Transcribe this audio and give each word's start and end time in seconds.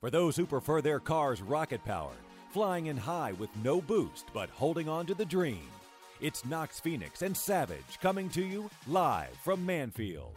For 0.00 0.08
those 0.08 0.34
who 0.34 0.46
prefer 0.46 0.80
their 0.80 0.98
cars 0.98 1.42
rocket 1.42 1.84
powered, 1.84 2.16
flying 2.54 2.86
in 2.86 2.96
high 2.96 3.32
with 3.32 3.50
no 3.62 3.82
boost 3.82 4.28
but 4.32 4.48
holding 4.48 4.88
on 4.88 5.04
to 5.04 5.14
the 5.14 5.26
dream, 5.26 5.68
it's 6.22 6.42
Knox 6.46 6.80
Phoenix 6.80 7.20
and 7.20 7.36
Savage 7.36 8.00
coming 8.00 8.30
to 8.30 8.42
you 8.42 8.70
live 8.88 9.28
from 9.44 9.66
Manfield. 9.66 10.30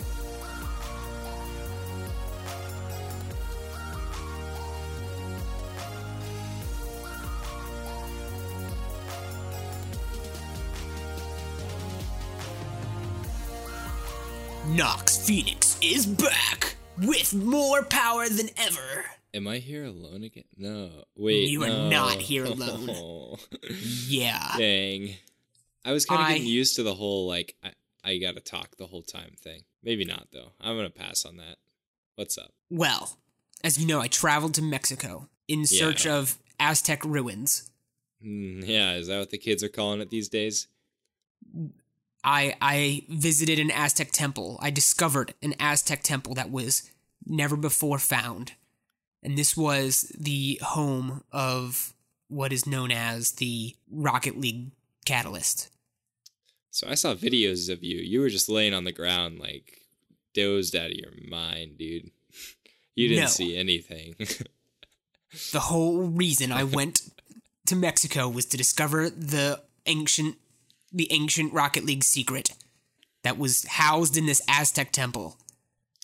Knox 14.67 15.25
Phoenix 15.25 15.77
is 15.81 16.05
back 16.05 16.75
with 16.97 17.33
more 17.33 17.83
power 17.83 18.27
than 18.27 18.49
ever. 18.57 19.05
Am 19.33 19.47
I 19.47 19.57
here 19.57 19.85
alone 19.85 20.23
again? 20.23 20.43
No. 20.57 20.89
Wait. 21.17 21.49
You 21.49 21.63
are 21.63 21.89
not 21.89 22.17
here 22.17 22.45
alone. 22.45 22.89
Yeah. 24.07 24.53
Dang. 24.57 25.15
I 25.83 25.91
was 25.91 26.05
kind 26.05 26.21
of 26.21 26.27
I- 26.27 26.33
getting 26.33 26.47
used 26.47 26.75
to 26.75 26.83
the 26.83 26.93
whole 26.93 27.27
like 27.27 27.55
I, 27.63 27.71
I 28.03 28.17
gotta 28.17 28.41
talk 28.41 28.77
the 28.77 28.85
whole 28.87 29.01
time 29.01 29.33
thing. 29.39 29.61
Maybe 29.83 30.05
not 30.05 30.27
though. 30.31 30.51
I'm 30.61 30.75
gonna 30.75 30.89
pass 30.89 31.25
on 31.25 31.37
that. 31.37 31.57
What's 32.15 32.37
up? 32.37 32.51
Well, 32.69 33.17
as 33.63 33.77
you 33.79 33.87
know, 33.87 33.99
I 33.99 34.07
traveled 34.07 34.53
to 34.55 34.61
Mexico 34.61 35.29
in 35.47 35.65
search 35.65 36.05
Yeah. 36.05 36.17
of 36.17 36.37
Aztec 36.59 37.03
ruins. 37.03 37.71
Hmm, 38.21 38.61
yeah, 38.63 38.93
is 38.93 39.07
that 39.07 39.17
what 39.19 39.31
the 39.31 39.37
kids 39.37 39.63
are 39.63 39.69
calling 39.69 39.99
it 39.99 40.09
these 40.11 40.29
days? 40.29 40.67
I 42.23 42.55
I 42.61 43.03
visited 43.09 43.59
an 43.59 43.71
Aztec 43.71 44.11
temple. 44.11 44.57
I 44.61 44.69
discovered 44.69 45.33
an 45.41 45.55
Aztec 45.59 46.03
temple 46.03 46.35
that 46.35 46.51
was 46.51 46.89
never 47.25 47.55
before 47.57 47.99
found. 47.99 48.53
And 49.23 49.37
this 49.37 49.55
was 49.57 50.11
the 50.17 50.59
home 50.61 51.23
of 51.31 51.93
what 52.27 52.51
is 52.53 52.67
known 52.67 52.91
as 52.91 53.31
the 53.33 53.75
Rocket 53.89 54.37
League 54.39 54.71
Catalyst. 55.05 55.69
So 56.71 56.87
I 56.89 56.95
saw 56.95 57.13
videos 57.13 57.71
of 57.71 57.83
you. 57.83 57.99
You 57.99 58.19
were 58.21 58.29
just 58.29 58.49
laying 58.49 58.73
on 58.73 58.83
the 58.83 58.91
ground, 58.91 59.39
like 59.39 59.81
dozed 60.33 60.75
out 60.75 60.91
of 60.91 60.97
your 60.97 61.11
mind, 61.29 61.77
dude. 61.77 62.11
You 62.95 63.07
didn't 63.07 63.23
No. 63.23 63.29
see 63.29 63.57
anything. 63.57 64.15
The 65.51 65.61
whole 65.61 66.03
reason 66.03 66.51
I 66.51 66.63
went 66.63 67.01
to 67.65 67.75
Mexico 67.75 68.29
was 68.29 68.45
to 68.45 68.57
discover 68.57 69.09
the 69.09 69.61
ancient 69.87 70.35
the 70.91 71.11
ancient 71.11 71.51
Rocket 71.53 71.85
League 71.85 72.03
secret 72.03 72.51
that 73.23 73.39
was 73.39 73.65
housed 73.65 74.15
in 74.15 74.27
this 74.27 74.43
Aztec 74.47 74.91
temple. 74.91 75.37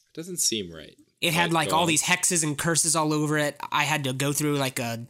It 0.07 0.15
Doesn't 0.15 0.39
seem 0.39 0.73
right. 0.73 0.97
It 1.21 1.33
had 1.33 1.51
like 1.51 1.73
all 1.73 1.83
uh, 1.83 1.87
these 1.87 2.03
hexes 2.03 2.43
and 2.43 2.57
curses 2.57 2.95
all 2.95 3.13
over 3.13 3.37
it. 3.37 3.57
I 3.71 3.83
had 3.83 4.03
to 4.05 4.13
go 4.13 4.31
through 4.33 4.55
like 4.57 4.79
a 4.79 5.05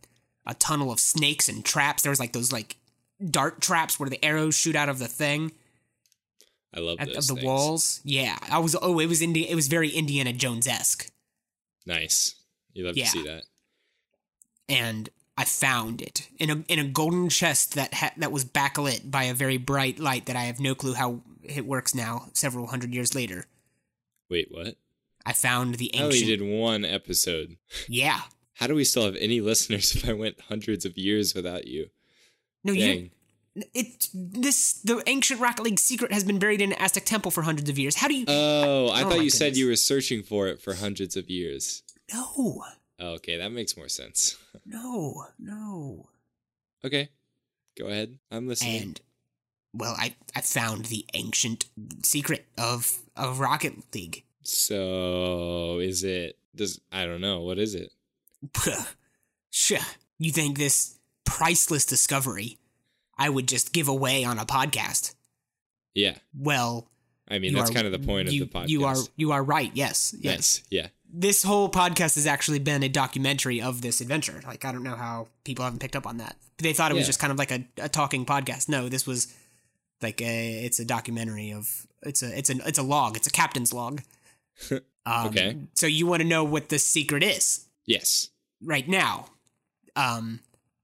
a 0.46 0.54
tunnel 0.56 0.92
of 0.92 1.00
snakes 1.00 1.48
and 1.50 1.64
traps. 1.64 2.02
There 2.04 2.10
was 2.10 2.20
like 2.20 2.34
those 2.34 2.52
like 2.52 2.78
dart 3.30 3.62
traps 3.62 4.00
where 4.00 4.10
the 4.10 4.24
arrows 4.26 4.56
shoot 4.56 4.76
out 4.76 4.90
of 4.90 4.98
the 4.98 5.08
thing 5.08 5.52
I 6.74 6.80
love 6.80 6.98
at, 7.00 7.08
those 7.14 7.30
of 7.30 7.36
the 7.36 7.42
things. 7.42 7.46
walls. 7.46 8.02
Yeah, 8.04 8.38
I 8.50 8.58
was. 8.60 8.76
Oh, 8.82 9.00
it 9.00 9.06
was 9.08 9.22
Indi- 9.22 9.48
It 9.50 9.56
was 9.56 9.68
very 9.68 9.90
Indiana 9.90 10.34
Jones 10.34 10.66
esque, 10.68 11.12
Nice. 11.86 12.36
You 12.73 12.86
love 12.86 12.98
Yeah. 12.98 13.06
to 13.06 13.12
see 13.12 13.23
that. 13.23 13.44
and 14.68 15.10
I 15.38 15.46
found 15.46 16.02
it 16.02 16.28
in 16.38 16.50
a 16.50 16.64
in 16.68 16.80
a 16.80 16.84
golden 16.84 17.30
chest 17.30 17.76
that 17.76 17.94
ha- 17.94 18.14
that 18.18 18.32
was 18.32 18.46
backlit 18.46 19.10
by 19.10 19.23
a 19.23 19.34
very 19.34 19.58
bright 19.58 20.00
light 20.00 20.26
that 20.26 20.36
I 20.36 20.44
have 20.44 20.60
no 20.60 20.76
clue 20.76 20.94
how 20.94 21.22
it 21.44 21.66
works 21.66 21.94
now. 21.96 22.30
Several 22.34 22.68
hundred 22.68 22.94
years 22.94 23.16
later, 23.16 23.46
Wait, 24.30 24.48
what? 24.52 24.76
I 25.25 25.34
found 25.34 25.75
the 25.75 25.92
I 25.95 26.03
only 26.03 26.20
ancient. 26.20 26.39
did 26.39 26.48
one 26.59 26.86
episode. 26.86 27.58
Yeah, 27.88 28.22
How 28.56 28.67
do 28.67 28.75
we 28.75 28.84
still 28.84 29.03
have 29.06 29.16
any 29.17 29.42
listeners 29.52 29.95
if 29.95 30.08
I 30.08 30.14
went 30.14 30.39
hundreds 30.50 30.86
of 30.86 30.98
years 30.98 31.34
without 31.36 31.67
you? 31.67 31.89
no, 32.64 32.73
you. 32.73 32.86
Dang. 32.86 33.11
It 33.73 34.08
this 34.14 34.73
the 34.73 35.03
ancient 35.08 35.42
Rocket 35.42 35.64
League 35.64 35.80
secret 35.80 36.14
has 36.14 36.23
been 36.23 36.39
buried 36.39 36.61
in 36.61 36.71
an 36.71 36.77
Aztec 36.80 37.04
temple 37.05 37.32
for 37.32 37.42
hundreds 37.42 37.70
of 37.70 37.77
years. 37.80 37.95
How 37.95 38.08
do 38.08 38.16
you? 38.16 38.26
Oh, 38.27 38.89
I 38.89 39.04
Oh 39.04 39.10
thought 39.10 39.23
you 39.23 39.30
said 39.30 39.58
you 39.58 39.67
were 39.67 39.76
searching 39.76 40.23
for 40.23 40.48
it 40.48 40.61
for 40.61 40.76
hundreds 40.76 41.17
of 41.17 41.30
years. 41.30 41.83
no, 42.14 42.64
Oh, 43.02 43.14
okay, 43.15 43.38
that 43.38 43.52
makes 43.52 43.76
more 43.76 43.89
sense. 43.89 44.38
no, 44.65 45.26
no. 45.39 46.10
Okay, 46.86 47.10
go 47.77 47.88
ahead. 47.88 48.20
I'm 48.32 48.48
listening. 48.48 48.82
And 48.82 49.02
well, 49.73 49.95
I 49.98 50.15
I 50.36 50.42
found 50.42 50.86
the 50.86 51.05
ancient 51.14 51.65
secret 52.04 52.45
of 52.58 52.99
of 53.17 53.39
Rocket 53.39 53.73
League. 53.94 54.23
So, 54.52 55.80
is 55.80 56.04
it? 56.04 56.37
Does 56.55 56.82
I 56.92 57.05
don't 57.05 57.21
know. 57.21 57.42
What 57.42 57.60
is 57.60 57.76
it? 57.76 57.92
Sure. 59.49 59.80
You 60.17 60.32
think 60.32 60.58
this 60.58 60.98
priceless 61.26 61.86
discovery 61.86 62.58
I 63.17 63.30
would 63.30 63.48
just 63.48 63.73
give 63.73 63.88
away 63.88 64.23
on 64.23 64.39
a 64.39 64.45
podcast? 64.45 65.14
Yeah, 65.93 66.15
Well, 66.38 66.88
I 67.27 67.39
mean 67.39 67.54
that's 67.54 67.70
are- 67.70 67.73
kind 67.73 67.86
of 67.86 67.92
the 67.92 67.99
point 67.99 68.32
you, 68.32 68.43
of 68.43 68.52
the 68.52 68.59
podcast. 68.59 68.70
You 68.70 68.86
are 68.86 68.95
you 69.15 69.32
are 69.32 69.43
right. 69.43 69.71
Yes. 69.73 70.15
Yes. 70.20 70.23
Yes. 70.23 70.64
Yeah. 70.70 70.88
This 71.11 71.43
whole 71.43 71.70
podcast 71.70 72.15
has 72.15 72.27
actually 72.27 72.59
been 72.59 72.83
a 72.83 72.89
documentary 72.89 73.61
of 73.61 73.82
this 73.82 73.99
adventure. 73.99 74.42
Like 74.45 74.64
I 74.65 74.71
don't 74.71 74.83
know 74.83 74.95
how 74.95 75.27
people 75.43 75.65
haven't 75.65 75.80
picked 75.80 75.95
up 75.95 76.08
on 76.08 76.17
that. 76.17 76.38
They 76.59 76.73
thought 76.73 76.92
it 76.92 76.95
was 76.95 77.05
just 77.05 77.20
kind 77.20 77.32
of 77.32 77.38
like 77.39 77.52
a, 77.52 77.65
a 77.77 77.89
talking 77.89 78.26
podcast. 78.26 78.70
No, 78.70 78.89
this 78.89 79.05
was 79.08 79.33
like 80.02 80.21
a 80.21 80.64
it's 80.65 80.80
a 80.80 80.86
documentary 80.86 81.52
of 81.52 81.88
it's 82.04 82.21
a 82.23 82.38
it's 82.38 82.49
a 82.49 82.55
it's 82.67 82.77
a 82.80 82.83
log. 82.83 83.17
It's 83.17 83.27
a 83.27 83.32
captain's 83.32 83.73
log. 83.73 84.02
Um, 84.71 85.27
Okay. 85.27 85.58
So 85.73 85.87
you 85.87 86.05
want 86.05 86.21
to 86.21 86.27
know 86.27 86.43
what 86.43 86.70
the 86.70 86.77
secret 86.80 87.23
is? 87.23 87.65
Yes. 87.86 88.30
right 88.61 88.87
now. 88.87 89.27
Um, 89.95 90.42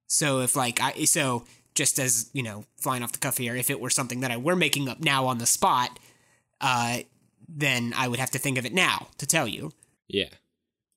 so 0.07 0.39
if 0.39 0.55
like 0.55 0.79
I 0.81 1.05
so 1.05 1.45
just 1.75 1.99
as 1.99 2.29
you 2.33 2.41
know, 2.41 2.63
flying 2.77 3.03
off 3.03 3.11
the 3.11 3.19
cuff 3.19 3.37
here, 3.37 3.55
if 3.55 3.69
it 3.69 3.79
were 3.79 3.89
something 3.89 4.21
that 4.21 4.31
I 4.31 4.37
were 4.37 4.55
making 4.55 4.87
up 4.89 4.99
now 5.01 5.25
on 5.27 5.37
the 5.37 5.45
spot, 5.45 5.99
uh, 6.61 6.99
then 7.47 7.93
I 7.95 8.07
would 8.07 8.19
have 8.19 8.31
to 8.31 8.39
think 8.39 8.57
of 8.57 8.65
it 8.65 8.73
now 8.73 9.09
to 9.17 9.27
tell 9.27 9.47
you. 9.47 9.71
Yeah. 10.07 10.29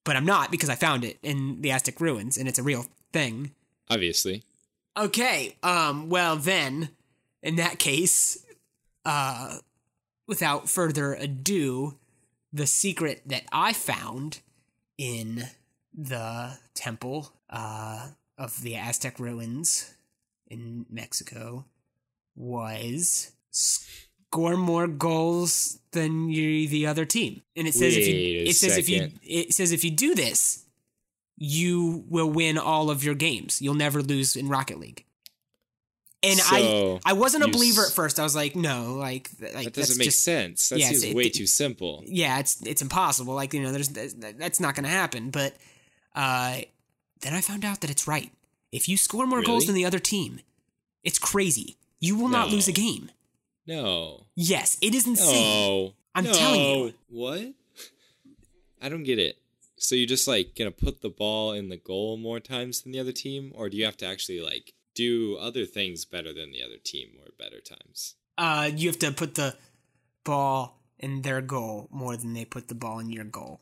But 0.04 0.16
I'm 0.16 0.24
not 0.24 0.50
because 0.50 0.70
I 0.70 0.74
found 0.76 1.04
it 1.04 1.18
in 1.22 1.60
the 1.60 1.70
Aztec 1.72 2.00
ruins 2.00 2.38
and 2.38 2.48
it's 2.48 2.58
a 2.58 2.62
real 2.62 2.86
thing. 3.12 3.52
Obviously. 3.90 4.42
Okay. 4.96 5.56
Um. 5.62 6.08
Well, 6.08 6.36
then, 6.36 6.90
in 7.42 7.56
that 7.56 7.78
case, 7.78 8.38
uh, 9.04 9.58
without 10.26 10.68
further 10.68 11.14
ado, 11.14 11.98
the 12.52 12.66
secret 12.66 13.22
that 13.26 13.42
I 13.52 13.72
found 13.72 14.40
in 14.96 15.44
the 15.96 16.58
temple 16.74 17.32
uh, 17.50 18.08
of 18.36 18.62
the 18.62 18.76
Aztec 18.76 19.18
ruins 19.18 19.94
in 20.48 20.86
Mexico 20.90 21.64
was 22.34 23.32
score 23.50 24.56
more 24.56 24.86
goals 24.86 25.80
than 25.92 26.28
you, 26.28 26.68
the 26.68 26.86
other 26.86 27.04
team, 27.04 27.42
and 27.56 27.66
it 27.66 27.74
says 27.74 27.96
if 27.96 28.06
you 28.06 28.42
it 28.46 28.54
says 28.54 28.76
if 28.76 28.88
you 28.88 29.10
it 29.22 29.52
says 29.52 29.72
if 29.72 29.84
you 29.84 29.90
do 29.90 30.14
this, 30.14 30.64
you 31.36 32.04
will 32.08 32.30
win 32.30 32.58
all 32.58 32.90
of 32.90 33.02
your 33.04 33.14
games. 33.14 33.60
You'll 33.60 33.74
never 33.74 34.02
lose 34.02 34.36
in 34.36 34.48
Rocket 34.48 34.78
League. 34.78 35.04
And 36.22 36.38
So, 36.40 37.00
I 37.04 37.10
I 37.10 37.12
wasn't 37.12 37.44
a 37.44 37.48
believer 37.48 37.82
at 37.86 37.92
first. 37.92 38.18
I 38.18 38.24
was 38.24 38.34
like, 38.34 38.56
no, 38.56 38.94
like 38.94 39.30
like 39.40 39.52
that 39.52 39.52
that's 39.64 39.76
doesn't 39.76 39.98
make 39.98 40.06
just, 40.06 40.24
sense. 40.24 40.68
That 40.70 40.80
yeah, 40.80 40.88
seems 40.88 41.02
it's- 41.04 41.14
way 41.14 41.24
it- 41.26 41.34
too 41.34 41.46
simple. 41.46 42.02
Yeah, 42.06 42.40
it's 42.40 42.60
it's 42.66 42.82
impossible. 42.82 43.34
Like 43.34 43.54
you 43.54 43.62
know, 43.62 43.70
there's 43.70 43.88
that's 43.88 44.58
not 44.58 44.74
going 44.74 44.84
to 44.84 44.90
happen. 44.90 45.30
But 45.30 45.54
uh, 46.16 46.58
then 47.20 47.34
I 47.34 47.40
found 47.40 47.64
out 47.64 47.82
that 47.82 47.90
it's 47.90 48.08
right. 48.08 48.32
If 48.72 48.88
you 48.88 48.96
score 48.96 49.26
more 49.26 49.42
goals 49.42 49.66
than 49.66 49.74
the 49.76 49.84
other 49.84 50.00
team, 50.00 50.40
it's 51.04 51.18
crazy. 51.20 51.76
You 52.00 52.16
will 52.18 52.28
not 52.28 52.50
lose 52.50 52.66
a 52.68 52.72
game. 52.72 53.10
No. 53.66 54.26
Yes, 54.34 54.76
it 54.80 54.94
is 54.94 55.06
insane. 55.06 55.34
No. 55.34 55.94
I'm 56.14 56.24
No. 56.24 56.32
telling 56.32 56.60
you. 56.60 56.94
What? 57.08 57.52
I 58.80 58.88
don't 58.88 59.04
get 59.04 59.18
it. 59.18 59.38
So 59.76 59.94
you're 59.94 60.06
just 60.06 60.26
like 60.26 60.54
gonna 60.56 60.70
put 60.72 61.00
the 61.00 61.10
ball 61.10 61.52
in 61.52 61.68
the 61.68 61.76
goal 61.76 62.16
more 62.16 62.40
times 62.40 62.82
than 62.82 62.90
the 62.92 62.98
other 62.98 63.12
team, 63.12 63.52
or 63.54 63.68
do 63.68 63.76
you 63.76 63.84
have 63.84 63.96
to 63.98 64.06
actually 64.06 64.40
like 64.40 64.72
do 64.98 65.36
other 65.36 65.64
things 65.64 66.04
better 66.04 66.32
than 66.32 66.50
the 66.50 66.60
other 66.60 66.76
team 66.82 67.10
or 67.20 67.30
better 67.38 67.60
times? 67.60 68.16
Uh, 68.36 68.68
you 68.74 68.88
have 68.88 68.98
to 68.98 69.12
put 69.12 69.36
the 69.36 69.54
ball 70.24 70.82
in 70.98 71.22
their 71.22 71.40
goal 71.40 71.88
more 71.92 72.16
than 72.16 72.34
they 72.34 72.44
put 72.44 72.66
the 72.66 72.74
ball 72.74 72.98
in 72.98 73.08
your 73.08 73.24
goal. 73.24 73.60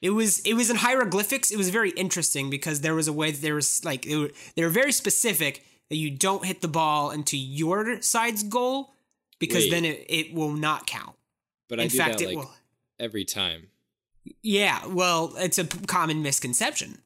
It 0.00 0.10
was 0.10 0.38
it 0.40 0.54
was 0.54 0.70
in 0.70 0.76
hieroglyphics. 0.76 1.50
It 1.50 1.56
was 1.56 1.70
very 1.70 1.90
interesting 1.90 2.50
because 2.50 2.82
there 2.82 2.94
was 2.94 3.08
a 3.08 3.12
way 3.12 3.32
that 3.32 3.42
there 3.42 3.56
was 3.56 3.84
like 3.84 4.02
they 4.02 4.16
were, 4.16 4.30
they 4.54 4.62
were 4.62 4.70
very 4.70 4.92
specific 4.92 5.64
that 5.90 5.96
you 5.96 6.10
don't 6.10 6.44
hit 6.44 6.60
the 6.60 6.68
ball 6.68 7.10
into 7.10 7.36
your 7.36 8.00
side's 8.00 8.44
goal 8.44 8.92
because 9.40 9.64
Wait. 9.64 9.70
then 9.70 9.84
it, 9.84 10.06
it 10.08 10.34
will 10.34 10.52
not 10.52 10.86
count. 10.86 11.16
But 11.68 11.80
I 11.80 11.84
in 11.84 11.88
do 11.88 11.98
fact, 11.98 12.18
that 12.18 12.24
it 12.24 12.28
like 12.28 12.36
will. 12.36 12.54
every 13.00 13.24
time. 13.24 13.68
Yeah, 14.42 14.86
well, 14.86 15.34
it's 15.36 15.58
a 15.58 15.64
common 15.64 16.22
misconception. 16.22 16.98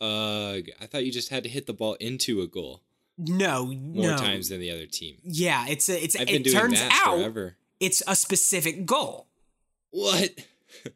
Uh, 0.00 0.58
I 0.80 0.86
thought 0.86 1.04
you 1.04 1.12
just 1.12 1.30
had 1.30 1.42
to 1.44 1.48
hit 1.48 1.66
the 1.66 1.72
ball 1.72 1.94
into 1.94 2.42
a 2.42 2.46
goal 2.46 2.82
No, 3.18 3.66
more 3.66 4.10
no. 4.10 4.16
times 4.16 4.48
than 4.50 4.60
the 4.60 4.70
other 4.70 4.86
team. 4.86 5.16
Yeah, 5.24 5.66
it's 5.68 5.88
a, 5.88 6.02
it's 6.02 6.16
I've 6.16 6.26
been 6.26 6.36
it 6.36 6.44
doing 6.44 6.56
turns 6.56 6.80
that 6.80 7.02
out 7.06 7.16
forever. 7.18 7.56
it's 7.80 8.02
a 8.06 8.14
specific 8.14 8.84
goal. 8.86 9.26
What? 9.90 10.30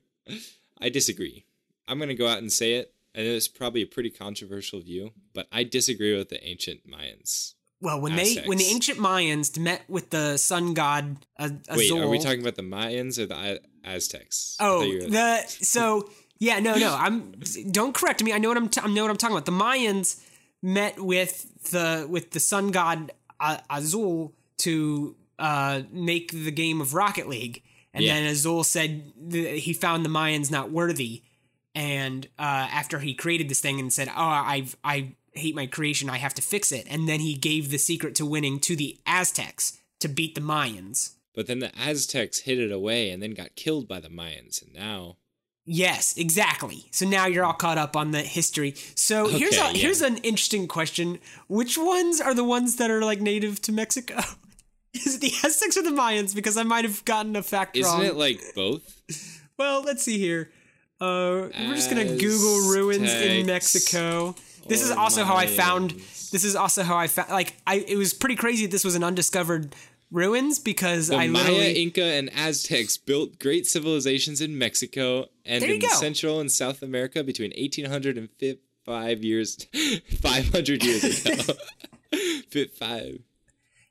I 0.80 0.88
disagree. 0.88 1.44
I'm 1.88 1.98
gonna 1.98 2.14
go 2.14 2.28
out 2.28 2.38
and 2.38 2.52
say 2.52 2.74
it. 2.74 2.92
and 3.14 3.26
it's 3.26 3.48
probably 3.48 3.82
a 3.82 3.86
pretty 3.86 4.10
controversial 4.10 4.80
view, 4.80 5.12
but 5.34 5.46
I 5.50 5.64
disagree 5.64 6.16
with 6.16 6.28
the 6.28 6.42
ancient 6.46 6.86
Mayans. 6.88 7.54
Well, 7.80 8.00
when 8.00 8.14
they 8.16 8.36
when 8.44 8.58
the 8.58 8.66
ancient 8.66 8.98
Mayans 8.98 9.58
met 9.58 9.82
with 9.88 10.10
the 10.10 10.36
sun 10.36 10.74
god 10.74 11.24
uh, 11.38 11.48
Wait, 11.74 11.90
are 11.90 12.08
we 12.08 12.18
talking 12.18 12.42
about 12.42 12.56
the 12.56 12.62
Mayans 12.62 13.18
or 13.18 13.26
the 13.26 13.34
I- 13.34 13.58
Aztecs? 13.84 14.56
Oh, 14.60 14.80
were- 14.86 15.08
the 15.08 15.42
so 15.46 16.10
yeah, 16.38 16.58
no, 16.60 16.74
no. 16.76 16.94
I'm 16.94 17.32
don't 17.70 17.94
correct 17.94 18.22
me. 18.22 18.32
I 18.32 18.38
know 18.38 18.48
what 18.48 18.56
I'm. 18.58 18.68
T- 18.68 18.80
I 18.82 18.88
know 18.88 19.02
what 19.02 19.10
I'm 19.10 19.16
talking 19.16 19.36
about. 19.36 19.46
The 19.46 19.52
Mayans 19.52 20.22
met 20.62 21.00
with 21.00 21.70
the 21.70 22.06
with 22.08 22.30
the 22.32 22.40
sun 22.40 22.70
god 22.70 23.12
Azul 23.70 24.34
to 24.58 25.16
uh, 25.38 25.82
make 25.90 26.32
the 26.32 26.50
game 26.50 26.80
of 26.80 26.92
Rocket 26.94 27.26
League, 27.28 27.62
and 27.94 28.04
Yeah. 28.04 28.14
then 28.14 28.26
Azul 28.26 28.62
said 28.64 29.12
he 29.32 29.72
found 29.72 30.04
the 30.04 30.10
Mayans 30.10 30.50
not 30.50 30.70
worthy, 30.70 31.22
and 31.74 32.26
uh, 32.38 32.68
after 32.70 32.98
he 32.98 33.14
created 33.14 33.48
this 33.48 33.60
thing 33.60 33.80
and 33.80 33.90
said, 33.92 34.08
"Oh, 34.08 34.12
I 34.16 34.66
I 34.84 35.14
hate 35.32 35.54
my 35.54 35.66
creation. 35.66 36.10
I 36.10 36.18
have 36.18 36.34
to 36.34 36.42
fix 36.42 36.72
it," 36.72 36.86
and 36.90 37.08
then 37.08 37.20
he 37.20 37.34
gave 37.34 37.70
the 37.70 37.78
secret 37.78 38.14
to 38.16 38.26
winning 38.26 38.60
to 38.60 38.76
the 38.76 38.98
Aztecs 39.06 39.78
to 40.00 40.08
beat 40.08 40.34
the 40.34 40.40
Mayans. 40.42 41.14
but 41.34 41.46
then 41.46 41.60
the 41.60 41.70
Aztecs 41.78 42.40
hid 42.40 42.58
it 42.58 42.72
away 42.72 43.08
and 43.10 43.22
then 43.22 43.30
got 43.32 43.54
killed 43.54 43.86
by 43.88 44.00
the 44.00 44.08
Mayans, 44.10 44.60
and 44.62 44.74
now 44.74 45.16
Yes, 45.72 46.16
exactly. 46.16 46.86
So 46.90 47.06
now 47.06 47.26
you're 47.26 47.44
all 47.44 47.52
caught 47.52 47.78
up 47.78 47.96
on 47.96 48.10
the 48.10 48.22
history. 48.22 48.74
So 48.96 49.28
here's 49.28 49.54
a 49.54 49.56
yeah. 49.56 49.72
here's 49.74 50.02
an 50.02 50.16
interesting 50.16 50.66
question: 50.66 51.20
Which 51.46 51.78
ones 51.78 52.20
are 52.20 52.34
the 52.34 52.42
ones 52.42 52.74
that 52.76 52.90
are 52.90 53.04
like 53.04 53.20
native 53.20 53.62
to 53.62 53.72
Mexico? 53.72 54.16
Is 54.94 55.14
it 55.14 55.20
the 55.20 55.32
Aztecs 55.44 55.76
or 55.76 55.82
the 55.82 55.90
Mayans? 55.90 56.34
Because 56.34 56.56
I 56.56 56.64
might 56.64 56.84
have 56.84 57.04
gotten 57.04 57.36
a 57.36 57.42
fact 57.44 57.76
wrong. 57.76 58.00
isn't 58.00 58.16
it 58.16 58.18
like 58.18 58.40
both? 58.56 59.44
well, 59.58 59.84
let's 59.84 60.02
see 60.02 60.18
here. 60.18 60.50
Uh, 61.00 61.46
we're 61.56 61.76
just 61.76 61.88
gonna 61.88 62.16
Google 62.16 62.72
ruins 62.72 63.12
in 63.12 63.46
Mexico. 63.46 64.34
This 64.66 64.82
is 64.82 64.90
also 64.90 65.22
how 65.22 65.36
I 65.36 65.46
found. 65.46 65.92
This 66.32 66.42
is 66.42 66.56
also 66.56 66.82
how 66.82 66.96
I 66.96 67.06
found. 67.06 67.30
Like, 67.30 67.54
I 67.64 67.76
it 67.76 67.96
was 67.96 68.12
pretty 68.12 68.34
crazy. 68.34 68.66
This 68.66 68.84
was 68.84 68.96
an 68.96 69.04
undiscovered 69.04 69.72
ruins 70.10 70.58
because 70.58 71.08
The 71.08 71.16
I 71.16 71.28
Maya, 71.28 71.72
Inca, 71.74 72.02
and 72.02 72.30
Aztecs 72.34 72.96
built 72.96 73.38
great 73.38 73.66
civilizations 73.66 74.40
in 74.40 74.58
Mexico 74.58 75.26
and 75.44 75.62
in 75.62 75.78
go. 75.80 75.88
Central 75.88 76.40
and 76.40 76.50
South 76.50 76.82
America 76.82 77.22
between 77.24 77.50
1800 77.56 78.18
and 78.18 78.28
5 78.84 79.24
years, 79.24 79.66
500 80.20 80.84
years 80.84 81.24
ago. 81.26 81.54
Fit 82.50 82.76
five. 82.76 83.20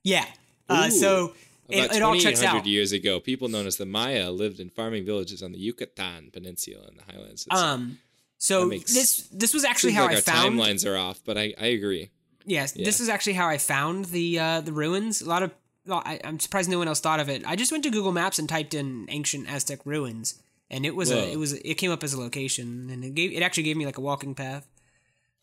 yeah. 0.04 0.26
Uh, 0.68 0.90
so 0.90 1.34
it, 1.70 1.86
About 1.86 1.96
it 1.96 2.02
all 2.02 2.14
checks 2.16 2.40
2800 2.42 2.60
out. 2.60 2.66
years 2.66 2.92
ago, 2.92 3.20
people 3.20 3.48
known 3.48 3.66
as 3.66 3.78
the 3.78 3.86
Maya 3.86 4.30
lived 4.30 4.60
in 4.60 4.70
farming 4.70 5.06
villages 5.06 5.42
on 5.42 5.52
the 5.54 5.58
Yucatan 5.58 6.30
Peninsula 6.32 6.86
in 6.90 6.98
the 6.98 7.04
highlands. 7.12 7.46
It's- 7.48 7.60
Um, 7.62 8.00
so 8.38 8.66
makes- 8.68 8.94
this 8.94 9.28
this 9.32 9.54
was 9.54 9.64
actually 9.64 9.94
how 9.94 10.04
like 10.04 10.12
I 10.12 10.16
our 10.16 10.22
found. 10.22 10.60
timelines 10.60 10.86
are 10.86 10.98
off, 10.98 11.22
but 11.26 11.38
I, 11.38 11.54
I 11.60 11.68
agree. 11.68 12.10
Yes, 12.46 12.72
this 12.74 13.00
is 13.00 13.10
actually 13.10 13.34
how 13.34 13.48
I 13.48 13.58
found 13.58 14.06
the 14.06 14.40
uh, 14.40 14.62
the 14.62 14.72
ruins. 14.74 15.22
A 15.22 15.30
lot 15.30 15.44
of 15.44 15.52
well, 15.90 16.02
I, 16.06 16.20
I'm 16.24 16.40
surprised 16.40 16.70
no 16.70 16.78
one 16.78 16.88
else 16.88 17.00
thought 17.00 17.20
of 17.20 17.28
it. 17.30 17.44
I 17.46 17.56
just 17.56 17.72
went 17.72 17.84
to 17.84 17.90
Google 17.92 18.12
Maps 18.12 18.40
and 18.40 18.48
typed 18.48 18.74
in 18.74 19.06
ancient 19.10 19.50
Aztec 19.52 19.80
ruins, 19.86 20.42
and 20.70 20.86
it 20.86 20.96
was 20.96 21.12
Whoa. 21.12 21.18
a 21.20 21.32
it 21.34 21.38
was 21.38 21.54
it 21.54 21.76
came 21.76 21.92
up 21.92 22.04
as 22.04 22.14
a 22.14 22.20
location, 22.20 22.90
and 22.92 23.04
it 23.04 23.14
gave 23.16 23.32
it 23.34 23.42
actually 23.42 23.64
gave 23.64 23.78
me 23.78 23.86
like 23.86 23.98
a 23.98 24.02
walking 24.02 24.36
path. 24.36 24.68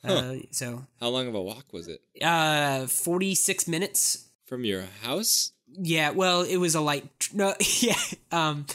Uh, 0.04 0.36
so 0.52 0.84
How 1.00 1.08
long 1.08 1.26
of 1.26 1.34
a 1.34 1.42
walk 1.42 1.72
was 1.72 1.88
it? 1.88 2.00
uh, 2.22 2.86
46 2.86 3.66
minutes. 3.66 4.28
From 4.44 4.64
your 4.64 4.84
house? 5.02 5.50
Yeah, 5.72 6.10
well, 6.10 6.42
it 6.42 6.58
was 6.58 6.74
a 6.74 6.80
light. 6.80 7.04
No, 7.34 7.54
yeah, 7.80 7.98
um, 8.30 8.66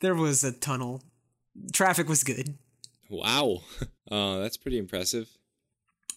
there 0.00 0.16
was 0.16 0.42
a 0.42 0.50
tunnel. 0.50 1.00
Traffic 1.72 2.08
was 2.08 2.24
good. 2.24 2.54
Wow. 3.08 3.62
Uh, 4.10 4.40
that's 4.40 4.56
pretty 4.56 4.76
impressive. 4.76 5.28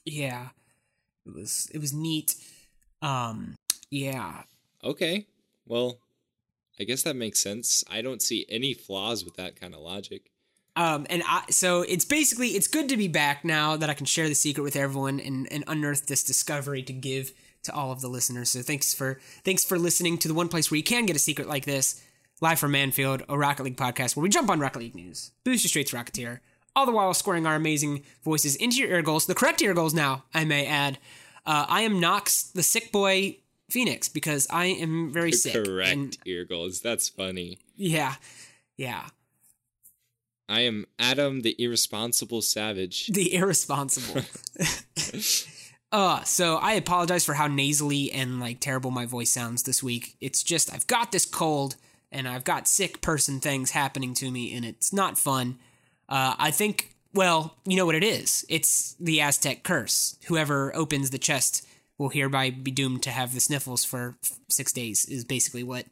Yeah, 0.03 0.47
it 1.27 1.33
was 1.35 1.69
it 1.71 1.77
was 1.77 1.93
neat. 1.93 2.33
Um, 3.03 3.53
yeah, 3.91 4.43
Okay. 4.83 5.27
Well, 5.65 5.99
I 6.79 6.83
guess 6.83 7.03
that 7.03 7.15
makes 7.15 7.39
sense. 7.39 7.83
I 7.89 8.01
don't 8.01 8.21
see 8.21 8.45
any 8.49 8.73
flaws 8.73 9.23
with 9.23 9.35
that 9.35 9.59
kind 9.59 9.73
of 9.73 9.81
logic. 9.81 10.31
Um, 10.75 11.05
and 11.09 11.21
I, 11.27 11.43
so 11.49 11.83
it's 11.83 12.05
basically 12.05 12.49
it's 12.49 12.67
good 12.67 12.89
to 12.89 12.97
be 12.97 13.07
back 13.07 13.45
now 13.45 13.77
that 13.77 13.89
I 13.89 13.93
can 13.93 14.07
share 14.07 14.27
the 14.27 14.33
secret 14.35 14.63
with 14.63 14.75
everyone 14.75 15.19
and, 15.19 15.51
and 15.51 15.63
unearth 15.67 16.07
this 16.07 16.23
discovery 16.23 16.81
to 16.83 16.93
give 16.93 17.31
to 17.63 17.73
all 17.73 17.91
of 17.91 18.01
the 18.01 18.07
listeners. 18.07 18.49
So 18.49 18.61
thanks 18.61 18.93
for 18.93 19.19
thanks 19.45 19.63
for 19.63 19.77
listening 19.77 20.17
to 20.19 20.27
the 20.27 20.33
one 20.33 20.49
place 20.49 20.71
where 20.71 20.77
you 20.77 20.83
can 20.83 21.05
get 21.05 21.15
a 21.15 21.19
secret 21.19 21.47
like 21.47 21.65
this, 21.65 22.01
live 22.41 22.59
from 22.59 22.73
Manfield, 22.73 23.23
a 23.29 23.37
Rocket 23.37 23.63
League 23.63 23.77
podcast 23.77 24.15
where 24.15 24.23
we 24.23 24.29
jump 24.29 24.49
on 24.49 24.59
Rocket 24.59 24.79
League 24.79 24.95
news, 24.95 25.31
boost 25.43 25.63
your 25.63 25.69
straight 25.69 25.87
to 25.87 25.95
Rocketeer, 25.95 26.39
all 26.75 26.87
the 26.87 26.91
while 26.91 27.13
scoring 27.13 27.45
our 27.45 27.55
amazing 27.55 28.03
voices 28.23 28.55
into 28.55 28.77
your 28.77 28.89
ear 28.89 29.03
goals, 29.03 29.27
the 29.27 29.35
correct 29.35 29.61
ear 29.61 29.75
goals 29.75 29.93
now, 29.93 30.23
I 30.33 30.43
may 30.43 30.65
add. 30.65 30.97
Uh, 31.45 31.65
I 31.67 31.81
am 31.81 31.99
Knox, 31.99 32.43
the 32.43 32.63
sick 32.63 32.91
boy 32.91 33.37
Phoenix, 33.73 34.07
because 34.07 34.45
I 34.51 34.65
am 34.65 35.11
very 35.11 35.31
sick. 35.31 35.65
Correct 35.65 35.91
And 35.91 36.17
ear 36.27 36.45
goals. 36.45 36.79
That's 36.81 37.09
funny. 37.09 37.57
yeah, 37.75 38.15
yeah. 38.77 39.07
I 40.47 40.61
am 40.61 40.85
Adam 40.99 41.41
the 41.41 41.55
irresponsible 41.57 42.43
savage. 42.43 43.07
the 43.07 43.33
irresponsible. 43.33 44.21
uh, 45.91 46.21
so 46.23 46.57
I 46.57 46.73
apologize 46.73 47.25
for 47.25 47.33
how 47.33 47.47
nasally 47.47 48.11
and 48.11 48.39
like 48.39 48.59
terrible 48.59 48.91
my 48.91 49.07
voice 49.07 49.31
sounds 49.31 49.63
this 49.63 49.81
week. 49.81 50.17
It's 50.21 50.43
just 50.43 50.71
I've 50.71 50.85
got 50.85 51.11
this 51.11 51.25
cold 51.25 51.75
and 52.11 52.27
I've 52.27 52.43
got 52.43 52.67
sick 52.67 53.01
person 53.01 53.39
things 53.39 53.71
happening 53.71 54.13
to 54.15 54.29
me 54.29 54.55
and 54.55 54.63
it's 54.63 54.93
not 54.93 55.17
fun. 55.17 55.57
Uh, 56.07 56.35
I 56.37 56.51
think 56.51 56.93
well, 57.15 57.55
you 57.65 57.75
know 57.75 57.87
what 57.87 57.95
it 57.95 58.03
is. 58.03 58.45
It's 58.49 58.95
the 58.99 59.21
Aztec 59.21 59.63
curse. 59.63 60.17
Whoever 60.27 60.75
opens 60.75 61.09
the 61.09 61.17
chest 61.17 61.65
will 62.03 62.09
hereby 62.09 62.49
be 62.49 62.69
doomed 62.71 63.01
to 63.03 63.09
have 63.09 63.33
the 63.33 63.39
sniffles 63.39 63.83
for 63.85 64.17
f- 64.23 64.37
6 64.49 64.71
days 64.73 65.05
is 65.05 65.23
basically 65.23 65.63
what 65.63 65.85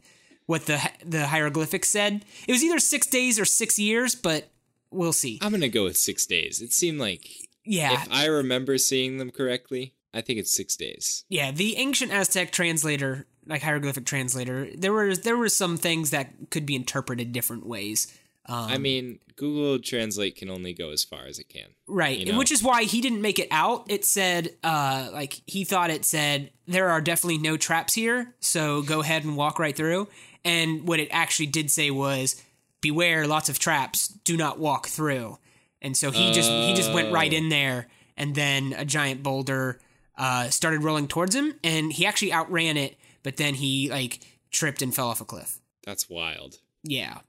what 0.46 0.66
the 0.66 0.80
the 1.06 1.28
hieroglyphics 1.28 1.90
said. 1.90 2.26
It 2.48 2.52
was 2.52 2.64
either 2.64 2.80
6 2.80 3.08
days 3.08 3.40
or 3.40 3.46
6 3.46 3.80
years, 3.80 4.14
but 4.16 4.50
we'll 4.92 5.14
see. 5.14 5.40
I'm 5.42 5.52
gonna 5.52 5.70
go 5.70 5.86
with 5.86 5.96
six 5.98 6.26
days. 6.26 6.62
It 6.62 6.74
seemed 6.74 7.00
like 7.00 7.26
Yeah. 7.66 7.94
if 8.04 8.08
I 8.12 8.26
remember 8.26 8.78
seeing 8.78 9.18
them 9.18 9.32
correctly, 9.32 9.94
I 10.14 10.20
think 10.22 10.40
it's 10.40 10.52
six 10.52 10.76
days. 10.76 11.24
Yeah, 11.30 11.52
the 11.52 11.78
ancient 11.78 12.12
Aztec 12.12 12.52
translator, 12.52 13.26
like 13.46 13.62
hieroglyphic 13.62 14.06
translator, 14.06 14.68
there 14.76 14.92
were 14.92 15.16
there 15.16 15.38
were 15.38 15.48
some 15.50 15.78
things 15.78 16.10
that 16.10 16.50
could 16.50 16.66
be 16.66 16.76
interpreted 16.76 17.32
different 17.32 17.66
ways. 17.66 18.08
Um, 18.48 18.70
I 18.70 18.78
mean, 18.78 19.20
Google 19.36 19.80
Translate 19.80 20.36
can 20.36 20.50
only 20.50 20.74
go 20.74 20.90
as 20.90 21.04
far 21.04 21.26
as 21.26 21.40
it 21.40 21.50
can. 21.50 21.68
right, 21.88 22.18
you 22.18 22.32
know? 22.32 22.38
which 22.38 22.52
is 22.52 22.64
why 22.64 22.84
he 22.84 23.02
didn't 23.02 23.22
make 23.22 23.40
it 23.40 23.48
out. 23.52 23.86
It 23.90 24.04
said, 24.06 24.56
uh, 24.64 25.10
like 25.14 25.42
he 25.46 25.64
thought 25.64 25.90
it 25.90 26.06
said 26.06 26.52
there 26.68 26.90
are 26.90 27.02
definitely 27.02 27.38
no 27.38 27.58
traps 27.58 27.94
here, 27.94 28.36
so 28.40 28.82
go 28.82 29.02
ahead 29.02 29.24
and 29.24 29.38
walk 29.38 29.60
right 29.60 29.76
through. 29.76 30.08
And 30.44 30.88
what 30.88 31.00
it 31.00 31.10
actually 31.12 31.48
did 31.48 31.70
say 31.70 31.92
was, 31.92 32.42
beware, 32.82 33.28
lots 33.28 33.48
of 33.48 33.60
traps, 33.60 34.08
do 34.08 34.36
not 34.36 34.60
walk 34.60 34.88
through. 34.88 35.38
And 35.82 35.96
so 35.96 36.12
he 36.12 36.32
just 36.32 36.50
he 36.50 36.74
just 36.76 36.94
went 36.94 37.12
right 37.12 37.32
in 37.32 37.50
there, 37.50 37.88
and 38.16 38.36
then 38.36 38.74
a 38.78 38.86
giant 38.86 39.24
boulder 39.24 39.80
uh, 40.16 40.50
started 40.50 40.84
rolling 40.84 41.08
towards 41.08 41.34
him, 41.36 41.56
and 41.64 41.92
he 41.92 42.06
actually 42.06 42.32
outran 42.32 42.78
it, 42.78 42.98
but 43.24 43.38
then 43.38 43.56
he 43.56 43.90
like 43.90 44.20
tripped 44.52 44.84
and 44.84 44.94
fell 44.94 45.08
off 45.08 45.22
a 45.22 45.26
cliff. 45.26 45.60
That's 45.84 46.08
wild. 46.08 46.60
Yeah, 46.84 47.20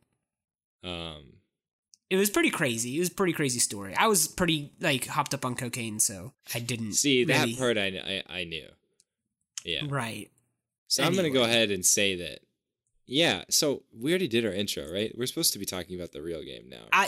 Um, 0.84 1.34
it 2.10 2.16
was 2.16 2.28
pretty 2.28 2.50
crazy. 2.50 2.96
It 2.96 2.98
was 2.98 3.08
a 3.08 3.14
pretty 3.14 3.32
crazy 3.32 3.58
story. 3.58 3.94
I 3.94 4.06
was 4.06 4.28
pretty 4.28 4.72
like 4.80 5.06
hopped 5.06 5.32
up 5.32 5.44
on 5.44 5.54
cocaine, 5.54 5.98
so 5.98 6.32
I 6.54 6.58
didn't 6.58 6.92
see 6.92 7.24
that 7.24 7.56
part 7.56 7.78
I, 7.78 8.22
I 8.28 8.40
I 8.40 8.44
knew. 8.44 8.68
Yeah. 9.64 9.82
Right. 9.88 10.30
So 10.88 11.02
I'm 11.02 11.14
gonna 11.14 11.30
go 11.30 11.44
ahead 11.44 11.70
and 11.70 11.86
say 11.86 12.16
that. 12.16 12.40
Yeah. 13.06 13.44
So 13.48 13.82
we 13.98 14.10
already 14.10 14.28
did 14.28 14.44
our 14.44 14.52
intro, 14.52 14.90
right? 14.92 15.12
We're 15.16 15.26
supposed 15.26 15.54
to 15.54 15.58
be 15.58 15.64
talking 15.64 15.96
about 15.96 16.12
the 16.12 16.22
real 16.22 16.42
game 16.44 16.68
now. 16.68 16.84
I, 16.92 17.06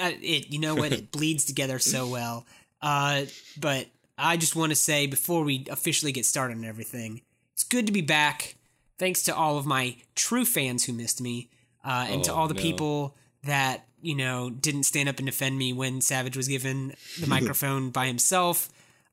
uh, 0.00 0.12
it 0.20 0.52
you 0.52 0.58
know 0.58 0.74
what 0.74 0.92
it 0.92 1.12
bleeds 1.12 1.44
together 1.44 1.78
so 1.78 2.08
well. 2.08 2.46
Uh, 2.82 3.26
but 3.58 3.86
I 4.18 4.36
just 4.36 4.56
want 4.56 4.70
to 4.70 4.76
say 4.76 5.06
before 5.06 5.44
we 5.44 5.66
officially 5.70 6.12
get 6.12 6.26
started 6.26 6.56
on 6.56 6.64
everything, 6.64 7.22
it's 7.52 7.64
good 7.64 7.86
to 7.86 7.92
be 7.92 8.02
back. 8.02 8.56
Thanks 8.98 9.22
to 9.24 9.34
all 9.36 9.58
of 9.58 9.66
my 9.66 9.96
true 10.14 10.44
fans 10.44 10.84
who 10.84 10.92
missed 10.92 11.20
me, 11.20 11.50
uh, 11.86 12.06
and 12.10 12.22
to 12.24 12.32
Oh, 12.32 12.34
all 12.34 12.48
the 12.48 12.54
no. 12.54 12.60
people 12.60 13.16
that 13.44 13.86
you 14.02 14.14
know 14.14 14.50
didn't 14.50 14.82
stand 14.82 15.08
up 15.08 15.18
and 15.18 15.26
defend 15.26 15.56
me 15.56 15.72
when 15.72 16.00
Savage 16.02 16.36
was 16.36 16.48
given 16.48 16.94
the 17.20 17.26
microphone 17.36 17.90
by 17.90 18.06
himself. 18.06 18.68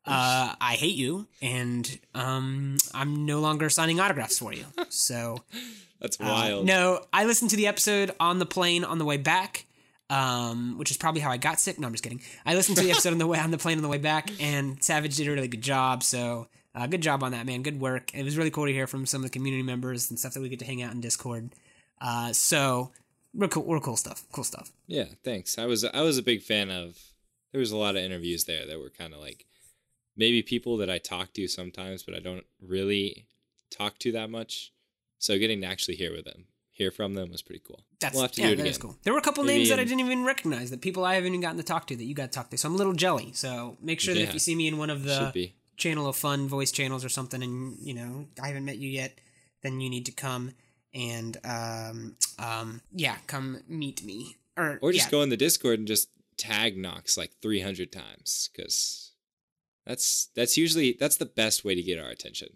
Uh, 0.06 0.54
I 0.60 0.74
hate 0.74 0.96
you, 0.96 1.28
and 1.42 1.98
um, 2.14 2.76
I'm 2.94 3.26
no 3.26 3.40
longer 3.40 3.70
signing 3.70 4.02
autographs 4.02 4.38
for 4.38 4.52
you. 4.52 4.66
So 4.90 5.38
That's 6.02 6.20
uh, 6.20 6.26
wild. 6.26 6.66
no, 6.66 7.00
I 7.14 7.24
listened 7.24 7.52
to 7.52 7.56
the 7.56 7.68
episode 7.68 8.12
on 8.20 8.38
the 8.40 8.46
plane 8.46 8.84
on 8.84 8.98
the 8.98 9.06
way 9.06 9.16
back, 9.16 9.66
um, 10.10 10.78
which 10.78 10.92
is 10.92 10.98
probably 10.98 11.22
how 11.22 11.32
I 11.32 11.38
got 11.38 11.58
sick. 11.62 11.80
No, 11.80 11.88
I'm 11.88 11.94
just 11.94 12.04
kidding. 12.04 12.20
I 12.46 12.54
listened 12.56 12.78
to 12.80 12.84
the 12.84 12.92
episode 12.92 13.14
on 13.14 13.18
the 13.18 13.28
way 13.28 13.40
on 13.40 13.52
the 13.52 13.58
plane 13.58 13.78
on 13.78 13.82
the 13.82 13.88
way 13.88 13.98
back, 13.98 14.30
and 14.42 14.84
Savage 14.84 15.16
did 15.16 15.28
a 15.28 15.32
really 15.32 15.48
good 15.48 15.62
job. 15.64 16.04
So 16.04 16.48
uh, 16.76 16.86
good 16.88 17.02
job 17.02 17.24
on 17.24 17.32
that, 17.32 17.46
man. 17.46 17.62
Good 17.64 17.80
work. 17.80 18.14
It 18.14 18.24
was 18.24 18.38
really 18.38 18.52
cool 18.52 18.66
to 18.66 18.74
hear 18.74 18.88
from 18.88 19.06
some 19.06 19.22
of 19.22 19.24
the 19.24 19.30
community 19.34 19.64
members 19.64 20.10
and 20.10 20.20
stuff 20.20 20.34
that 20.34 20.42
we 20.42 20.50
get 20.50 20.60
to 20.60 20.66
hang 20.66 20.82
out 20.82 20.92
in 20.92 21.00
Discord. 21.00 21.52
Uh, 22.04 22.34
so 22.34 22.92
real 23.34 23.50
cool, 23.50 23.64
real 23.64 23.82
cool 23.82 23.98
stuff. 23.98 24.26
Cool 24.32 24.44
stuff. 24.44 24.72
Yeah. 24.88 25.06
Thanks. 25.24 25.58
I 25.58 25.66
was 25.66 25.86
I 25.86 26.02
was 26.02 26.18
a 26.18 26.24
big 26.24 26.44
fan 26.44 26.70
of 26.70 27.00
there 27.52 27.60
was 27.60 27.72
a 27.72 27.78
lot 27.78 27.96
of 27.96 28.04
interviews 28.04 28.44
there 28.44 28.68
that 28.68 28.80
were 28.80 28.90
kind 28.90 29.14
of 29.14 29.22
like 29.22 29.46
maybe 30.18 30.44
people 30.44 30.78
that 30.78 30.90
I 30.90 30.98
talk 30.98 31.34
to 31.34 31.48
sometimes, 31.48 32.04
but 32.04 32.14
I 32.14 32.20
don't 32.20 32.46
really 32.62 33.26
talk 33.72 33.98
to 34.00 34.12
that 34.12 34.30
much. 34.30 34.74
So 35.20 35.38
getting 35.38 35.62
to 35.62 35.68
actually 35.68 35.96
hear 35.96 36.12
with 36.12 36.26
them, 36.26 36.46
hear 36.72 36.92
from 36.92 37.14
them 37.14 37.32
was 37.32 37.42
pretty 37.42 37.62
cool. 37.66 37.86
That's 38.02 38.14
we'll 38.14 38.24
have 38.24 38.34
to 38.34 38.42
yeah, 38.42 38.48
do 38.48 38.54
it 38.54 38.56
that 38.58 38.62
again. 38.64 38.72
is 38.72 38.78
cool. 38.78 38.98
There 39.04 39.14
were 39.14 39.20
a 39.20 39.24
couple 39.24 39.46
Maybe 39.46 39.60
names 39.60 39.70
that 39.70 39.80
I 39.80 39.86
didn't 39.86 40.02
even 40.02 40.26
recognize 40.26 40.70
that 40.72 40.82
people 40.82 41.06
I 41.06 41.16
haven't 41.16 41.30
even 41.30 41.42
gotten 41.42 41.58
to 41.58 41.64
talk 41.64 41.88
to 41.88 41.96
that 41.96 42.04
you 42.04 42.14
got 42.14 42.32
to 42.32 42.38
talk 42.38 42.50
to. 42.50 42.58
So 42.58 42.68
I'm 42.68 42.76
a 42.76 42.78
little 42.78 42.94
jelly. 42.94 43.32
So 43.34 43.78
make 43.82 44.02
sure 44.02 44.14
that 44.14 44.22
if 44.22 44.34
you 44.34 44.40
see 44.40 44.56
me 44.56 44.68
in 44.68 44.78
one 44.78 44.90
of 44.90 45.04
the 45.04 45.52
channel 45.78 46.08
of 46.08 46.16
fun 46.18 46.48
voice 46.50 46.72
channels 46.72 47.06
or 47.06 47.10
something, 47.10 47.42
and 47.42 47.78
you 47.80 47.94
know 47.94 48.28
I 48.42 48.48
haven't 48.48 48.66
met 48.66 48.78
you 48.78 48.90
yet, 48.90 49.20
then 49.62 49.80
you 49.80 49.90
need 49.90 50.06
to 50.08 50.12
come 50.12 50.52
and 50.94 51.38
um 51.44 52.16
um 52.40 52.82
yeah, 52.94 53.18
come 53.28 53.62
meet 53.68 54.04
me 54.04 54.38
or 54.58 54.80
Or 54.82 54.92
just 54.92 55.08
yeah, 55.08 55.12
go 55.12 55.22
in 55.22 55.30
the 55.30 55.38
Discord 55.38 55.80
and 55.80 55.88
just 55.88 56.10
tag 56.38 56.78
Knox 56.78 57.18
like 57.18 57.32
300 57.42 57.92
times 57.92 58.50
because 58.56 59.12
that's 59.86 60.30
that's 60.36 60.58
usually 60.58 60.96
that's 61.00 61.18
the 61.18 61.26
best 61.26 61.64
way 61.66 61.76
to 61.76 61.82
get 61.82 62.00
our 62.00 62.10
attention. 62.10 62.50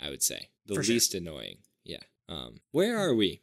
I 0.00 0.10
would 0.10 0.22
say 0.22 0.48
the 0.66 0.74
For 0.74 0.82
sure. 0.82 0.94
least 0.94 1.14
annoying. 1.14 1.58
Yeah. 1.84 2.02
Um, 2.28 2.60
where 2.72 2.98
are 2.98 3.14
we? 3.14 3.40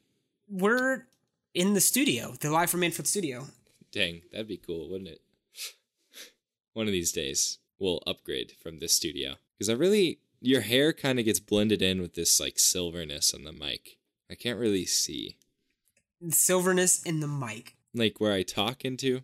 We're 0.49 1.05
in 1.53 1.73
the 1.73 1.81
studio, 1.81 2.33
the 2.39 2.49
live 2.49 2.69
from 2.69 2.81
Manfield 2.81 3.07
studio. 3.07 3.45
Dang, 3.91 4.21
that'd 4.31 4.47
be 4.47 4.57
cool, 4.57 4.89
wouldn't 4.89 5.09
it? 5.09 5.21
One 6.73 6.87
of 6.87 6.91
these 6.93 7.11
days 7.11 7.59
we'll 7.79 8.01
upgrade 8.05 8.53
from 8.61 8.79
this 8.79 8.93
studio 8.95 9.35
because 9.57 9.69
I 9.69 9.73
really 9.73 10.19
your 10.39 10.61
hair 10.61 10.91
kind 10.93 11.19
of 11.19 11.25
gets 11.25 11.39
blended 11.39 11.81
in 11.81 12.01
with 12.01 12.15
this 12.15 12.39
like 12.39 12.57
silverness 12.59 13.33
on 13.33 13.43
the 13.43 13.51
mic. 13.51 13.97
I 14.31 14.35
can't 14.35 14.57
really 14.59 14.85
see 14.85 15.35
Silverness 16.29 17.01
in 17.03 17.19
the 17.19 17.27
mic. 17.27 17.75
like 17.93 18.21
where 18.21 18.31
I 18.31 18.43
talk 18.43 18.85
into, 18.85 19.21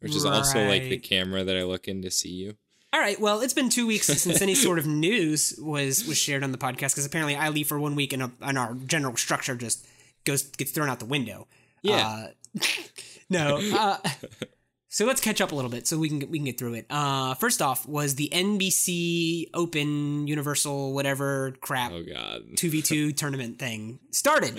which 0.00 0.14
is 0.14 0.24
also 0.24 0.66
like 0.66 0.84
the 0.84 0.98
camera 0.98 1.44
that 1.44 1.56
I 1.56 1.64
look 1.64 1.88
in 1.88 2.02
to 2.02 2.10
see 2.10 2.30
you. 2.30 2.56
All 2.92 3.00
right. 3.00 3.20
Well, 3.20 3.40
it's 3.40 3.52
been 3.52 3.68
two 3.68 3.86
weeks 3.86 4.06
since 4.06 4.40
any 4.40 4.54
sort 4.54 4.78
of 4.78 4.86
news 4.86 5.58
was 5.60 6.06
was 6.06 6.16
shared 6.16 6.44
on 6.44 6.52
the 6.52 6.58
podcast 6.58 6.92
because 6.92 7.04
apparently 7.04 7.34
I 7.34 7.48
leave 7.48 7.66
for 7.66 7.78
one 7.78 7.96
week 7.96 8.12
and, 8.12 8.22
a, 8.22 8.30
and 8.40 8.56
our 8.56 8.74
general 8.86 9.16
structure 9.16 9.56
just 9.56 9.84
goes 10.24 10.42
gets 10.44 10.70
thrown 10.70 10.88
out 10.88 11.00
the 11.00 11.04
window. 11.04 11.48
Yeah. 11.82 12.28
Uh, 12.56 12.60
no. 13.28 13.58
Uh, 13.74 13.98
so 14.94 15.04
let's 15.04 15.20
catch 15.20 15.40
up 15.40 15.50
a 15.50 15.56
little 15.56 15.72
bit 15.72 15.88
so 15.88 15.98
we 15.98 16.08
can 16.08 16.20
get, 16.20 16.30
we 16.30 16.38
can 16.38 16.44
get 16.44 16.56
through 16.56 16.74
it. 16.74 16.86
Uh, 16.88 17.34
first 17.34 17.60
off, 17.60 17.84
was 17.84 18.14
the 18.14 18.28
NBC 18.32 19.46
Open 19.52 20.28
Universal 20.28 20.94
whatever 20.94 21.52
crap 21.60 21.90
Oh 21.90 22.04
God. 22.04 22.42
two 22.56 22.70
v 22.70 22.80
two 22.80 23.10
tournament 23.10 23.58
thing 23.58 23.98
started. 24.12 24.56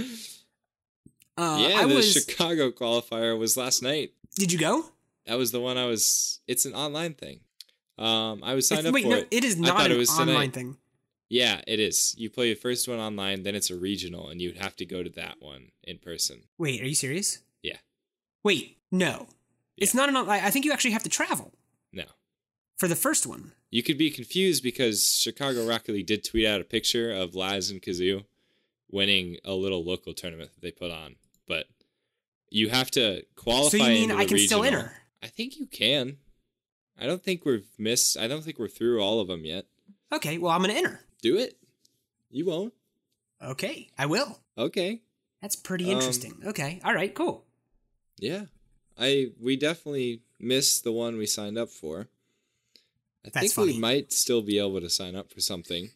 Uh, 1.37 1.57
yeah, 1.61 1.77
I 1.77 1.85
the 1.87 1.95
was. 1.95 2.11
Chicago 2.11 2.69
qualifier 2.69 3.39
was 3.39 3.55
last 3.55 3.81
night. 3.81 4.11
did 4.35 4.51
you 4.51 4.59
go? 4.59 4.83
That 5.25 5.37
was 5.37 5.53
the 5.53 5.61
one 5.61 5.77
I 5.77 5.85
was. 5.85 6.41
It's 6.49 6.65
an 6.65 6.73
online 6.73 7.13
thing. 7.13 7.39
Um, 7.97 8.43
I 8.43 8.55
was 8.55 8.67
signed 8.67 8.85
up 8.85 8.93
Wait, 8.93 9.03
for 9.03 9.11
no, 9.11 9.17
it. 9.19 9.29
it 9.31 9.45
is 9.45 9.57
not 9.57 9.85
an 9.85 9.93
it 9.93 9.97
was 9.97 10.09
online 10.09 10.27
tonight. 10.27 10.53
thing. 10.53 10.77
Yeah, 11.29 11.61
it 11.65 11.79
is. 11.79 12.13
You 12.17 12.29
play 12.29 12.53
the 12.53 12.59
first 12.59 12.89
one 12.89 12.99
online, 12.99 13.43
then 13.43 13.55
it's 13.55 13.69
a 13.69 13.75
regional, 13.75 14.27
and 14.27 14.41
you'd 14.41 14.57
have 14.57 14.75
to 14.75 14.85
go 14.85 15.01
to 15.01 15.09
that 15.11 15.37
one 15.39 15.71
in 15.85 15.97
person. 15.97 16.41
Wait, 16.57 16.81
are 16.81 16.87
you 16.87 16.93
serious? 16.93 17.39
Yeah. 17.63 17.77
Wait, 18.43 18.79
no. 18.91 19.27
It's 19.77 19.93
not 19.93 20.09
an. 20.09 20.15
I 20.15 20.47
I 20.47 20.49
think 20.51 20.65
you 20.65 20.71
actually 20.71 20.91
have 20.91 21.03
to 21.03 21.09
travel 21.09 21.53
No, 21.91 22.05
for 22.77 22.87
the 22.87 22.95
first 22.95 23.25
one. 23.27 23.51
you 23.71 23.83
could 23.83 23.97
be 23.97 24.09
confused 24.09 24.63
because 24.63 25.05
Chicago 25.19 25.65
Rocket 25.67 25.91
League 25.93 26.07
did 26.07 26.23
tweet 26.23 26.45
out 26.45 26.61
a 26.61 26.63
picture 26.65 27.11
of 27.11 27.35
Laz 27.35 27.69
and 27.69 27.81
Kazoo 27.81 28.25
winning 28.89 29.37
a 29.43 29.53
little 29.53 29.83
local 29.83 30.13
tournament 30.13 30.51
that 30.53 30.61
they 30.61 30.71
put 30.71 30.91
on, 30.91 31.15
but 31.47 31.65
you 32.49 32.69
have 32.69 32.89
to 32.91 33.23
qualify. 33.35 33.77
So 33.77 33.83
you 33.85 34.07
mean 34.07 34.11
I 34.11 34.25
can 34.25 34.37
still 34.37 34.63
enter? 34.63 34.93
I 35.21 35.27
think 35.27 35.57
you 35.57 35.65
can. 35.65 36.17
I 36.97 37.05
don't 37.05 37.21
think 37.23 37.43
we've 37.43 37.67
missed. 37.77 38.17
I 38.17 38.27
don't 38.27 38.43
think 38.43 38.57
we're 38.59 38.69
through 38.69 39.01
all 39.01 39.19
of 39.19 39.27
them 39.27 39.43
yet. 39.43 39.65
Okay, 40.13 40.37
well 40.37 40.51
I'm 40.51 40.61
gonna 40.61 40.73
enter. 40.73 41.01
Do 41.21 41.35
it. 41.37 41.57
You 42.29 42.45
won't. 42.45 42.73
Okay, 43.41 43.89
I 43.97 44.05
will. 44.05 44.39
Okay. 44.57 45.01
That's 45.41 45.55
pretty 45.57 45.85
Um, 45.85 45.91
interesting. 45.97 46.41
okay, 46.45 46.79
all 46.85 46.93
right, 46.93 47.13
cool. 47.13 47.45
Yeah. 48.17 48.45
I 48.97 49.27
we 49.41 49.55
definitely 49.57 50.21
missed 50.39 50.83
the 50.83 50.91
one 50.91 51.17
we 51.17 51.25
signed 51.25 51.57
up 51.57 51.69
for. 51.69 52.07
I 53.25 53.29
That's 53.33 53.39
think 53.39 53.53
funny. 53.53 53.73
we 53.73 53.79
might 53.79 54.13
still 54.13 54.41
be 54.41 54.59
able 54.59 54.79
to 54.81 54.89
sign 54.89 55.15
up 55.15 55.31
for 55.33 55.41
something, 55.41 55.89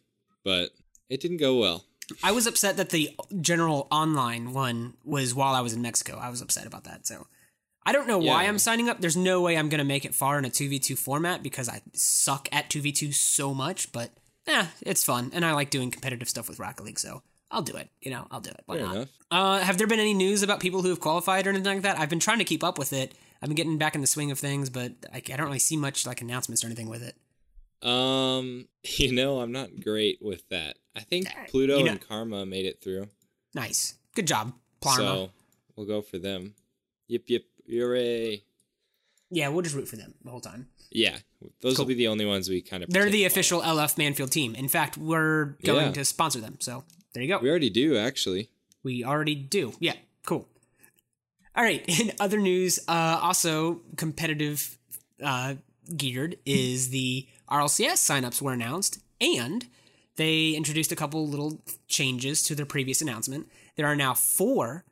but 0.44 0.70
it 1.08 1.20
didn't 1.20 1.36
go 1.38 1.58
well. 1.58 1.84
I 2.24 2.32
was 2.32 2.46
upset 2.48 2.76
that 2.78 2.90
the 2.90 3.16
general 3.40 3.86
online 3.92 4.52
one 4.52 4.94
was 5.04 5.32
while 5.32 5.54
I 5.54 5.60
was 5.60 5.72
in 5.72 5.80
Mexico. 5.82 6.18
I 6.20 6.28
was 6.28 6.40
upset 6.42 6.66
about 6.66 6.82
that. 6.84 7.06
So 7.06 7.28
I 7.86 7.92
don't 7.92 8.08
know 8.08 8.18
why 8.18 8.42
Yeah. 8.42 8.48
I'm 8.48 8.58
signing 8.58 8.88
up. 8.88 9.00
There's 9.00 9.16
no 9.16 9.40
way 9.40 9.56
I'm 9.56 9.68
gonna 9.68 9.84
make 9.84 10.04
it 10.04 10.14
far 10.14 10.36
in 10.38 10.44
a 10.44 10.50
two 10.50 10.68
v 10.68 10.78
two 10.80 10.96
format 10.96 11.42
because 11.42 11.68
I 11.68 11.82
suck 11.94 12.48
at 12.52 12.68
two 12.68 12.80
v 12.82 12.90
two 12.92 13.12
so 13.12 13.54
much. 13.54 13.92
But 13.92 14.10
yeah, 14.46 14.68
it's 14.82 15.04
fun, 15.04 15.30
and 15.32 15.44
I 15.44 15.52
like 15.52 15.70
doing 15.70 15.90
competitive 15.92 16.28
stuff 16.28 16.48
with 16.48 16.58
Rocket 16.58 16.82
League. 16.84 16.98
So 16.98 17.22
I'll 17.50 17.62
do 17.62 17.76
it. 17.76 17.88
You 18.00 18.10
know, 18.12 18.26
I'll 18.30 18.40
do 18.40 18.50
it. 18.50 18.62
Why 18.66 18.76
Fair 18.78 18.86
not? 18.86 19.08
Uh, 19.30 19.58
have 19.60 19.76
there 19.78 19.86
been 19.86 20.00
any 20.00 20.14
news 20.14 20.42
about 20.42 20.60
people 20.60 20.82
who 20.82 20.88
have 20.90 21.00
qualified 21.00 21.46
or 21.46 21.50
anything 21.50 21.72
like 21.74 21.82
that? 21.82 21.98
I've 21.98 22.08
been 22.10 22.20
trying 22.20 22.38
to 22.38 22.44
keep 22.44 22.62
up 22.62 22.78
with 22.78 22.92
it. 22.92 23.14
I've 23.42 23.48
been 23.48 23.56
getting 23.56 23.78
back 23.78 23.94
in 23.94 24.00
the 24.00 24.06
swing 24.06 24.30
of 24.30 24.38
things, 24.38 24.70
but 24.70 24.92
I, 25.12 25.16
I 25.18 25.20
don't 25.36 25.46
really 25.46 25.58
see 25.58 25.76
much 25.76 26.06
like 26.06 26.20
announcements 26.20 26.62
or 26.62 26.66
anything 26.68 26.88
with 26.88 27.02
it. 27.02 27.16
Um, 27.86 28.68
you 28.84 29.12
know, 29.12 29.40
I'm 29.40 29.52
not 29.52 29.80
great 29.82 30.18
with 30.20 30.48
that. 30.50 30.76
I 30.96 31.00
think 31.00 31.28
Pluto 31.48 31.78
you 31.78 31.84
know- 31.84 31.92
and 31.92 32.00
Karma 32.08 32.44
made 32.46 32.66
it 32.66 32.80
through. 32.82 33.08
Nice, 33.54 33.94
good 34.14 34.26
job, 34.28 34.52
Plarma. 34.80 34.96
So 34.96 35.30
we'll 35.74 35.86
go 35.86 36.02
for 36.02 36.18
them. 36.18 36.54
Yip 37.08 37.28
yip 37.28 37.46
hooray. 37.68 38.44
yeah, 39.30 39.48
we'll 39.48 39.62
just 39.62 39.74
root 39.74 39.88
for 39.88 39.96
them 39.96 40.14
the 40.24 40.30
whole 40.30 40.40
time. 40.40 40.68
Yeah. 40.92 41.18
Those 41.60 41.76
Cool. 41.76 41.84
will 41.84 41.88
be 41.88 41.94
the 41.94 42.08
only 42.08 42.26
ones 42.26 42.48
we 42.48 42.60
kind 42.62 42.82
of 42.84 42.90
They're 42.90 43.08
the 43.10 43.24
official 43.24 43.60
LF 43.62 43.96
Manfield 43.96 44.30
team. 44.30 44.54
In 44.54 44.68
fact, 44.68 44.96
we're 44.98 45.56
going 45.64 45.86
Yeah. 45.86 45.92
to 45.92 46.04
sponsor 46.04 46.40
them. 46.40 46.56
So 46.60 46.84
there 47.12 47.22
you 47.22 47.28
go. 47.28 47.38
We 47.38 47.50
already 47.50 47.70
do 47.70 47.96
actually. 47.96 48.50
We 48.82 49.04
already 49.04 49.34
do. 49.34 49.74
Yeah, 49.78 49.94
cool. 50.24 50.48
All 51.54 51.64
right. 51.64 51.84
In 52.00 52.12
other 52.20 52.38
news, 52.38 52.78
uh, 52.88 53.18
also 53.22 53.80
competitive 53.96 54.78
uh, 55.22 55.54
geared 55.96 56.38
is 56.46 56.90
the 56.90 57.26
RLCS 57.50 57.98
signups 57.98 58.40
were 58.40 58.52
announced, 58.52 59.00
and 59.20 59.66
they 60.16 60.50
introduced 60.50 60.92
a 60.92 60.96
couple 60.96 61.26
little 61.26 61.60
changes 61.88 62.42
to 62.44 62.54
their 62.54 62.66
previous 62.66 63.02
announcement. 63.02 63.48
There 63.76 63.86
are 63.86 63.96
now 63.96 64.14
four 64.14 64.84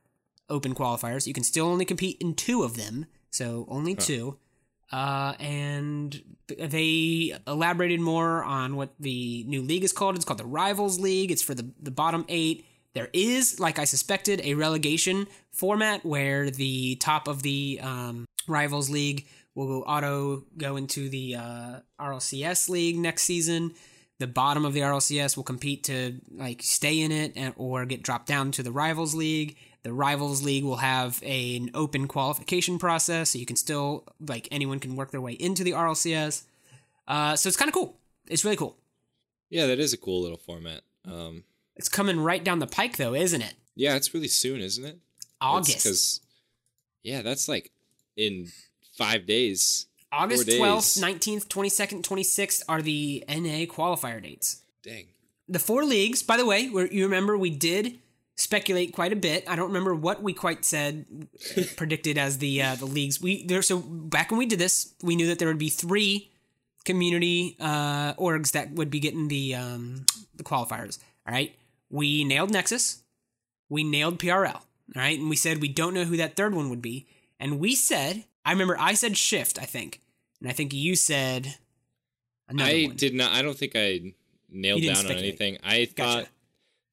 open 0.50 0.75
qualifiers. 0.75 1.26
You 1.26 1.34
can 1.34 1.44
still 1.44 1.66
only 1.66 1.84
compete 1.84 2.16
in 2.20 2.34
two 2.34 2.62
of 2.62 2.76
them, 2.76 3.06
so 3.30 3.66
only 3.68 3.94
two. 3.94 4.38
Uh, 4.90 5.35
and 5.38 6.23
they 6.59 7.35
elaborated 7.47 8.00
more 8.00 8.42
on 8.42 8.76
what 8.76 8.95
the 8.99 9.45
new 9.45 9.62
league 9.62 9.85
is 9.85 9.92
called. 9.92 10.16
It's 10.16 10.25
called 10.25 10.40
the 10.40 10.47
Rivals 10.47 10.99
League. 10.99 11.30
It's 11.30 11.42
for 11.42 11.54
the, 11.54 11.71
the 11.80 11.90
bottom 11.90 12.25
eight. 12.28 12.64
There 12.95 13.11
is, 13.12 13.61
like 13.61 13.78
I 13.78 13.85
suspected, 13.85 14.40
a 14.42 14.54
relegation 14.54 15.26
format 15.52 16.04
where 16.04 16.50
the 16.50 16.97
top 16.97 17.28
of 17.28 17.42
the 17.42 17.80
um, 17.83 18.25
Rivals 18.47 18.88
League 18.88 19.26
will 19.54 19.66
go 19.66 19.83
auto 19.83 20.45
go 20.57 20.76
into 20.76 21.09
the 21.09 21.37
uh, 21.37 21.80
RLCS 22.00 22.68
League 22.68 22.97
next 22.99 23.25
season. 23.25 23.75
The 24.18 24.26
bottom 24.26 24.64
of 24.64 24.73
the 24.73 24.80
RLCS 24.80 25.37
will 25.37 25.45
compete 25.45 25.85
to 25.85 26.21
like 26.30 26.62
stay 26.62 27.00
in 27.00 27.12
it 27.12 27.33
and, 27.37 27.54
or 27.57 27.85
get 27.85 28.02
dropped 28.02 28.26
down 28.26 28.52
to 28.52 28.62
the 28.62 28.73
Rivals 28.73 29.14
League. 29.14 29.57
The 29.88 29.95
Rivals 29.95 30.42
League 30.42 30.64
will 30.64 30.76
have 30.76 31.18
a- 31.23 31.57
an 31.57 31.71
open 31.73 32.07
qualification 32.09 32.78
process, 32.78 33.30
so 33.30 33.38
you 33.38 33.47
can 33.47 33.57
still 33.57 34.04
like 34.21 34.47
anyone 34.50 34.80
can 34.80 34.97
work 34.97 35.12
their 35.12 35.21
way 35.23 35.33
into 35.33 35.64
the 35.64 35.73
RLCS. 35.73 36.42
Uh, 37.07 37.35
so 37.37 37.49
it's 37.49 37.57
kind 37.57 37.71
of 37.71 37.75
cool. 37.75 37.97
It's 38.28 38.45
really 38.45 38.59
cool. 38.59 38.76
Yeah, 39.49 39.66
that 39.66 39.78
is 39.78 39.95
a 39.95 39.97
cool 39.97 40.21
little 40.21 40.37
format. 40.37 40.83
Um, 41.07 41.45
It's 41.75 41.88
coming 41.88 42.21
right 42.21 42.45
down 42.45 42.59
the 42.59 42.66
pike, 42.66 42.99
though, 42.99 43.14
isn't 43.14 43.40
it? 43.40 43.54
yeah, 43.76 43.95
it's 43.97 44.12
really 44.12 44.28
soon, 44.28 44.61
isn't 44.61 44.85
it? 44.85 44.99
August. 45.40 45.76
Because 45.78 46.21
yeah, 47.02 47.23
that's 47.23 47.49
like 47.49 47.71
in 48.14 48.52
five 48.99 49.25
days. 49.25 49.87
August 50.12 50.42
four 50.45 50.50
days. 50.52 50.61
12th, 50.61 50.99
19th, 51.00 51.47
22nd, 51.49 52.02
26th 52.02 52.62
are 52.68 52.83
the 52.83 53.25
NA 53.26 53.64
qualifier 53.64 54.23
dates. 54.23 54.61
Dang. 54.83 55.07
The 55.49 55.59
four 55.59 55.85
leagues, 55.85 56.23
by 56.23 56.37
the 56.37 56.45
way, 56.45 56.68
where 56.68 56.87
you 56.92 57.04
remember 57.04 57.38
we 57.38 57.49
did 57.49 58.00
speculate 58.38 58.92
quite 58.95 59.12
a 59.12 59.16
bit. 59.16 59.45
I 59.49 59.57
don't 59.57 59.66
remember 59.66 59.95
what 59.95 60.23
we 60.23 60.33
quite 60.33 60.64
said 60.64 61.04
predicted 61.76 62.16
as 62.16 62.38
the 62.38 62.62
uh, 62.62 62.75
the 62.76 62.87
leagues. 62.87 63.21
We 63.21 63.45
there 63.45 63.61
so 63.62 63.80
back 63.80 64.30
when 64.30 64.38
we 64.38 64.47
did 64.47 64.59
this, 64.59 64.95
we 65.02 65.16
knew 65.16 65.26
that 65.26 65.38
there 65.38 65.49
would 65.49 65.59
be 65.59 65.68
three 65.68 66.30
community 66.85 67.57
uh, 67.61 68.14
orgs 68.14 68.52
that 68.52 68.73
would 68.73 68.90
be 68.90 69.00
getting 69.00 69.28
the 69.28 69.54
um, 69.54 70.07
the 70.35 70.45
qualifiers. 70.45 70.99
All 71.26 71.35
right, 71.35 71.54
we 71.90 72.25
nailed 72.25 72.50
Nexus, 72.50 73.02
we 73.68 73.85
nailed 73.85 74.18
PRL. 74.18 74.54
All 74.54 74.62
right, 75.02 75.18
and 75.18 75.28
we 75.28 75.37
said 75.37 75.61
we 75.61 75.68
don't 75.68 75.92
know 75.92 76.04
who 76.04 76.16
that 76.16 76.37
third 76.37 76.54
one 76.54 76.71
would 76.71 76.80
be, 76.80 77.07
and 77.38 77.59
we 77.59 77.75
said 77.75 78.25
I 78.45 78.52
remember 78.52 78.76
I 78.78 78.95
said 78.95 79.16
Shift, 79.18 79.59
I 79.61 79.64
think, 79.64 80.00
and 80.40 80.49
I 80.49 80.52
think 80.52 80.73
you 80.73 80.95
said 80.97 81.57
another 82.49 82.71
I 82.71 82.85
one. 82.87 82.97
did 82.97 83.14
not. 83.14 83.33
I 83.33 83.42
don't 83.42 83.59
think 83.59 83.73
I 83.75 84.14
nailed 84.49 84.83
down 84.83 84.95
didn't 84.95 85.11
on 85.11 85.16
anything. 85.18 85.59
I 85.62 85.85
Gotcha. 85.85 85.95
thought 85.95 86.28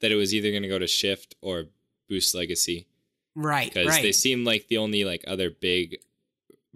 that 0.01 0.11
it 0.11 0.15
was 0.15 0.33
either 0.33 0.51
going 0.51 0.63
to 0.63 0.69
go 0.69 0.79
to 0.79 0.87
Shift 0.87 1.35
or 1.41 1.65
Boost 2.09 2.35
Legacy 2.35 2.87
right, 3.35 3.71
because 3.73 3.87
right. 3.87 4.01
they 4.03 4.11
seem 4.11 4.43
like 4.45 4.67
the 4.67 4.77
only 4.77 5.03
like 5.05 5.23
other 5.27 5.49
big 5.49 5.97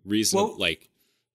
reasonable 0.06 0.50
Well- 0.52 0.60
like 0.60 0.90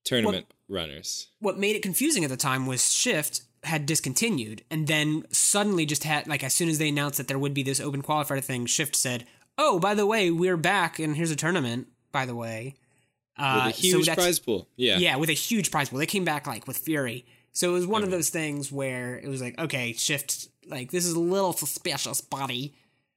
tournament 0.05 0.47
runners. 0.69 1.29
what 1.41 1.59
made 1.59 1.77
it 1.77 1.83
confusing 1.83 2.25
at 2.25 2.31
the 2.31 2.37
time 2.37 2.67
was 2.67 2.93
Shift 2.93 3.43
had 3.63 3.87
discontinued 3.87 4.63
and 4.71 4.87
then 4.87 5.25
suddenly 5.31 5.87
just 5.87 6.05
had 6.05 6.27
like 6.27 6.45
as 6.45 6.55
soon 6.55 6.69
as 6.69 6.79
they 6.79 6.89
announced 6.91 7.17
that 7.19 7.29
there 7.29 7.39
would 7.39 7.55
be 7.55 7.63
this 7.63 7.81
open 7.81 8.03
qualifier 8.03 8.43
thing, 8.45 8.67
Shift 8.67 8.95
said, 8.97 9.27
"Oh, 9.57 9.79
by 9.79 9.95
the 9.95 10.05
way, 10.07 10.31
we're 10.31 10.57
back 10.59 10.99
and 10.99 11.17
here's 11.17 11.31
a 11.31 11.37
tournament." 11.37 11.89
By 12.13 12.27
the 12.27 12.35
way, 12.35 12.75
uh, 13.39 13.63
With 13.67 13.75
a 13.75 13.81
huge 13.81 14.07
that's- 14.07 14.23
prize 14.25 14.39
pool. 14.39 14.69
Yeah. 14.77 14.99
yeah, 14.99 15.17
with 15.17 15.31
a 15.31 15.33
huge 15.35 15.71
prize 15.71 15.89
pool. 15.89 15.99
They 15.99 16.07
came 16.07 16.25
back 16.25 16.47
like 16.47 16.67
with 16.67 16.77
fury. 16.79 17.25
So 17.53 17.71
it 17.71 17.73
was 17.73 17.87
one 17.87 18.03
of 18.03 18.09
Mm-hmm. 18.09 18.17
those 18.17 18.29
things 18.31 18.71
where 18.73 19.17
it 19.19 19.29
was 19.29 19.41
like, 19.41 19.59
okay, 19.59 19.93
Shift, 19.95 20.49
like 20.67 20.91
this 20.91 21.07
is 21.07 21.15
a 21.15 21.21
little 21.21 21.53
suspicious, 21.53 22.21
buddy. 22.21 22.75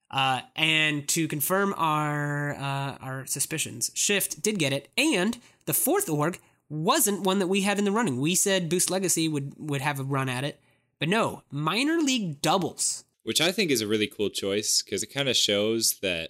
Uh, 0.09 0.41
and 0.55 1.07
to 1.09 1.27
confirm 1.27 1.73
our 1.77 2.53
uh, 2.55 2.97
our 3.01 3.25
suspicions, 3.25 3.91
Shift 3.93 4.41
did 4.41 4.57
get 4.57 4.71
it, 4.71 4.87
and 4.97 5.37
the 5.65 5.73
fourth 5.73 6.09
org 6.09 6.39
wasn't 6.69 7.23
one 7.23 7.39
that 7.39 7.47
we 7.47 7.61
had 7.61 7.77
in 7.77 7.85
the 7.85 7.91
running. 7.91 8.19
We 8.19 8.35
said 8.35 8.69
Boost 8.69 8.89
Legacy 8.89 9.27
would 9.27 9.53
would 9.57 9.81
have 9.81 9.99
a 9.99 10.03
run 10.03 10.29
at 10.29 10.43
it, 10.43 10.61
but 10.99 11.09
no, 11.09 11.43
minor 11.51 11.97
league 11.97 12.41
doubles. 12.41 13.03
Which 13.23 13.41
I 13.41 13.51
think 13.51 13.69
is 13.69 13.81
a 13.81 13.87
really 13.87 14.07
cool 14.07 14.29
choice 14.29 14.81
because 14.81 15.03
it 15.03 15.13
kind 15.13 15.27
of 15.27 15.35
shows 15.35 15.99
that 16.01 16.29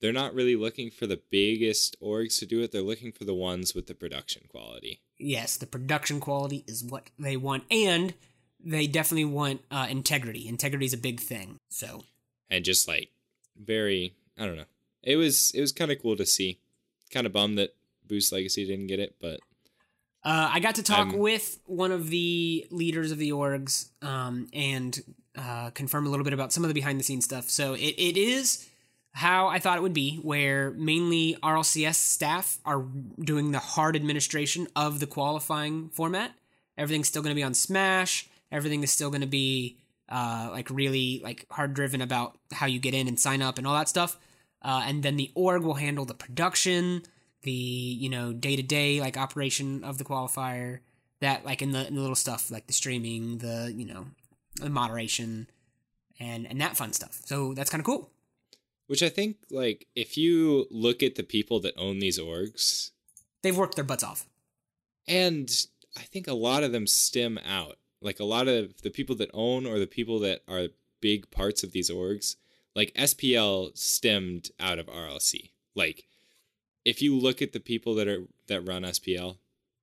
they're 0.00 0.12
not 0.12 0.34
really 0.34 0.56
looking 0.56 0.90
for 0.90 1.06
the 1.06 1.22
biggest 1.30 1.96
orgs 2.02 2.38
to 2.40 2.46
do 2.46 2.60
it. 2.60 2.72
They're 2.72 2.82
looking 2.82 3.12
for 3.12 3.24
the 3.24 3.32
ones 3.32 3.74
with 3.74 3.86
the 3.86 3.94
production 3.94 4.42
quality. 4.48 5.00
Yes, 5.16 5.56
the 5.56 5.66
production 5.66 6.20
quality 6.20 6.62
is 6.66 6.84
what 6.84 7.08
they 7.18 7.38
want, 7.38 7.64
and 7.70 8.12
they 8.64 8.86
definitely 8.86 9.26
want 9.26 9.60
uh, 9.70 9.86
integrity. 9.90 10.48
Integrity 10.48 10.86
is 10.86 10.92
a 10.92 10.98
big 10.98 11.20
thing. 11.20 11.58
So 11.68 12.04
and 12.50 12.64
just 12.64 12.88
like 12.88 13.10
very 13.62 14.14
I 14.38 14.46
don't 14.46 14.56
know. 14.56 14.64
It 15.02 15.16
was 15.16 15.52
it 15.54 15.60
was 15.60 15.72
kind 15.72 15.90
of 15.90 16.00
cool 16.00 16.16
to 16.16 16.26
see. 16.26 16.58
Kind 17.10 17.26
of 17.26 17.32
bummed 17.32 17.58
that 17.58 17.74
Boost 18.06 18.32
Legacy 18.32 18.66
didn't 18.66 18.86
get 18.88 18.98
it, 18.98 19.14
but 19.20 19.40
Uh, 20.24 20.50
I 20.52 20.60
got 20.60 20.76
to 20.76 20.82
talk 20.82 21.08
I'm- 21.08 21.18
with 21.18 21.58
one 21.66 21.92
of 21.92 22.08
the 22.08 22.66
leaders 22.70 23.10
of 23.12 23.18
the 23.18 23.30
orgs 23.32 23.90
um, 24.02 24.48
and 24.52 24.98
uh, 25.36 25.70
confirm 25.70 26.06
a 26.06 26.10
little 26.10 26.24
bit 26.24 26.32
about 26.32 26.52
some 26.52 26.64
of 26.64 26.68
the 26.68 26.74
behind 26.74 26.98
the 26.98 27.04
scenes 27.04 27.24
stuff. 27.24 27.50
So 27.50 27.74
it, 27.74 27.94
it 27.98 28.16
is 28.16 28.66
how 29.12 29.48
I 29.48 29.58
thought 29.58 29.76
it 29.78 29.82
would 29.82 29.92
be, 29.94 30.16
where 30.16 30.70
mainly 30.72 31.36
RLCS 31.42 31.96
staff 31.96 32.58
are 32.64 32.84
doing 33.20 33.52
the 33.52 33.58
hard 33.58 33.94
administration 33.96 34.66
of 34.74 34.98
the 35.00 35.06
qualifying 35.06 35.88
format. 35.90 36.32
Everything's 36.78 37.06
still 37.08 37.22
going 37.22 37.30
to 37.34 37.38
be 37.38 37.42
on 37.44 37.54
Smash. 37.54 38.26
Everything 38.52 38.82
is 38.82 38.90
still 38.90 39.10
going 39.10 39.20
to 39.22 39.26
be 39.26 39.78
uh, 40.08 40.48
like 40.52 40.68
really 40.70 41.20
like 41.24 41.46
hard 41.50 41.74
driven 41.74 42.00
about 42.00 42.38
how 42.52 42.66
you 42.66 42.78
get 42.78 42.94
in 42.94 43.08
and 43.08 43.18
sign 43.18 43.42
up 43.42 43.58
and 43.58 43.66
all 43.66 43.74
that 43.74 43.88
stuff. 43.88 44.18
Uh, 44.62 44.82
and 44.86 45.02
then 45.02 45.16
the 45.16 45.30
org 45.34 45.62
will 45.62 45.74
handle 45.74 46.04
the 46.04 46.14
production, 46.14 47.02
the 47.42 47.50
you 47.50 48.08
know 48.08 48.32
day 48.32 48.56
to 48.56 48.62
day 48.62 49.00
like 49.00 49.16
operation 49.16 49.82
of 49.84 49.98
the 49.98 50.04
qualifier. 50.04 50.80
That 51.20 51.44
like 51.44 51.62
in 51.62 51.72
the, 51.72 51.86
in 51.86 51.94
the 51.94 52.00
little 52.00 52.16
stuff 52.16 52.50
like 52.50 52.66
the 52.66 52.72
streaming, 52.72 53.38
the 53.38 53.72
you 53.74 53.86
know 53.86 54.06
the 54.56 54.70
moderation, 54.70 55.48
and 56.20 56.46
and 56.46 56.60
that 56.60 56.76
fun 56.76 56.92
stuff. 56.92 57.20
So 57.24 57.54
that's 57.54 57.70
kind 57.70 57.80
of 57.80 57.86
cool. 57.86 58.10
which 58.86 59.02
I 59.02 59.08
think 59.08 59.36
like 59.50 59.86
if 59.94 60.16
you 60.18 60.66
look 60.70 61.02
at 61.02 61.14
the 61.14 61.22
people 61.22 61.60
that 61.60 61.74
own 61.78 61.98
these 61.98 62.18
orgs, 62.18 62.90
They've 63.42 63.56
worked 63.56 63.74
their 63.76 63.84
butts 63.84 64.04
off. 64.04 64.26
and 65.08 65.50
I 65.96 66.02
think 66.02 66.26
a 66.26 66.34
lot 66.34 66.62
of 66.62 66.72
them 66.72 66.86
stem 66.86 67.38
out. 67.46 67.76
Like 68.04 68.20
a 68.20 68.24
lot 68.24 68.46
of 68.46 68.82
the 68.82 68.90
people 68.90 69.16
that 69.16 69.30
own 69.32 69.66
or 69.66 69.78
the 69.78 69.86
people 69.86 70.18
that 70.20 70.42
are 70.46 70.68
big 71.00 71.30
parts 71.30 71.62
of 71.62 71.72
these 71.72 71.90
orgs, 71.90 72.36
like 72.76 72.92
SPL 72.94 73.76
stemmed 73.76 74.50
out 74.60 74.78
of 74.78 74.86
RLC. 74.86 75.50
Like 75.74 76.04
if 76.84 77.00
you 77.00 77.18
look 77.18 77.40
at 77.40 77.52
the 77.52 77.60
people 77.60 77.94
that 77.94 78.06
are 78.06 78.24
that 78.46 78.60
run 78.60 78.82
SPL, 78.82 79.38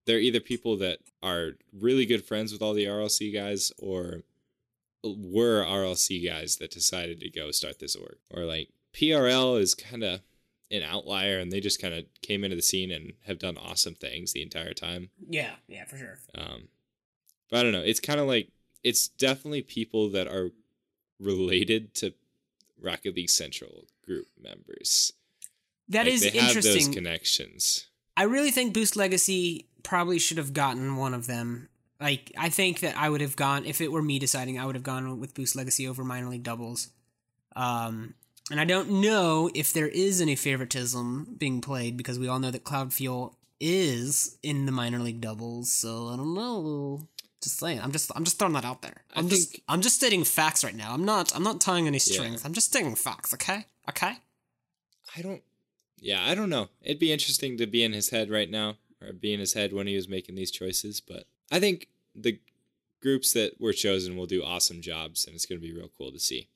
they're 0.05 0.19
either 0.19 0.39
people 0.39 0.77
that 0.77 0.99
are 1.21 1.53
really 1.73 2.05
good 2.05 2.23
friends 2.23 2.51
with 2.53 2.61
all 2.61 2.73
the 2.73 2.85
RLC 2.85 3.33
guys 3.33 3.71
or 3.79 4.21
were 5.03 5.63
RLC 5.63 6.23
guys 6.25 6.57
that 6.57 6.71
decided 6.71 7.19
to 7.21 7.29
go 7.29 7.51
start 7.51 7.79
this 7.79 7.95
org. 7.95 8.17
Or 8.29 8.45
like 8.45 8.69
PRL 8.93 9.59
is 9.59 9.73
kind 9.73 10.03
of 10.03 10.21
an 10.69 10.83
outlier 10.83 11.39
and 11.39 11.51
they 11.51 11.59
just 11.59 11.81
kind 11.81 11.93
of 11.93 12.05
came 12.21 12.43
into 12.43 12.55
the 12.55 12.61
scene 12.61 12.91
and 12.91 13.13
have 13.25 13.39
done 13.39 13.57
awesome 13.57 13.95
things 13.95 14.33
the 14.33 14.43
entire 14.43 14.73
time. 14.73 15.09
Yeah, 15.27 15.51
yeah, 15.67 15.85
for 15.85 15.97
sure. 15.97 16.19
Um, 16.35 16.67
but 17.51 17.59
I 17.59 17.63
don't 17.63 17.71
know. 17.73 17.83
It's 17.83 17.99
kind 17.99 18.19
of 18.19 18.25
like 18.25 18.49
it's 18.83 19.07
definitely 19.07 19.61
people 19.61 20.09
that 20.09 20.27
are 20.27 20.49
related 21.19 21.93
to 21.95 22.13
Rocket 22.81 23.15
League 23.15 23.29
Central 23.29 23.85
group 24.03 24.25
members. 24.41 25.13
That 25.89 26.05
Like, 26.05 26.13
is 26.15 26.21
they 26.21 26.29
have 26.39 26.53
those 26.55 26.65
interesting. 26.65 26.93
connections. 26.93 27.85
I 28.17 28.23
really 28.23 28.49
think 28.51 28.73
Boost 28.73 28.95
Legacy 28.95 29.67
probably 29.83 30.17
should 30.19 30.37
have 30.37 30.53
gotten 30.53 30.95
one 30.95 31.13
of 31.13 31.27
them. 31.27 31.69
Like, 31.99 32.31
I 32.35 32.49
think 32.49 32.79
that 32.79 32.97
I 32.97 33.09
would 33.09 33.21
have 33.21 33.35
gone 33.35 33.65
if 33.65 33.79
it 33.81 33.91
were 33.91 34.01
me 34.01 34.17
deciding. 34.17 34.57
I 34.57 34.65
would 34.65 34.75
have 34.75 34.83
gone 34.83 35.19
with 35.19 35.35
Boost 35.35 35.55
Legacy 35.55 35.87
over 35.87 36.03
minor 36.03 36.29
league 36.29 36.43
doubles. 36.43 36.89
Um, 37.55 38.15
and 38.49 38.59
I 38.59 38.65
don't 38.65 39.01
know 39.01 39.49
if 39.53 39.71
there 39.73 39.87
is 39.87 40.19
any 40.21 40.35
favoritism 40.35 41.35
being 41.37 41.61
played 41.61 41.97
because 41.97 42.17
we 42.17 42.27
all 42.27 42.39
know 42.39 42.51
that 42.51 42.63
Cloud 42.63 42.93
Fuel 42.93 43.37
is 43.59 44.37
in 44.41 44.65
the 44.65 44.71
minor 44.71 44.97
league 44.99 45.21
doubles. 45.21 45.71
So 45.71 46.07
I 46.07 46.15
don't 46.17 46.33
know. 46.33 47.07
Just 47.41 47.59
saying. 47.59 47.79
I'm 47.81 47.91
just 47.91 48.11
I'm 48.15 48.23
just 48.23 48.37
throwing 48.37 48.53
that 48.53 48.65
out 48.65 48.81
there. 48.81 49.03
I 49.15 49.19
I'm 49.19 49.29
just 49.29 49.51
think- 49.51 49.63
I'm 49.67 49.81
just 49.81 49.95
stating 49.95 50.23
facts 50.23 50.63
right 50.63 50.75
now. 50.75 50.93
I'm 50.93 51.05
not 51.05 51.35
I'm 51.35 51.43
not 51.43 51.59
tying 51.59 51.87
any 51.87 51.99
strings. 51.99 52.45
I'm 52.45 52.53
just 52.53 52.67
stating 52.67 52.95
facts. 52.95 53.33
Okay. 53.33 53.65
Okay. 53.89 54.13
I 55.17 55.21
don't. 55.21 55.41
Yeah, 55.99 56.23
I 56.23 56.35
don't 56.35 56.49
know. 56.49 56.69
It'd 56.81 56.99
be 56.99 57.11
interesting 57.11 57.57
to 57.57 57.67
be 57.67 57.83
in 57.83 57.93
his 57.93 58.09
head 58.09 58.29
right 58.29 58.49
now, 58.49 58.77
or 59.01 59.13
be 59.13 59.33
in 59.33 59.39
his 59.39 59.53
head 59.53 59.73
when 59.73 59.87
he 59.87 59.95
was 59.95 60.07
making 60.07 60.35
these 60.35 60.51
choices. 60.51 61.01
But 61.01 61.25
I 61.51 61.59
think 61.59 61.87
the 62.15 62.39
groups 63.01 63.33
that 63.33 63.59
were 63.59 63.73
chosen 63.73 64.15
will 64.15 64.25
do 64.25 64.43
awesome 64.43 64.81
jobs, 64.81 65.25
and 65.25 65.35
it's 65.35 65.45
going 65.45 65.59
to 65.59 65.67
be 65.67 65.73
real 65.73 65.89
cool 65.97 66.11
to 66.11 66.19
see. 66.19 66.47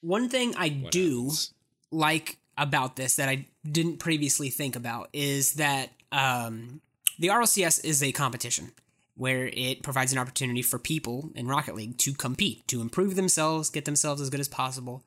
One 0.00 0.28
thing 0.28 0.54
I 0.56 0.70
what 0.70 0.92
do 0.92 1.24
happens. 1.24 1.54
like 1.90 2.38
about 2.58 2.96
this 2.96 3.16
that 3.16 3.28
I 3.28 3.46
didn't 3.70 3.98
previously 3.98 4.50
think 4.50 4.76
about 4.76 5.08
is 5.12 5.54
that 5.54 5.90
um, 6.10 6.80
the 7.18 7.28
RLCS 7.28 7.84
is 7.84 8.02
a 8.02 8.12
competition 8.12 8.72
where 9.14 9.50
it 9.52 9.82
provides 9.82 10.12
an 10.12 10.18
opportunity 10.18 10.62
for 10.62 10.78
people 10.78 11.30
in 11.34 11.46
Rocket 11.46 11.74
League 11.74 11.98
to 11.98 12.12
compete, 12.14 12.66
to 12.68 12.80
improve 12.80 13.14
themselves, 13.14 13.70
get 13.70 13.84
themselves 13.84 14.20
as 14.20 14.30
good 14.30 14.40
as 14.40 14.48
possible. 14.48 15.04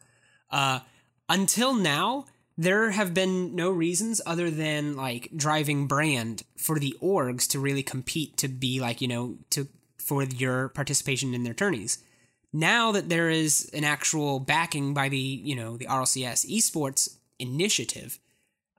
Uh, 0.52 0.80
until 1.28 1.74
now, 1.74 2.26
there 2.58 2.92
have 2.92 3.14
been 3.14 3.56
no 3.56 3.70
reasons 3.70 4.22
other 4.26 4.50
than 4.50 4.96
like 4.96 5.30
driving 5.36 5.88
brand 5.88 6.44
for 6.56 6.80
the 6.80 6.96
orgs 7.02 7.48
to 7.50 7.60
really 7.60 7.84
compete 7.84 8.38
to 8.38 8.48
be 8.48 8.80
like 8.80 9.02
you 9.02 9.08
know 9.10 9.38
to 9.50 9.68
for 9.98 10.24
your 10.24 10.70
participation 10.70 11.34
in 11.34 11.44
their 11.44 11.54
tourneys 11.54 11.98
now 12.56 12.94
that 12.94 13.10
there 13.10 13.30
is 13.30 13.70
an 13.74 13.84
actual 13.84 14.40
backing 14.40 14.94
by 14.94 15.10
the 15.10 15.18
you 15.18 15.56
know 15.56 15.76
the 15.76 15.88
RLCS 15.88 16.50
esports 16.50 17.18
initiative, 17.38 18.18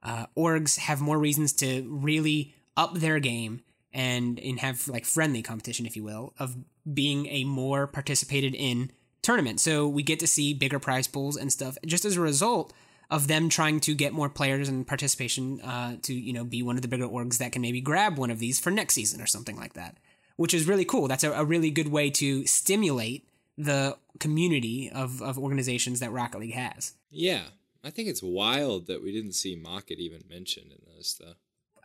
uh, 0.01 0.25
orgs 0.35 0.79
have 0.79 0.99
more 0.99 1.19
reasons 1.19 1.53
to 1.53 1.87
really 1.87 2.55
up 2.75 2.95
their 2.95 3.19
game 3.19 3.61
and 3.97 4.39
and 4.39 4.59
have 4.59 4.87
like 4.87 5.03
friendly 5.03 5.41
competition, 5.41 5.85
if 5.87 5.95
you 5.97 6.03
will, 6.03 6.33
of 6.37 6.55
being 6.93 7.25
a 7.25 7.43
more 7.43 7.87
participated 7.87 8.53
in 8.53 8.91
tournament. 9.23 9.59
So 9.59 9.87
we 9.87 10.03
get 10.03 10.19
to 10.19 10.27
see 10.27 10.53
bigger 10.53 10.79
prize 10.79 11.07
pools 11.07 11.35
and 11.35 11.51
stuff 11.51 11.77
just 11.85 12.05
as 12.05 12.15
a 12.15 12.21
result 12.21 12.71
of 13.09 13.27
them 13.27 13.49
trying 13.49 13.79
to 13.79 13.95
get 13.95 14.13
more 14.13 14.29
players 14.29 14.69
and 14.69 14.85
participation 14.85 15.59
uh, 15.61 15.97
to 16.03 16.13
you 16.13 16.31
know 16.31 16.43
be 16.43 16.61
one 16.61 16.75
of 16.75 16.83
the 16.83 16.87
bigger 16.87 17.07
orgs 17.07 17.39
that 17.39 17.51
can 17.51 17.61
maybe 17.61 17.81
grab 17.81 18.17
one 18.17 18.29
of 18.29 18.37
these 18.37 18.59
for 18.59 18.69
next 18.69 18.93
season 18.93 19.19
or 19.19 19.25
something 19.25 19.57
like 19.57 19.73
that, 19.73 19.97
which 20.35 20.53
is 20.53 20.67
really 20.67 20.85
cool. 20.85 21.07
That's 21.07 21.23
a, 21.23 21.31
a 21.31 21.43
really 21.43 21.71
good 21.71 21.89
way 21.89 22.11
to 22.11 22.45
stimulate 22.45 23.27
the 23.57 23.97
community 24.19 24.91
of, 24.93 25.23
of 25.23 25.39
organizations 25.39 25.99
that 26.01 26.11
Rocket 26.11 26.39
League 26.39 26.53
has. 26.53 26.93
Yeah, 27.09 27.45
I 27.83 27.89
think 27.89 28.07
it's 28.07 28.21
wild 28.21 28.85
that 28.85 29.01
we 29.01 29.11
didn't 29.11 29.33
see 29.33 29.55
Mocket 29.55 29.97
even 29.97 30.21
mentioned 30.29 30.71
in 30.71 30.95
this, 30.95 31.19
though. 31.19 31.33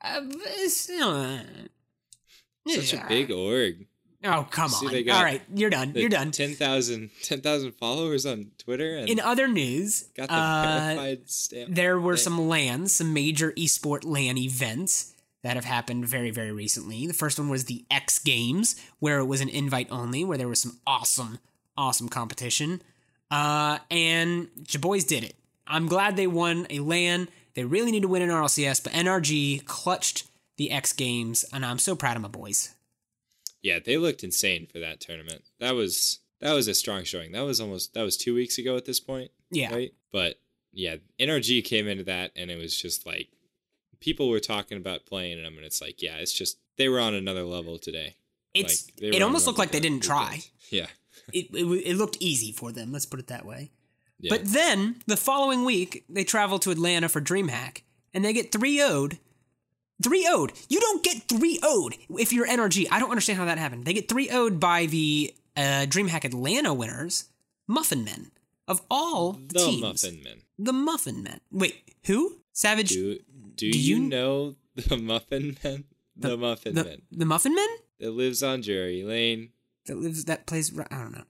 Uh, 0.05 0.21
uh, 2.69 2.73
Such 2.73 2.95
a 2.95 3.05
big 3.09 3.31
org. 3.31 3.87
Oh 4.25 4.47
come 4.51 4.69
See, 4.69 5.11
on! 5.11 5.17
All 5.17 5.25
right, 5.25 5.43
you're 5.53 5.71
done. 5.71 5.93
You're 5.97 6.09
done. 6.09 6.31
10,000 6.31 7.11
10,000 7.23 7.73
followers 7.73 8.25
on 8.25 8.53
Twitter 8.57 8.97
and 8.97 9.09
In 9.11 9.19
other 9.19 9.49
news, 9.49 10.05
got 10.17 10.29
the 10.29 10.35
uh, 10.35 10.63
verified 10.95 11.29
stamp. 11.29 11.75
there 11.75 11.99
were 11.99 12.17
thing. 12.17 12.23
some 12.23 12.49
LANs, 12.49 12.95
some 12.95 13.13
major 13.13 13.51
esport 13.53 14.05
LAN 14.05 14.39
events 14.39 15.13
that 15.43 15.57
have 15.57 15.65
happened 15.65 16.07
very, 16.07 16.31
very 16.31 16.53
recently. 16.53 17.05
The 17.09 17.13
first 17.15 17.37
one 17.37 17.49
was 17.49 17.65
the 17.65 17.85
X 17.91 18.21
Games, 18.21 18.77
where 19.01 19.19
it 19.19 19.25
was 19.25 19.41
an 19.41 19.49
invite 19.49 19.89
only, 19.91 20.23
where 20.23 20.39
there 20.39 20.47
was 20.47 20.61
some 20.63 20.79
awesome, 20.87 21.41
awesome 21.77 22.09
competition. 22.09 22.81
Uh, 23.29 23.79
and 23.91 24.47
your 24.69 24.81
boys 24.81 25.03
did 25.03 25.25
it. 25.25 25.35
I'm 25.67 25.87
glad 25.89 26.15
they 26.17 26.29
won 26.29 26.69
a 26.71 26.79
LAN. 26.79 27.27
They 27.55 27.65
really 27.65 27.91
need 27.91 28.03
to 28.03 28.09
win 28.09 28.23
an 28.23 28.29
RLCS, 28.29 28.85
but 28.85 28.93
NRG 28.93 29.65
clutched 29.65 30.29
the 30.63 30.71
X 30.71 30.93
Games, 30.93 31.45
and 31.53 31.65
I'm 31.67 31.79
so 31.79 31.97
proud 31.97 32.15
of 32.17 32.23
my 32.23 32.29
boys. 32.29 32.75
Yeah, 33.63 33.79
they 33.85 33.97
looked 33.97 34.23
insane 34.25 34.67
for 34.73 34.79
that 34.79 35.01
tournament. 35.01 35.43
That 35.61 35.75
was 35.75 36.21
that 36.41 36.53
was 36.53 36.69
a 36.69 36.75
strong 36.75 37.05
showing. 37.05 37.33
That 37.33 37.45
was 37.45 37.61
almost 37.61 37.95
that 37.95 38.03
was 38.03 38.17
2 38.17 38.35
weeks 38.35 38.59
ago 38.59 38.77
at 38.77 38.85
this 38.85 39.01
point. 39.01 39.31
Yeah. 39.51 39.73
Right? 39.75 39.93
But 40.13 40.39
yeah, 40.73 40.97
NRG 41.21 41.65
came 41.65 41.87
into 41.89 42.05
that 42.05 42.33
and 42.37 42.51
it 42.51 42.57
was 42.59 42.77
just 42.77 43.07
like 43.07 43.29
people 44.01 44.29
were 44.29 44.41
talking 44.41 44.79
about 44.79 45.07
playing 45.07 45.43
them 45.43 45.57
and 45.57 45.65
it's 45.65 45.81
like, 45.81 46.01
yeah, 46.03 46.17
it's 46.17 46.33
just 46.33 46.59
they 46.77 46.89
were 46.89 46.99
on 47.01 47.15
another 47.15 47.45
level 47.45 47.79
today. 47.79 48.17
It's 48.55 48.91
Like, 49.01 49.15
it 49.15 49.23
almost 49.23 49.47
looked 49.47 49.59
like 49.59 49.71
they 49.71 49.81
didn't 49.81 50.03
try. 50.05 50.41
Yeah. 50.71 50.87
It, 51.35 51.49
it 51.53 51.65
it 51.91 51.97
looked 51.97 52.17
easy 52.21 52.51
for 52.53 52.73
them. 52.73 52.91
Let's 52.93 53.05
put 53.07 53.21
it 53.21 53.27
that 53.27 53.45
way. 53.45 53.71
yeah. 54.19 54.31
But 54.35 54.47
then 54.47 55.03
the 55.07 55.19
following 55.19 55.65
week, 55.67 56.05
they 56.09 56.25
travel 56.25 56.59
to 56.61 56.71
Atlanta 56.71 57.09
for 57.11 57.21
DreamHack, 57.21 57.83
and 58.15 58.25
they 58.25 58.33
get 58.33 58.51
3 58.53 58.79
0'd. 58.79 59.19
3 60.03 60.25
0'd. 60.27 60.67
You 60.69 60.81
don't 60.81 61.03
get 61.03 61.29
3 61.29 61.59
0'd 61.59 61.99
if 62.19 62.33
you're 62.33 62.47
NRG. 62.47 62.87
I 62.91 62.99
don't 63.01 63.11
understand 63.11 63.39
how 63.39 63.45
that 63.47 63.59
happened. 63.59 63.85
They 63.85 63.93
get 63.93 64.09
3 64.09 64.29
0'd 64.29 64.59
by 64.61 64.87
the 64.87 65.35
uh, 65.57 65.87
DreamHack 65.89 66.25
Atlanta 66.25 66.73
winners, 66.75 67.29
Muffin 67.67 68.05
Men. 68.05 68.31
Of 68.69 68.81
all 68.91 69.33
the, 69.33 69.55
the 69.55 69.59
teams. 69.59 69.83
Muffin 69.83 70.23
Men. 70.23 70.37
The 70.59 70.73
Muffin 70.73 71.23
Men. 71.23 71.41
Wait, 71.51 71.77
who? 72.07 72.39
Savage? 72.53 72.91
Do 72.91 73.19
do, 73.57 73.71
Do 73.73 73.79
you, 73.79 73.97
you- 73.97 74.03
know 74.09 74.55
the 74.77 74.97
Muffin 75.03 75.57
Men? 75.63 75.85
The, 76.17 76.37
Muffin 76.37 76.75
the, 76.75 76.85
Men 76.85 77.03
the 77.11 77.25
Muffin 77.25 77.55
Men? 77.55 77.69
that 78.01 78.11
lives 78.13 78.43
on 78.43 78.61
Drury 78.61 79.03
Lane. 79.03 79.51
That 79.87 79.97
lives, 79.97 80.25
that 80.27 80.47
plays, 80.47 80.73
I 80.79 80.99
don't 80.99 81.13
know. 81.13 81.25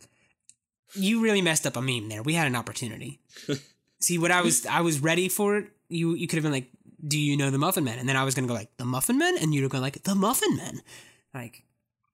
You 0.94 1.22
really 1.22 1.40
messed 1.40 1.66
up 1.66 1.76
a 1.76 1.80
meme 1.82 2.08
there. 2.08 2.22
We 2.22 2.34
had 2.34 2.46
an 2.46 2.56
opportunity. 2.56 3.20
See, 4.00 4.18
what 4.18 4.30
I 4.30 4.42
was, 4.42 4.66
I 4.66 4.80
was 4.82 5.00
ready 5.00 5.28
for 5.28 5.56
it. 5.56 5.68
You, 5.88 6.14
you 6.14 6.26
could 6.26 6.36
have 6.36 6.42
been 6.42 6.52
like, 6.52 6.68
do 7.06 7.18
you 7.18 7.36
know 7.36 7.50
the 7.50 7.58
Muffin 7.58 7.84
Men? 7.84 7.98
And 7.98 8.08
then 8.08 8.16
I 8.16 8.24
was 8.24 8.34
going 8.34 8.46
to 8.46 8.48
go 8.48 8.54
like, 8.54 8.76
the 8.76 8.84
Muffin 8.84 9.18
Men? 9.18 9.36
And 9.40 9.54
you'd 9.54 9.62
have 9.62 9.70
gone 9.70 9.80
like, 9.82 10.02
the 10.02 10.14
Muffin 10.14 10.56
Men. 10.56 10.82
Like, 11.34 11.64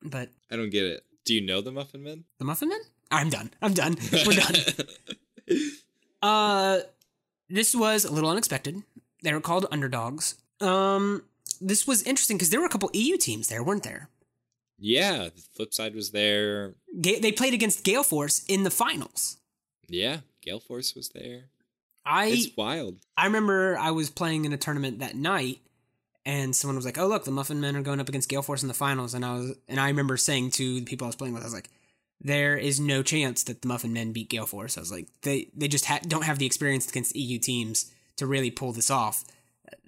but 0.03 0.31
I 0.51 0.57
don't 0.57 0.70
get 0.70 0.85
it. 0.85 1.05
Do 1.24 1.35
you 1.35 1.40
know 1.40 1.61
the 1.61 1.72
Muffin 1.72 2.03
Men? 2.03 2.24
the 2.38 2.44
Muffin 2.44 2.68
Men? 2.68 2.81
I'm 3.11 3.31
done. 3.31 3.51
I'm 3.62 3.74
done. 3.74 3.96
We're 4.27 4.35
done. 4.35 4.55
Uh, 6.22 6.81
this 7.48 7.74
was 7.74 8.05
a 8.05 8.12
little 8.12 8.31
unexpected. 8.31 8.83
They 9.22 9.33
were 9.33 9.40
called 9.40 9.66
underdogs. 9.70 10.37
Um, 10.61 11.24
this 11.61 11.87
was 11.87 12.03
interesting 12.03 12.37
because 12.37 12.51
there 12.51 12.61
were 12.61 12.66
a 12.66 12.70
couple 12.70 12.90
EU 12.92 13.16
teams 13.16 13.48
there, 13.48 13.62
weren't 13.62 13.83
there? 13.85 14.09
yeah, 14.81 15.24
the 15.35 15.42
flip 15.55 15.74
side 15.74 15.94
was 15.94 16.11
there. 16.12 16.74
Ga- 17.01 17.18
they 17.18 17.33
played 17.33 17.53
against 17.55 17.83
Gale 17.83 18.05
Force 18.05 18.44
in 18.46 18.62
the 18.62 18.70
finals. 18.70 19.38
Yeah, 19.88 20.18
Gale 20.40 20.61
Force 20.61 20.94
was 20.94 21.09
there. 21.09 21.46
I 22.04 22.26
It's 22.26 22.56
wild. 22.56 22.96
I 23.16 23.26
remember 23.26 23.76
I 23.78 23.90
was 23.90 24.11
playing 24.11 24.44
in 24.44 24.52
a 24.52 24.56
tournament 24.56 25.00
that 25.00 25.14
night, 25.14 25.58
and 26.24 26.54
someone 26.54 26.76
was 26.76 26.84
like, 26.84 26.98
"Oh, 26.98 27.06
look, 27.06 27.24
the 27.24 27.30
Muffin 27.30 27.61
Men 27.61 27.76
are 27.76 27.82
going 27.82 28.00
up 28.00 28.08
against 28.08 28.28
Gale 28.28 28.42
Force 28.42 28.62
in 28.62 28.68
the 28.68 28.74
finals." 28.74 29.14
And 29.14 29.24
I 29.24 29.34
was, 29.34 29.56
and 29.68 29.78
I 29.78 29.88
remember 29.88 30.16
saying 30.16 30.52
to 30.52 30.80
the 30.80 30.87
people 30.87 31.06
I 31.06 31.08
was 31.08 31.16
playing 31.16 31.34
with, 31.34 31.42
I 31.42 31.46
was 31.46 31.54
like, 31.54 31.70
"There 32.20 32.56
is 32.56 32.80
no 32.80 33.02
chance 33.02 33.42
that 33.44 33.62
the 33.62 33.68
Muffin 33.68 33.92
Men 33.92 34.12
beat 34.12 34.30
Gale 34.30 34.46
Force." 34.46 34.76
I 34.76 34.80
was 34.80 34.92
like, 34.92 35.08
"They 35.22 35.50
they 35.54 35.68
just 35.68 35.84
ha- 35.87 36.00
don't 36.06 36.24
have 36.24 36.38
the 36.38 36.46
experience 36.46 36.88
against 36.88 37.16
EU 37.16 37.38
teams 37.38 37.90
to 38.16 38.26
really 38.26 38.50
pull 38.50 38.72
this 38.72 38.90
off. 38.90 39.24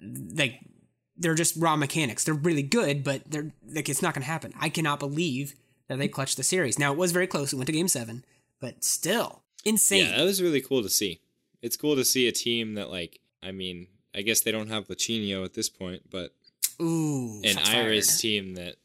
Like, 0.01 0.59
they're 1.17 1.35
just 1.35 1.55
raw 1.55 1.75
mechanics. 1.75 2.23
They're 2.23 2.33
really 2.33 2.63
good, 2.63 3.03
but 3.03 3.21
they're 3.29 3.51
like 3.67 3.89
it's 3.89 4.01
not 4.01 4.13
going 4.13 4.23
to 4.23 4.31
happen. 4.31 4.53
I 4.59 4.69
cannot 4.69 4.99
believe 4.99 5.53
that 5.87 5.99
they 5.99 6.07
clutched 6.07 6.37
the 6.37 6.43
series. 6.43 6.79
Now 6.79 6.91
it 6.91 6.97
was 6.97 7.11
very 7.11 7.27
close. 7.27 7.53
It 7.53 7.57
went 7.57 7.67
to 7.67 7.73
Game 7.73 7.87
Seven, 7.87 8.25
but 8.59 8.83
still 8.83 9.43
insane. 9.63 10.05
Yeah, 10.05 10.17
that 10.17 10.23
was 10.23 10.41
really 10.41 10.61
cool 10.61 10.81
to 10.81 10.89
see. 10.89 11.21
It's 11.61 11.77
cool 11.77 11.95
to 11.95 12.05
see 12.05 12.27
a 12.27 12.31
team 12.31 12.73
that, 12.75 12.89
like, 12.89 13.19
I 13.43 13.51
mean, 13.51 13.87
I 14.15 14.21
guess 14.21 14.41
they 14.41 14.51
don't 14.51 14.69
have 14.69 14.87
Lachinio 14.87 15.45
at 15.45 15.53
this 15.53 15.69
point, 15.69 16.09
but 16.09 16.33
Ooh, 16.81 17.41
an 17.43 17.57
Iris 17.57 18.09
fired. 18.09 18.19
team 18.19 18.55
that 18.55 18.75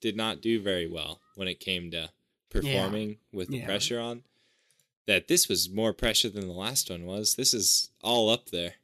did 0.00 0.16
not 0.16 0.40
do 0.40 0.60
very 0.60 0.86
well 0.86 1.20
when 1.34 1.48
it 1.48 1.60
came 1.60 1.90
to 1.90 2.10
performing 2.50 3.18
with 3.32 3.48
the 3.48 3.58
Yeah. 3.58 3.66
pressure 3.66 4.00
on. 4.00 4.22
That 5.06 5.28
this 5.28 5.48
was 5.48 5.68
more 5.68 5.92
pressure 5.92 6.30
than 6.30 6.46
the 6.46 6.52
last 6.54 6.88
one 6.90 7.04
was. 7.04 7.34
This 7.34 7.52
is 7.52 7.90
all 8.02 8.30
up 8.30 8.50
there. 8.50 8.74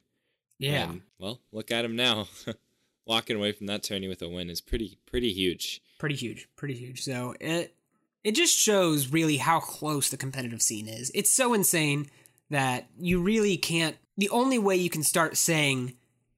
Yeah. 0.59 0.93
Well, 1.17 1.39
look 1.51 1.71
at 1.71 1.83
him 1.85 1.95
now. 1.95 2.27
Walking 3.07 3.35
away 3.35 3.51
from 3.53 3.65
that 3.67 3.81
tourney 3.81 4.07
with 4.07 4.21
a 4.21 4.29
win 4.29 4.49
is 4.51 4.61
pretty 4.61 4.99
pretty 5.07 5.33
huge. 5.33 5.81
pretty 5.97 6.15
huge, 6.15 6.47
pretty 6.55 6.75
huge. 6.75 7.01
So 7.01 7.33
it 7.39 7.73
it 8.23 8.33
just 8.35 8.55
shows 8.55 9.07
really 9.07 9.37
how 9.37 9.59
close 9.59 10.09
the 10.09 10.17
competitive 10.17 10.61
scene 10.61 10.87
is. 10.87 11.11
It's 11.15 11.31
so 11.31 11.55
insane 11.55 12.11
that 12.51 12.87
you 12.99 13.21
really 13.21 13.57
can't. 13.57 13.97
The 14.17 14.29
only 14.29 14.59
way 14.59 14.75
you 14.75 14.89
can 14.89 15.03
start 15.03 15.35
saying 15.37 15.95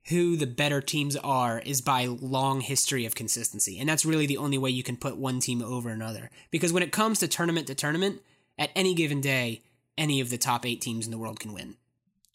who 0.09 0.35
the 0.35 0.47
better 0.47 0.81
teams 0.81 1.15
are 1.17 1.59
is 1.59 1.81
by 1.81 2.05
long 2.05 2.61
history 2.61 3.05
of 3.05 3.15
consistency, 3.15 3.79
and 3.79 3.89
that's 3.89 4.05
really 4.05 4.25
the 4.25 4.37
only 4.37 4.57
way 4.57 4.69
you 4.69 4.83
can 4.83 4.97
put 4.97 5.17
one 5.17 5.39
team 5.39 5.61
over 5.61 5.89
another. 5.89 6.29
Because 6.51 6.71
when 6.71 6.83
it 6.83 6.91
comes 6.91 7.19
to 7.19 7.27
tournament 7.27 7.67
to 7.67 7.75
tournament, 7.75 8.21
at 8.57 8.69
any 8.75 8.93
given 8.93 9.21
day, 9.21 9.61
any 9.97 10.19
of 10.21 10.29
the 10.29 10.37
top 10.37 10.65
eight 10.65 10.81
teams 10.81 11.05
in 11.05 11.11
the 11.11 11.17
world 11.17 11.39
can 11.39 11.53
win. 11.53 11.75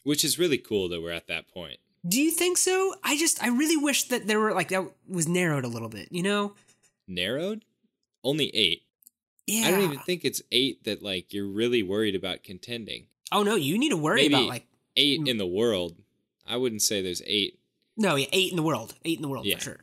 Which 0.02 0.24
is 0.24 0.38
really 0.38 0.58
cool 0.58 0.88
that 0.88 1.02
we're 1.02 1.12
at 1.12 1.26
that 1.28 1.48
point. 1.48 1.78
Do 2.06 2.20
you 2.20 2.30
think 2.30 2.58
so? 2.58 2.94
I 3.04 3.16
just 3.16 3.42
I 3.42 3.48
really 3.48 3.76
wish 3.76 4.04
that 4.04 4.26
there 4.26 4.40
were 4.40 4.54
like 4.54 4.68
that 4.68 4.84
was 5.08 5.28
narrowed 5.28 5.64
a 5.64 5.68
little 5.68 5.88
bit. 5.88 6.08
You 6.10 6.22
know? 6.22 6.54
Narrowed? 7.06 7.64
Only 8.24 8.54
eight. 8.54 8.82
Yeah. 9.46 9.66
I 9.66 9.70
don't 9.70 9.82
even 9.82 9.98
think 10.00 10.24
it's 10.24 10.42
eight 10.52 10.84
that 10.84 11.02
like 11.02 11.32
you're 11.32 11.46
really 11.46 11.82
worried 11.82 12.14
about 12.14 12.42
contending. 12.42 13.06
Oh 13.32 13.42
no, 13.42 13.54
you 13.56 13.78
need 13.78 13.90
to 13.90 13.96
worry 13.96 14.22
Maybe 14.22 14.34
about 14.34 14.48
like 14.48 14.66
eight 14.96 15.26
in 15.26 15.38
the 15.38 15.46
world. 15.46 15.96
I 16.46 16.56
wouldn't 16.56 16.82
say 16.82 17.02
there's 17.02 17.22
eight. 17.26 17.58
No, 17.96 18.14
yeah, 18.16 18.26
eight 18.32 18.50
in 18.50 18.56
the 18.56 18.62
world. 18.62 18.94
Eight 19.04 19.18
in 19.18 19.22
the 19.22 19.28
world 19.28 19.44
Yeah. 19.46 19.56
for 19.56 19.62
sure. 19.64 19.80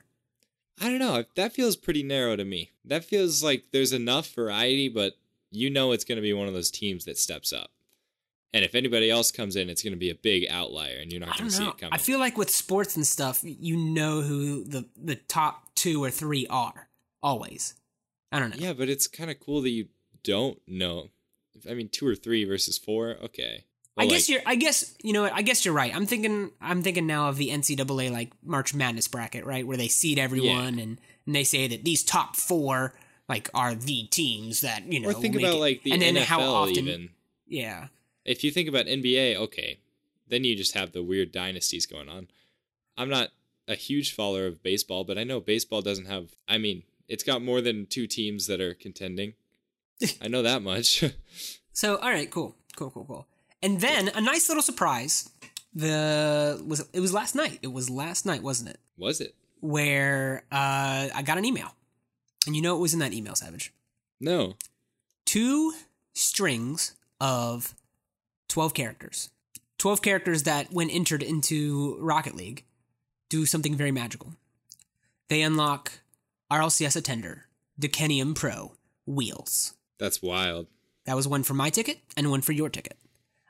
I 0.81 0.89
don't 0.89 0.99
know. 0.99 1.23
That 1.35 1.53
feels 1.53 1.75
pretty 1.75 2.03
narrow 2.03 2.35
to 2.35 2.43
me. 2.43 2.71
That 2.83 3.05
feels 3.05 3.43
like 3.43 3.65
there's 3.71 3.93
enough 3.93 4.27
variety, 4.33 4.89
but 4.89 5.13
you 5.51 5.69
know 5.69 5.91
it's 5.93 6.03
going 6.03 6.17
to 6.17 6.21
be 6.21 6.33
one 6.33 6.47
of 6.47 6.53
those 6.53 6.71
teams 6.71 7.05
that 7.05 7.17
steps 7.17 7.53
up. 7.53 7.71
And 8.53 8.63
if 8.65 8.73
anybody 8.73 9.09
else 9.11 9.31
comes 9.31 9.55
in, 9.57 9.69
it's 9.69 9.83
going 9.83 9.93
to 9.93 9.99
be 9.99 10.09
a 10.09 10.15
big 10.15 10.47
outlier, 10.49 10.97
and 10.99 11.11
you're 11.11 11.19
not 11.19 11.37
going 11.37 11.49
to 11.49 11.55
see 11.55 11.65
it 11.67 11.77
coming. 11.77 11.93
I 11.93 11.97
feel 11.97 12.19
like 12.19 12.37
with 12.37 12.49
sports 12.49 12.95
and 12.95 13.05
stuff, 13.05 13.41
you 13.43 13.75
know 13.77 14.21
who 14.21 14.63
the 14.63 14.85
the 14.95 15.15
top 15.15 15.73
two 15.75 16.01
or 16.03 16.09
three 16.09 16.47
are 16.47 16.87
always. 17.21 17.75
I 18.31 18.39
don't 18.39 18.49
know. 18.49 18.57
yeah, 18.59 18.73
but 18.73 18.89
it's 18.89 19.07
kind 19.07 19.29
of 19.29 19.39
cool 19.39 19.61
that 19.61 19.69
you 19.69 19.87
don't 20.23 20.59
know. 20.67 21.09
I 21.69 21.73
mean, 21.73 21.89
two 21.89 22.07
or 22.07 22.15
three 22.15 22.45
versus 22.45 22.77
four. 22.77 23.17
Okay. 23.23 23.65
I 23.97 24.07
guess 24.07 24.27
like, 24.27 24.29
you're. 24.29 24.41
I 24.45 24.55
guess 24.55 24.93
you 25.01 25.13
know 25.13 25.21
what. 25.21 25.33
I 25.33 25.41
guess 25.41 25.63
you're 25.63 25.73
right. 25.73 25.95
I'm 25.95 26.05
thinking. 26.05 26.51
I'm 26.59 26.81
thinking 26.81 27.07
now 27.07 27.29
of 27.29 27.37
the 27.37 27.49
NCAA 27.49 28.11
like 28.11 28.31
March 28.43 28.73
Madness 28.73 29.07
bracket, 29.07 29.45
right, 29.45 29.65
where 29.65 29.77
they 29.77 29.87
seed 29.87 30.19
everyone 30.19 30.79
and 30.79 30.99
and 31.25 31.35
they 31.35 31.45
say 31.45 31.67
that 31.67 31.85
these 31.85 32.03
top 32.03 32.35
four 32.35 32.93
like 33.29 33.49
are 33.53 33.73
the 33.73 34.03
teams 34.07 34.61
that 34.61 34.91
you 34.91 34.99
know. 34.99 35.09
Or 35.09 35.13
think 35.13 35.35
about 35.35 35.55
it. 35.55 35.59
like 35.59 35.83
the 35.83 35.93
and 35.93 36.01
then 36.01 36.15
NFL 36.15 36.25
how 36.25 36.41
often. 36.41 36.77
even. 36.77 37.09
Yeah. 37.47 37.87
If 38.25 38.43
you 38.43 38.51
think 38.51 38.67
about 38.67 38.87
NBA, 38.87 39.35
okay, 39.35 39.79
then 40.27 40.43
you 40.43 40.55
just 40.55 40.73
have 40.73 40.91
the 40.91 41.03
weird 41.03 41.31
dynasties 41.31 41.85
going 41.85 42.09
on. 42.09 42.27
I'm 42.97 43.09
not 43.09 43.29
a 43.67 43.75
huge 43.75 44.13
follower 44.13 44.47
of 44.47 44.63
baseball, 44.63 45.03
but 45.03 45.17
I 45.17 45.23
know 45.23 45.39
baseball 45.39 45.81
doesn't 45.81 46.07
have. 46.07 46.35
I 46.47 46.57
mean, 46.57 46.83
it's 47.07 47.23
got 47.23 47.41
more 47.41 47.61
than 47.61 47.85
two 47.85 48.07
teams 48.07 48.47
that 48.47 48.61
are 48.61 48.73
contending. 48.73 49.33
I 50.21 50.27
know 50.27 50.41
that 50.41 50.61
much. 50.61 51.03
So 51.75 51.97
all 51.97 52.09
right, 52.09 52.31
cool, 52.31 52.55
cool, 52.77 52.89
cool, 52.89 53.03
cool. 53.03 53.27
And 53.61 53.81
then 53.81 54.07
a 54.07 54.21
nice 54.21 54.47
little 54.47 54.63
surprise. 54.63 55.29
The 55.73 56.63
was 56.65 56.87
it 56.93 57.01
was 57.01 57.13
last 57.13 57.35
night. 57.35 57.59
It 57.61 57.73
was 57.73 57.89
last 57.89 58.25
night, 58.25 58.41
wasn't 58.41 58.69
it? 58.69 58.79
Was 58.97 59.19
it? 59.19 59.35
Where 59.59 60.45
uh, 60.53 61.09
I 61.13 61.21
got 61.25 61.37
an 61.37 61.43
email, 61.43 61.75
and 62.47 62.55
you 62.55 62.61
know 62.61 62.75
what 62.75 62.81
was 62.81 62.93
in 62.93 62.99
that 62.99 63.11
email, 63.11 63.35
Savage? 63.35 63.73
No. 64.21 64.55
Two 65.25 65.73
strings 66.13 66.95
of 67.19 67.75
twelve 68.47 68.73
characters. 68.73 69.31
Twelve 69.77 70.01
characters 70.01 70.43
that, 70.43 70.71
when 70.71 70.89
entered 70.89 71.21
into 71.21 71.97
Rocket 71.99 72.35
League, 72.35 72.63
do 73.27 73.45
something 73.45 73.75
very 73.75 73.91
magical. 73.91 74.33
They 75.27 75.41
unlock 75.41 75.91
RLCS 76.49 76.95
Attender, 76.95 77.47
Decennium 77.77 78.33
Pro, 78.33 78.75
Wheels. 79.05 79.73
That's 79.97 80.21
wild. 80.21 80.67
That 81.05 81.15
was 81.15 81.27
one 81.27 81.43
for 81.43 81.53
my 81.53 81.69
ticket 81.69 81.99
and 82.17 82.31
one 82.31 82.41
for 82.41 82.51
your 82.51 82.69
ticket. 82.69 82.97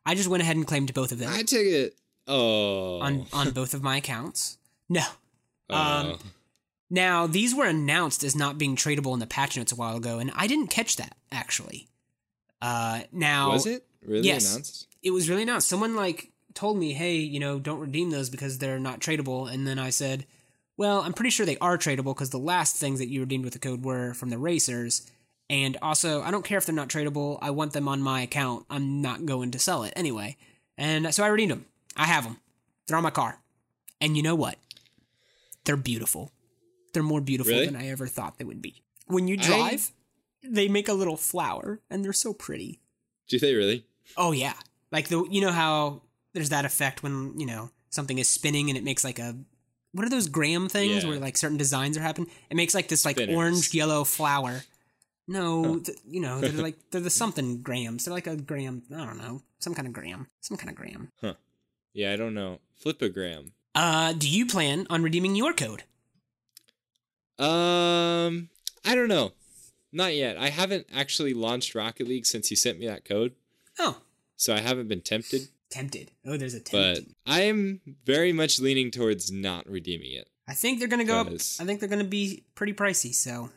I 0.06 0.16
just 0.16 0.30
went 0.30 0.44
ahead 0.44 0.56
and 0.56 0.68
claimed 0.68 0.94
both 0.94 1.12
of 1.12 1.20
them 1.20 1.32
took 1.46 1.62
it. 1.62 1.96
Oh. 2.28 3.00
on 3.02 3.26
on 3.34 3.52
both 3.52 3.74
of 3.74 3.84
my 3.84 3.98
accounts. 3.98 4.58
No. 4.90 5.04
Oh. 5.70 5.76
um, 5.76 6.20
Now, 6.90 7.28
these 7.28 7.56
were 7.56 7.66
announced 7.66 8.24
as 8.24 8.36
not 8.36 8.58
being 8.58 8.76
tradable 8.76 9.14
in 9.14 9.20
the 9.20 9.28
patch 9.28 9.58
notes 9.58 9.72
a 9.72 9.76
while 9.76 9.98
ago, 9.98 10.20
and 10.20 10.32
I 10.36 10.48
didn't 10.48 10.68
catch 10.68 10.98
that 10.98 11.16
actually. 11.32 11.88
Uh, 12.62 13.02
now 13.12 13.52
was 13.52 13.66
it 13.66 13.86
really 14.06 14.28
yes. 14.28 14.52
announced? 14.52 14.88
It 15.02 15.12
was 15.12 15.30
really 15.30 15.44
announced. 15.44 15.68
Someone 15.68 15.96
like 15.96 16.32
told 16.54 16.78
me, 16.78 16.94
"Hey, 16.94 17.18
you 17.18 17.40
know, 17.40 17.60
don't 17.60 17.80
redeem 17.80 18.12
those 18.12 18.30
because 18.30 18.58
they're 18.60 18.80
not 18.80 19.00
tradable." 19.00 19.52
And 19.52 19.68
then 19.68 19.80
I 19.80 19.90
said, 19.90 20.26
"Well, 20.78 21.02
I'm 21.02 21.14
pretty 21.14 21.32
sure 21.32 21.46
they 21.46 21.58
are 21.58 21.78
tradable 21.78 22.16
because 22.16 22.30
the 22.30 22.40
last 22.40 22.76
things 22.76 23.00
that 23.00 23.10
you 23.10 23.22
redeemed 23.22 23.44
with 23.44 23.54
the 23.54 23.60
code 23.60 23.84
were 23.84 24.14
from 24.14 24.30
the 24.30 24.38
racers." 24.38 25.10
And 25.50 25.78
also, 25.82 26.22
I 26.24 26.32
don't 26.32 26.44
care 26.46 26.58
if 26.58 26.66
they're 26.66 26.74
not 26.76 26.90
tradable. 26.90 27.38
I 27.42 27.52
want 27.52 27.74
them 27.74 27.88
on 27.88 28.02
my 28.02 28.22
account. 28.22 28.66
I'm 28.70 29.02
not 29.02 29.26
going 29.26 29.52
to 29.52 29.60
sell 29.60 29.84
it 29.84 29.94
anyway. 29.96 30.38
And 30.78 31.14
so 31.14 31.24
I 31.24 31.28
redeemed 31.28 31.52
them. 31.52 31.66
I 31.96 32.06
have 32.06 32.24
them. 32.24 32.38
They're 32.88 32.98
on 32.98 33.04
my 33.04 33.12
car. 33.12 33.40
And 34.02 34.18
you 34.18 34.24
know 34.24 34.36
what? 34.36 34.58
They're 35.66 35.78
beautiful. 35.78 36.32
They're 36.94 37.04
more 37.04 37.22
beautiful 37.22 37.52
Really? 37.54 37.66
than 37.66 37.76
I 37.76 37.88
ever 37.90 38.08
thought 38.08 38.38
they 38.38 38.46
would 38.46 38.62
be. 38.62 38.82
When 39.08 39.28
you 39.28 39.38
drive, 39.38 39.92
they 40.44 40.68
make 40.68 40.88
a 40.88 40.94
little 40.94 41.18
flower 41.18 41.80
and 41.90 42.04
they're 42.04 42.14
so 42.14 42.34
pretty. 42.34 42.80
Do 43.28 43.36
you 43.36 43.40
think 43.40 43.52
they 43.52 43.56
really? 43.56 43.86
Oh 44.18 44.32
yeah. 44.32 44.54
Like 44.92 45.08
the 45.10 45.26
you 45.30 45.42
know 45.42 45.52
how 45.52 46.02
there's 46.34 46.50
that 46.50 46.66
effect 46.66 47.04
when, 47.04 47.40
you 47.40 47.46
know, 47.46 47.70
something 47.90 48.18
is 48.18 48.28
spinning 48.28 48.70
and 48.70 48.78
it 48.78 48.84
makes 48.84 49.04
like 49.04 49.20
a 49.20 49.36
what 49.92 50.06
are 50.06 50.10
those 50.10 50.28
gram 50.28 50.68
things 50.70 51.04
Yeah. 51.04 51.10
where 51.10 51.20
like 51.20 51.38
certain 51.38 51.58
designs 51.58 51.98
are 51.98 52.02
happening? 52.02 52.30
It 52.50 52.56
makes 52.56 52.74
like 52.76 52.88
this 52.88 53.06
like 53.06 53.18
Spinners. 53.18 53.36
orange 53.36 53.74
yellow 53.74 54.04
flower. 54.04 54.64
No, 55.28 55.80
th- 55.80 55.98
you 56.08 56.22
know 56.22 56.40
they're 56.40 56.52
like 56.64 56.78
they're 56.92 57.02
the 57.02 57.10
something 57.10 57.62
grams. 57.62 58.06
They're 58.06 58.14
like 58.14 58.28
a 58.28 58.36
gram. 58.36 58.84
I 58.96 59.06
don't 59.06 59.18
know, 59.18 59.42
some 59.60 59.74
kind 59.74 59.88
of 59.88 59.94
gram, 59.94 60.28
some 60.42 60.58
kind 60.58 60.70
of 60.70 60.76
gram. 60.76 61.12
Huh. 61.22 61.34
Yeah, 61.94 62.14
I 62.14 62.16
don't 62.16 62.34
know. 62.34 62.60
Flipagram. 62.84 63.52
Uh, 63.74 64.14
do 64.14 64.30
you 64.30 64.46
plan 64.46 64.86
on 64.90 65.02
redeeming 65.04 65.36
your 65.36 65.54
code? 65.54 65.84
Um, 67.38 68.50
I 68.86 68.96
don't 68.96 69.10
know. 69.10 69.34
Not 69.92 70.14
yet. 70.16 70.38
I 70.38 70.50
haven't 70.50 70.88
actually 70.94 71.34
launched 71.34 71.76
Rocket 71.76 72.08
League 72.08 72.26
since 72.26 72.50
you 72.52 72.58
sent 72.58 72.80
me 72.80 72.88
that 72.88 73.06
code, 73.06 73.34
Oh, 73.80 74.02
so 74.38 74.54
I 74.54 74.60
haven't 74.60 74.88
been 74.88 75.02
tempted. 75.02 75.48
tempted. 75.70 76.12
Oh, 76.26 76.38
there's 76.38 76.54
a 76.54 76.62
But. 76.72 77.00
I 77.26 77.42
am 77.42 77.82
very 78.06 78.32
much 78.34 78.60
leaning 78.60 78.92
towards 78.92 79.32
not 79.32 79.68
redeeming 79.70 80.12
it, 80.14 80.30
I 80.48 80.54
think 80.54 80.80
they're 80.80 80.88
gonna 80.88 81.04
go 81.06 81.18
up. 81.20 81.28
I 81.28 81.66
think 81.66 81.80
they're 81.80 81.90
gonna 81.90 82.04
be 82.04 82.44
pretty 82.56 82.74
pricey. 82.74 83.14
So 83.14 83.50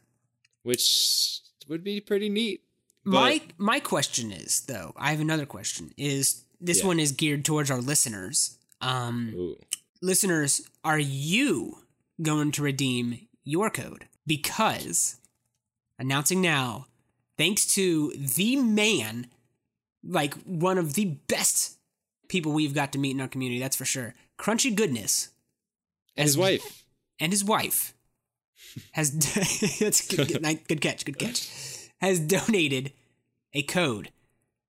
which 0.62 1.40
would 1.68 1.84
be 1.84 2.00
pretty 2.00 2.28
neat. 2.28 2.62
But 3.04 3.12
my 3.12 3.40
my 3.58 3.80
question 3.80 4.32
is 4.32 4.60
though, 4.62 4.92
I 4.96 5.10
have 5.10 5.20
another 5.20 5.46
question. 5.46 5.92
Is 5.96 6.44
this 6.60 6.80
Yeah. 6.80 6.86
one 6.86 7.00
is 7.00 7.12
geared 7.12 7.44
towards 7.44 7.70
our 7.70 7.80
listeners? 7.80 8.58
Um, 8.80 9.32
Ooh. 9.34 9.56
listeners, 10.02 10.60
are 10.84 10.98
you 10.98 11.78
going 12.22 12.52
to 12.52 12.62
redeem 12.62 13.26
your 13.44 13.70
code? 13.70 14.06
Because 14.26 15.16
announcing 15.98 16.40
now, 16.40 16.86
thanks 17.36 17.66
to 17.74 18.12
the 18.16 18.56
man, 18.56 19.28
like 20.04 20.34
one 20.44 20.78
of 20.78 20.94
the 20.94 21.06
best 21.28 21.76
people 22.28 22.52
we've 22.52 22.74
got 22.74 22.92
to 22.92 22.98
meet 22.98 23.12
in 23.12 23.20
our 23.20 23.28
community, 23.28 23.58
that's 23.60 23.76
for 23.76 23.84
sure. 23.84 24.14
Crunchy 24.38 24.74
Goodness 24.74 25.30
and 26.16 26.26
his 26.26 26.36
wife. 26.36 26.84
and 27.18 27.32
his 27.32 27.42
wife 27.44 27.94
has 28.92 29.12
that's 29.80 30.06
good, 30.06 30.28
good, 30.28 30.80
catch, 30.80 31.04
good 31.04 31.18
catch. 31.18 31.48
Has 32.00 32.20
donated 32.20 32.92
a 33.54 33.62
code 33.62 34.10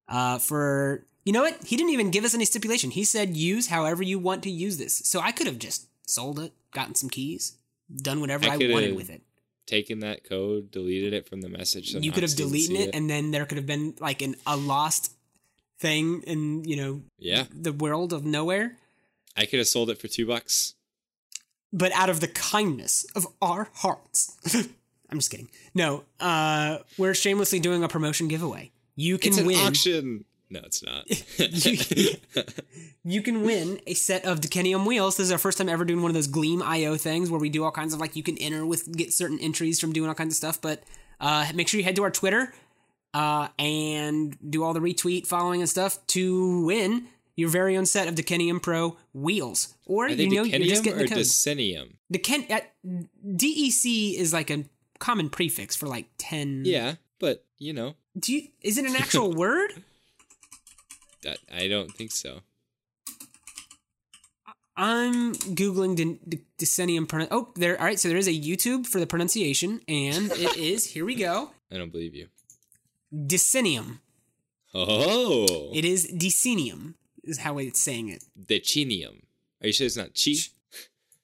uh, 0.09 0.38
for 0.38 1.05
you 1.25 1.33
know 1.33 1.42
what? 1.42 1.62
He 1.64 1.77
didn't 1.77 1.90
even 1.90 2.11
give 2.11 2.25
us 2.25 2.35
any 2.35 2.47
stipulation. 2.47 2.90
He 2.90 3.05
said 3.05 3.37
use 3.37 3.68
however 3.68 4.03
you 4.03 4.18
want 4.18 4.42
to 4.44 4.51
use 4.51 4.79
this. 4.79 4.94
So 5.05 5.21
I 5.21 5.31
could 5.31 5.47
have 5.47 5.59
just 5.59 5.87
sold 6.09 6.38
it, 6.38 6.53
gotten 6.73 6.94
some 6.94 7.11
keys, 7.11 7.57
done 7.94 8.21
whatever 8.21 8.47
I 8.47 8.55
I, 8.55 8.73
wanted 8.73 8.97
with 8.97 9.11
it. 9.11 9.23
Taken 9.66 10.01
that 10.01 10.25
code, 10.25 10.71
deleted 10.71 11.12
it 11.12 11.29
from 11.29 11.42
the 11.42 11.51
message. 11.51 11.92
so 11.92 11.99
you 11.99 12.12
could 12.12 12.23
have 12.23 12.35
deleted 12.35 12.77
see 12.77 12.83
it, 12.85 12.94
and 12.94 13.11
then 13.11 13.31
there 13.31 13.44
could 13.44 13.59
have 13.59 13.66
been 13.66 13.94
like 14.01 14.23
an 14.23 14.37
a 14.47 14.57
lost 14.57 15.12
thing 15.79 16.23
in 16.23 16.64
you 16.64 16.77
know 16.77 17.03
yeah, 17.18 17.44
the 17.55 17.73
world 17.73 18.14
of 18.14 18.25
nowhere. 18.25 18.79
I 19.37 19.44
could 19.44 19.59
have 19.59 19.68
sold 19.68 19.90
it 19.90 20.01
for 20.01 20.09
two 20.09 20.27
bucks. 20.27 20.75
But 21.73 21.93
out 21.93 22.09
of 22.11 22.21
the 22.21 22.29
kindness 22.29 23.05
of 23.15 23.27
our 23.43 23.69
hearts. 23.75 24.37
I'm 25.11 25.19
just 25.19 25.31
kidding. 25.31 25.49
No, 25.75 26.05
uh, 26.21 26.79
we're 26.97 27.15
shamelessly 27.15 27.61
doing 27.61 27.83
a 27.83 27.89
promotion 27.89 28.29
giveaway. 28.29 28.73
You 28.97 29.19
can 29.19 29.29
It's 29.31 29.39
an 29.39 29.47
win. 29.47 29.57
auction. 29.67 30.25
No, 30.51 30.61
it's 30.65 30.83
not. 30.83 31.07
You 33.05 33.23
can 33.23 33.43
win 33.43 33.81
a 33.87 33.95
set 33.95 34.25
of 34.27 34.41
Decennium 34.41 34.87
wheels. 34.87 35.17
This 35.17 35.27
is 35.29 35.33
our 35.33 35.39
first 35.39 35.57
time 35.57 35.69
ever 35.69 35.85
doing 35.85 36.03
one 36.03 36.11
of 36.11 36.15
those 36.15 36.27
Gleam 36.27 36.63
IO 36.63 36.97
things 36.97 37.31
where 37.31 37.41
we 37.41 37.49
do 37.49 37.65
all 37.65 37.71
kinds 37.71 37.95
of 37.95 38.01
like 38.01 38.17
you 38.17 38.23
can 38.23 38.37
enter 38.39 38.67
with 38.67 38.95
get 38.95 39.15
certain 39.15 39.39
entries 39.41 39.81
from 39.81 39.93
doing 39.95 40.09
all 40.09 40.15
kinds 40.15 40.33
of 40.35 40.37
stuff. 40.37 40.61
But 40.61 40.83
uh, 41.21 41.47
make 41.55 41.69
sure 41.69 41.79
you 41.79 41.85
head 41.85 41.97
to 41.97 42.03
our 42.03 42.11
Twitter 42.11 42.53
uh, 43.15 43.49
and 43.59 44.37
do 44.51 44.63
all 44.63 44.75
the 44.75 44.81
retweet, 44.81 45.27
following, 45.27 45.61
and 45.63 45.71
stuff 45.71 46.05
to 46.09 46.65
win 46.67 47.07
your 47.38 47.48
very 47.48 47.77
own 47.77 47.87
set 47.87 48.09
of 48.09 48.14
Decennium 48.16 48.61
Pro 48.61 48.96
wheels. 49.14 49.74
Or 49.87 50.09
you 50.09 50.29
know 50.29 50.42
you're 50.42 50.59
just 50.59 50.83
decenium 50.83 50.85
getting 50.85 51.01
or 51.01 51.03
the 51.05 51.09
code. 51.14 51.18
decennium? 51.24 51.88
Decen- 52.12 52.51
uh, 52.51 52.61
DEC 53.24 54.14
is 54.18 54.33
like 54.33 54.51
a 54.51 54.64
common 54.98 55.31
prefix 55.31 55.77
for 55.77 55.87
like 55.87 56.07
10 56.18 56.62
Yeah, 56.66 56.96
but 57.20 57.44
you 57.59 57.72
know, 57.72 57.94
do 58.18 58.33
you 58.35 58.48
is 58.61 58.77
it 58.79 58.85
an 58.87 58.96
actual 59.05 59.33
word 59.33 59.70
that 61.22 61.38
I 61.53 61.68
don't 61.68 61.92
think 61.92 62.11
so. 62.12 62.40
i'm 64.77 65.35
googling 65.59 65.96
de- 65.96 66.18
de- 66.29 66.42
decennium 66.59 67.07
pron- 67.09 67.27
oh 67.33 67.51
there 67.57 67.77
all 67.81 67.85
right 67.87 67.98
so 67.98 68.09
there 68.09 68.16
is 68.18 68.29
a 68.29 68.33
youtube 68.48 68.87
for 68.87 69.01
the 69.01 69.07
pronunciation 69.07 69.81
and 69.88 70.31
it 70.46 70.57
is 70.57 70.87
here 70.92 71.05
we 71.05 71.14
go 71.14 71.51
I 71.72 71.77
don't 71.77 71.90
believe 71.92 72.14
you. 72.14 72.29
decennium 73.12 73.98
Oh, 74.74 75.70
it 75.74 75.85
is 75.85 76.07
decenium 76.12 76.94
is 77.29 77.38
how 77.38 77.59
it's 77.59 77.81
saying 77.81 78.09
it 78.09 78.25
Decinium. 78.38 79.23
Are 79.61 79.67
you 79.67 79.73
sure 79.73 79.87
it's 79.87 79.97
not 79.97 80.14
chi? 80.14 80.33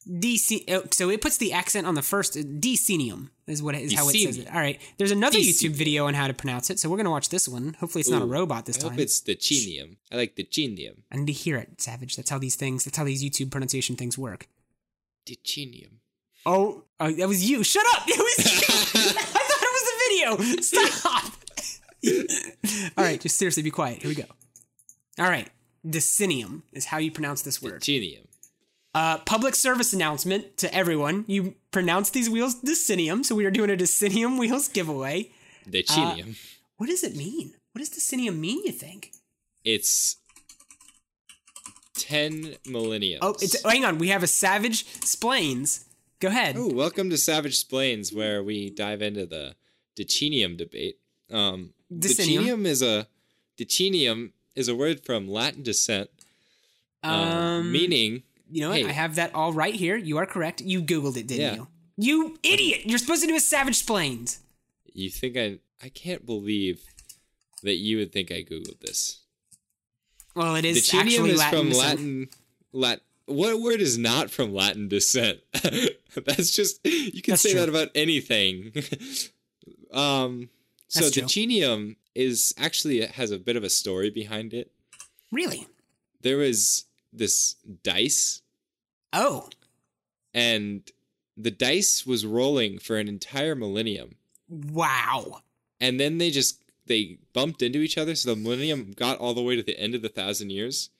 Dec- 0.09 0.71
oh, 0.71 0.85
so 0.91 1.09
it 1.09 1.23
puts 1.23 1.39
the 1.39 1.55
accent 1.55 1.87
on 1.87 1.95
the 1.95 2.03
first 2.03 2.37
uh, 2.37 2.41
decenium 2.41 3.31
is 3.47 3.63
what 3.63 3.75
it 3.75 3.81
is 3.81 3.95
how 3.95 4.07
it 4.07 4.13
says 4.13 4.37
it 4.37 4.47
all 4.49 4.61
right 4.61 4.79
there's 4.99 5.11
another 5.11 5.39
youtube 5.39 5.71
video 5.71 6.07
on 6.07 6.13
how 6.13 6.27
to 6.27 6.35
pronounce 6.35 6.69
it 6.69 6.79
so 6.79 6.91
we're 6.91 6.99
gonna 6.99 7.11
watch 7.11 7.31
this 7.31 7.49
one 7.49 7.75
hopefully 7.81 8.01
it's 8.01 8.11
not 8.11 8.21
a 8.21 8.27
robot 8.27 8.67
this 8.67 8.77
I 8.77 8.81
time 8.83 8.91
hope 8.91 9.01
it's 9.01 9.23
decenium. 9.23 9.97
I 10.13 10.17
like 10.17 10.37
decenium. 10.37 11.05
I 11.11 11.17
need 11.17 11.29
to 11.29 11.33
hear 11.33 11.57
it, 11.57 11.81
Savage. 11.81 12.17
That's 12.17 12.29
how 12.29 12.39
these 12.39 12.55
things, 12.55 12.85
that's 12.85 12.99
how 12.99 13.05
these 13.05 13.25
YouTube 13.25 13.51
pronunciation 13.51 13.97
things 13.97 14.19
work. 14.19 14.47
Decenium. 15.27 16.01
Oh, 16.45 16.85
oh 17.01 17.11
that 17.11 17.29
was 17.29 17.49
you. 17.49 17.65
Shut 17.65 17.85
up. 17.95 18.03
It 18.09 18.19
was 18.19 18.45
you. 18.45 19.01
I 19.01 19.43
thought 19.43 19.63
it 19.63 19.73
was 19.73 19.87
the 19.91 19.97
video. 20.09 20.61
Stop. 20.63 21.33
All 22.99 23.05
right, 23.05 23.21
just 23.21 23.39
seriously 23.39 23.63
be 23.63 23.71
quiet. 23.71 24.03
Here 24.03 24.11
we 24.11 24.15
go. 24.15 24.25
All 25.19 25.29
right. 25.29 25.49
Decenium 25.87 26.63
is 26.73 26.87
how 26.87 26.99
you 26.99 27.11
pronounce 27.11 27.43
this 27.43 27.63
word. 27.63 27.81
Decinium. 27.83 28.27
Uh, 28.95 29.19
public 29.19 29.55
service 29.55 29.93
announcement 29.93 30.57
to 30.59 30.73
everyone. 30.73 31.25
You 31.27 31.55
pronounce 31.73 32.11
these 32.11 32.31
wheels 32.31 32.55
Decinium, 32.61 33.25
so 33.25 33.35
we 33.35 33.45
are 33.45 33.51
doing 33.51 33.71
a 33.71 33.77
Decinium 33.77 34.39
wheels 34.39 34.69
giveaway. 34.69 35.31
Decenium. 35.69 36.37
What 36.77 36.87
does 36.89 37.03
it 37.03 37.17
mean? 37.17 37.55
What 37.73 37.81
does 37.81 37.91
Decenium 37.91 38.39
mean, 38.39 38.63
you 38.65 38.73
think? 38.73 39.13
it's 39.65 40.17
ten 41.97 42.55
millenniums. 42.67 43.21
Oh, 43.23 43.35
it's 43.41 43.63
hang 43.65 43.85
on. 43.85 43.99
We 43.99 44.09
have 44.09 44.23
a 44.23 44.27
Savage 44.27 44.85
Splains. 45.05 45.87
Go 46.21 46.29
ahead. 46.29 46.57
Oh, 46.59 46.69
welcome 46.73 47.11
to 47.11 47.17
Savage 47.17 47.57
Splains, 47.57 48.13
where 48.13 48.43
we 48.43 48.71
dive 48.71 49.03
into 49.03 49.27
the 49.27 49.57
Decinium 49.97 50.57
debate. 50.57 50.99
Um, 51.31 51.73
Decenium. 51.93 52.45
decenium 52.45 52.67
is 52.67 52.83
a 52.83 53.07
decenium 53.57 54.33
is 54.55 54.69
a 54.69 54.75
word 54.75 55.05
from 55.05 55.29
Latin 55.29 55.63
descent, 55.63 56.11
um, 57.03 57.13
Um, 57.13 57.73
meaning 57.73 58.23
You 58.51 58.61
know 58.63 58.69
what? 58.71 58.79
Hey. 58.79 58.87
I 58.87 58.93
have 58.93 59.17
that 59.17 59.35
all 59.35 59.53
right 59.53 59.75
here. 59.75 59.97
You 59.97 60.19
are 60.19 60.27
correct. 60.27 60.61
You 60.61 60.83
Googled 60.83 61.17
it, 61.17 61.27
didn't 61.27 61.41
Yeah. 61.41 61.55
you? 61.57 61.69
You 61.97 62.39
idiot! 62.43 62.83
You're 62.87 62.99
supposed 62.99 63.23
to 63.23 63.29
do 63.29 63.35
a 63.37 63.41
Savage 63.41 63.77
Splains. 63.77 64.39
you 64.93 65.11
think 65.11 65.37
I 65.37 65.59
I 65.83 65.89
can't 65.89 66.25
believe 66.27 66.83
that 67.63 67.77
you 67.77 67.97
would 67.99 68.13
think 68.13 68.31
I 68.31 68.43
googled 68.43 68.81
this. 68.81 69.21
Well, 70.37 70.55
it 70.57 70.65
is 70.65 70.93
actually 70.95 71.31
is 71.31 71.39
Latin. 71.39 71.59
from 71.59 71.69
descent. 71.69 71.89
Latin. 71.99 72.29
Lat. 72.73 73.01
What 73.27 73.61
word 73.61 73.81
is 73.81 73.97
not 73.97 74.31
from 74.31 74.53
Latin 74.53 74.89
descent? 74.89 75.41
That's 76.15 76.51
just 76.55 76.81
you 76.85 77.23
can 77.23 77.33
That's 77.33 77.43
say 77.43 77.53
true. 77.53 77.61
that 77.61 77.69
about 77.69 77.91
anything. 77.95 78.73
um, 79.93 80.51
so 80.89 81.01
That's 81.01 81.13
true. 81.13 81.23
decenium 81.23 81.97
is 82.15 82.55
actually 82.59 83.01
it 83.01 83.13
has 83.13 83.31
a 83.31 83.39
bit 83.39 83.57
of 83.57 83.65
a 83.65 83.71
story 83.71 84.11
behind 84.11 84.55
it. 84.55 84.71
Really? 85.33 85.67
There 86.21 86.39
was 86.39 86.85
this 87.13 87.57
dice, 87.83 88.43
Oh, 89.13 89.49
and 90.33 90.83
the 91.37 91.51
dice 91.51 92.07
was 92.07 92.27
rolling 92.27 92.79
for 92.79 92.97
an 92.97 93.09
entire 93.09 93.55
millennium, 93.55 94.17
wow! 94.49 95.41
and 95.81 96.01
then 96.01 96.19
they 96.19 96.31
just 96.31 96.63
they 96.87 97.19
bumped 97.33 97.63
into 97.63 97.81
each 97.81 97.97
other, 97.99 98.15
so 98.15 98.35
the 98.35 98.41
millennium 98.41 98.93
got 98.97 99.19
all 99.19 99.35
the 99.35 99.43
way 99.43 99.57
to 99.57 99.63
the 99.63 99.79
end 99.79 99.95
of 99.95 100.03
the 100.03 100.09
thousand 100.09 100.51
years. 100.51 100.91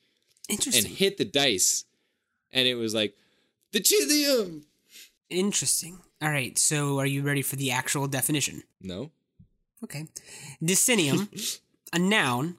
Interesting. 0.49 0.85
And 0.85 0.95
hit 0.95 1.17
the 1.17 1.25
dice, 1.25 1.85
and 2.53 2.69
it 2.69 2.75
was 2.75 2.95
like 2.95 3.17
the 3.73 3.81
Chithium. 3.81 4.67
Interesting. 5.31 5.99
All 6.23 6.31
right. 6.31 6.57
So, 6.59 6.99
are 6.99 7.07
you 7.07 7.23
ready 7.23 7.43
for 7.43 7.57
the 7.57 7.71
actual 7.71 8.07
definition? 8.07 8.63
No, 8.81 9.11
Okay. 9.85 10.07
Decennium, 10.63 11.29
a 11.93 11.99
noun. 11.99 12.57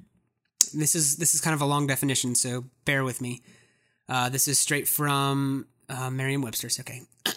This 0.73 0.95
is 0.95 1.17
this 1.17 1.33
is 1.35 1.41
kind 1.41 1.53
of 1.53 1.61
a 1.61 1.65
long 1.65 1.87
definition, 1.87 2.35
so 2.35 2.65
bear 2.85 3.03
with 3.03 3.19
me. 3.21 3.41
Uh, 4.07 4.29
this 4.29 4.47
is 4.47 4.59
straight 4.59 4.87
from 4.87 5.65
uh, 5.89 6.09
Merriam-Webster's. 6.09 6.79
Okay. 6.79 7.01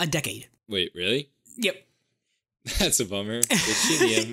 a 0.00 0.06
decade. 0.06 0.48
wait, 0.68 0.90
really? 0.94 1.30
Yep. 1.58 1.76
That's 2.78 3.00
a 3.00 3.04
bummer. 3.04 3.40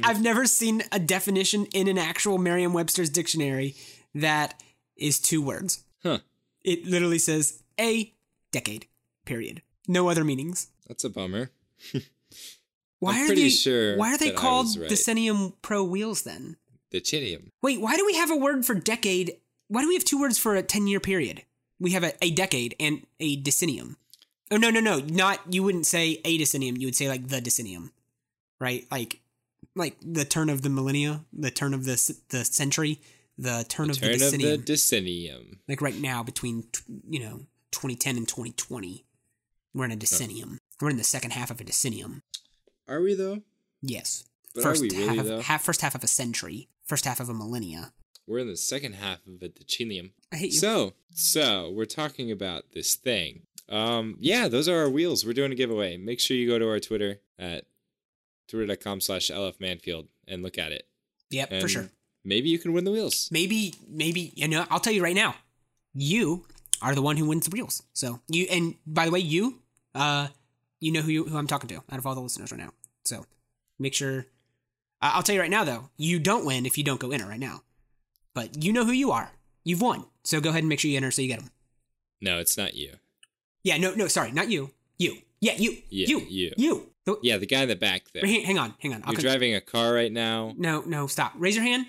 I've 0.04 0.22
never 0.22 0.46
seen 0.46 0.84
a 0.92 1.00
definition 1.00 1.66
in 1.74 1.88
an 1.88 1.98
actual 1.98 2.38
Merriam 2.38 2.74
Webster's 2.74 3.10
dictionary 3.10 3.76
that 4.16 4.62
is 4.96 5.20
two 5.20 5.42
words. 5.42 5.84
huh? 6.04 6.20
It 6.64 6.86
literally 6.86 7.20
says 7.20 7.64
a 7.80 8.14
decade, 8.52 8.88
period. 9.26 9.62
No 9.88 10.10
other 10.10 10.24
meanings. 10.24 10.68
That's 10.88 11.04
a 11.04 11.10
bummer. 11.10 11.52
Why 13.00 13.20
I'm 13.20 13.32
are 13.32 13.36
they 13.36 13.50
sure 13.50 13.98
why 13.98 14.14
are 14.14 14.18
they 14.18 14.32
called 14.32 14.68
right. 14.78 14.90
Decennium 14.90 15.54
Pro 15.62 15.84
wheels 15.84 16.24
then? 16.24 16.58
The 16.92 17.02
Chithium. 17.02 17.52
Wait, 17.62 17.80
why 17.82 17.96
do 17.96 18.06
we 18.06 18.16
have 18.16 18.32
a 18.32 18.36
word 18.36 18.66
for 18.66 18.74
decade? 18.74 19.38
Why 19.68 19.82
do 19.82 19.88
we 19.88 19.94
have 19.96 20.06
two 20.06 20.20
words 20.20 20.38
for 20.38 20.56
a 20.56 20.64
10 20.64 20.88
year 20.88 21.00
period? 21.00 21.44
We 21.80 21.92
have 21.92 22.04
a, 22.04 22.14
a 22.24 22.32
decade 22.32 22.76
and 22.80 23.06
a 23.20 23.40
decennium. 23.42 23.98
Oh 24.50 24.58
no, 24.58 24.70
no, 24.70 24.80
no, 24.80 25.00
not 25.00 25.42
you 25.54 25.62
wouldn't 25.64 25.86
say 25.86 26.22
a 26.26 26.38
decennium, 26.40 26.80
you 26.80 26.88
would 26.88 26.96
say 26.96 27.08
like 27.10 27.28
the 27.28 27.42
decennium. 27.42 27.92
Right? 28.60 28.86
Like 28.90 29.20
like 29.76 29.98
the 30.02 30.26
turn 30.26 30.50
of 30.50 30.62
the 30.64 30.70
millennia, 30.70 31.22
the 31.32 31.52
turn 31.52 31.74
of 31.74 31.86
the 31.86 31.96
the 32.30 32.46
century, 32.46 33.00
the 33.38 33.66
turn 33.68 33.90
of 33.92 34.00
Turn 34.00 34.18
the 34.18 34.26
of 34.26 34.32
the 34.32 34.38
decennium. 34.38 34.64
decennium. 34.64 35.58
like 35.68 35.82
right 35.82 36.00
now 36.00 36.24
between 36.24 36.64
you 37.10 37.20
know 37.20 37.42
2010 37.72 38.18
and 38.18 38.28
2020 38.28 39.06
we're 39.74 39.86
in 39.86 39.92
a 39.92 39.96
decennium 39.96 40.58
we're 40.82 40.90
in 40.90 40.98
the 40.98 41.04
second 41.04 41.32
half 41.32 41.52
of 41.52 41.62
a 41.62 41.64
decennium 41.64 42.22
Are 42.88 43.02
we 43.02 43.14
though? 43.16 43.42
yes 43.82 44.24
But 44.56 44.62
are 44.62 44.64
first 44.70 44.82
we 44.82 44.90
really, 44.90 45.18
half, 45.18 45.26
though? 45.26 45.36
of, 45.38 45.46
half 45.46 45.64
first 45.64 45.82
half 45.82 45.96
of 45.96 46.04
a 46.04 46.08
century 46.08 46.68
first 46.86 47.06
half 47.06 47.20
of 47.20 47.30
a 47.30 47.34
millennia 47.34 47.94
We're 48.26 48.40
in 48.40 48.48
the 48.48 48.58
second 48.58 48.94
half 48.96 49.20
of 49.28 49.42
a 49.42 49.50
decennium. 49.50 50.12
i 50.32 50.38
hate 50.38 50.54
you 50.54 50.60
So, 50.60 50.94
so 51.14 51.72
we're 51.72 51.86
talking 51.86 52.32
about 52.32 52.66
this 52.74 52.96
thing. 52.96 53.42
Um, 53.70 54.16
yeah, 54.20 54.48
those 54.48 54.70
are 54.70 54.78
our 54.80 54.90
wheels. 54.90 55.26
We're 55.26 55.34
doing 55.34 55.52
a 55.52 55.56
giveaway. 55.56 55.98
Make 55.98 56.20
sure 56.22 56.38
you 56.38 56.48
go 56.48 56.58
to 56.58 56.70
our 56.70 56.80
Twitter 56.80 57.20
at 57.38 57.66
twitter.com 58.48 59.02
slash 59.02 59.30
lfmanfield 59.30 60.08
and 60.28 60.42
look 60.44 60.58
at 60.58 60.72
it. 60.72 60.88
yep 61.30 61.52
And 61.52 61.62
for 61.62 61.68
sure 61.68 61.90
Maybe 62.24 62.50
you 62.50 62.60
can 62.60 62.74
win 62.74 62.84
the 62.84 62.92
wheels. 62.92 63.30
maybe 63.32 63.74
maybe 63.90 64.32
you 64.36 64.48
know 64.48 64.66
i'll 64.70 64.80
tell 64.82 64.94
you 64.94 65.04
right 65.04 65.16
now 65.16 65.36
you 65.94 66.46
are 66.82 66.94
the 66.96 67.02
one 67.02 67.16
who 67.18 67.26
wins 67.28 67.46
the 67.48 67.54
wheels 67.54 67.84
so 67.94 68.20
you 68.30 68.48
and 68.52 68.76
by 68.86 69.06
the 69.06 69.12
way 69.12 69.20
you 69.20 69.60
uh 69.96 70.28
you 70.80 70.92
know 70.92 71.02
who 71.02 71.12
you, 71.12 71.24
who 71.26 71.38
i'm 71.38 71.48
talking 71.48 71.68
to 71.70 71.76
out 71.76 71.98
of 72.00 72.06
all 72.06 72.16
the 72.16 72.22
listeners 72.22 72.52
right 72.52 72.60
now 72.62 72.72
so 73.08 73.26
make 73.80 73.94
sure 73.94 74.26
i'll 75.02 75.24
tell 75.24 75.36
you 75.36 75.42
right 75.42 75.50
now 75.52 75.64
though 75.64 75.90
you 75.98 76.20
don't 76.20 76.46
win 76.46 76.66
if 76.66 76.78
you 76.78 76.84
don't 76.84 77.00
go 77.00 77.12
enter 77.12 77.26
right 77.26 77.40
now 77.40 77.62
but 78.34 78.64
you 78.64 78.72
know 78.74 78.86
who 78.86 78.92
you 78.92 79.12
are 79.12 79.32
you've 79.64 79.82
won 79.82 80.06
so 80.24 80.40
go 80.42 80.50
ahead 80.50 80.60
and 80.64 80.70
make 80.70 80.80
sure 80.80 80.90
you 80.92 80.98
enter 80.98 81.12
so 81.12 81.22
you 81.22 81.28
get 81.28 81.40
them 81.40 81.52
No, 82.22 82.40
it's 82.40 82.58
not 82.58 82.74
you. 82.74 82.94
Yeah, 83.64 83.78
no, 83.78 83.94
no, 83.94 84.08
sorry, 84.08 84.32
not 84.32 84.50
you. 84.50 84.72
You. 84.98 85.18
Yeah, 85.40 85.54
you. 85.58 85.78
Yeah, 85.90 86.08
you. 86.08 86.20
you. 86.28 86.52
You. 86.58 86.90
The- 87.06 87.20
Yeah, 87.22 87.38
the 87.38 87.46
guy 87.46 87.62
in 87.62 87.70
the 87.70 87.76
back 87.76 88.04
there. 88.14 88.26
Hang, 88.26 88.42
hang 88.44 88.58
on, 88.58 88.74
hang 88.80 88.94
on. 88.94 89.04
I'll 89.04 89.14
You're 89.14 89.22
driving 89.22 89.54
a 89.54 89.62
car 89.62 89.94
right 89.94 90.12
now. 90.12 90.54
no, 90.58 90.82
no, 90.88 91.06
stop. 91.08 91.34
Raise 91.38 91.56
your 91.56 91.64
hand. 91.66 91.86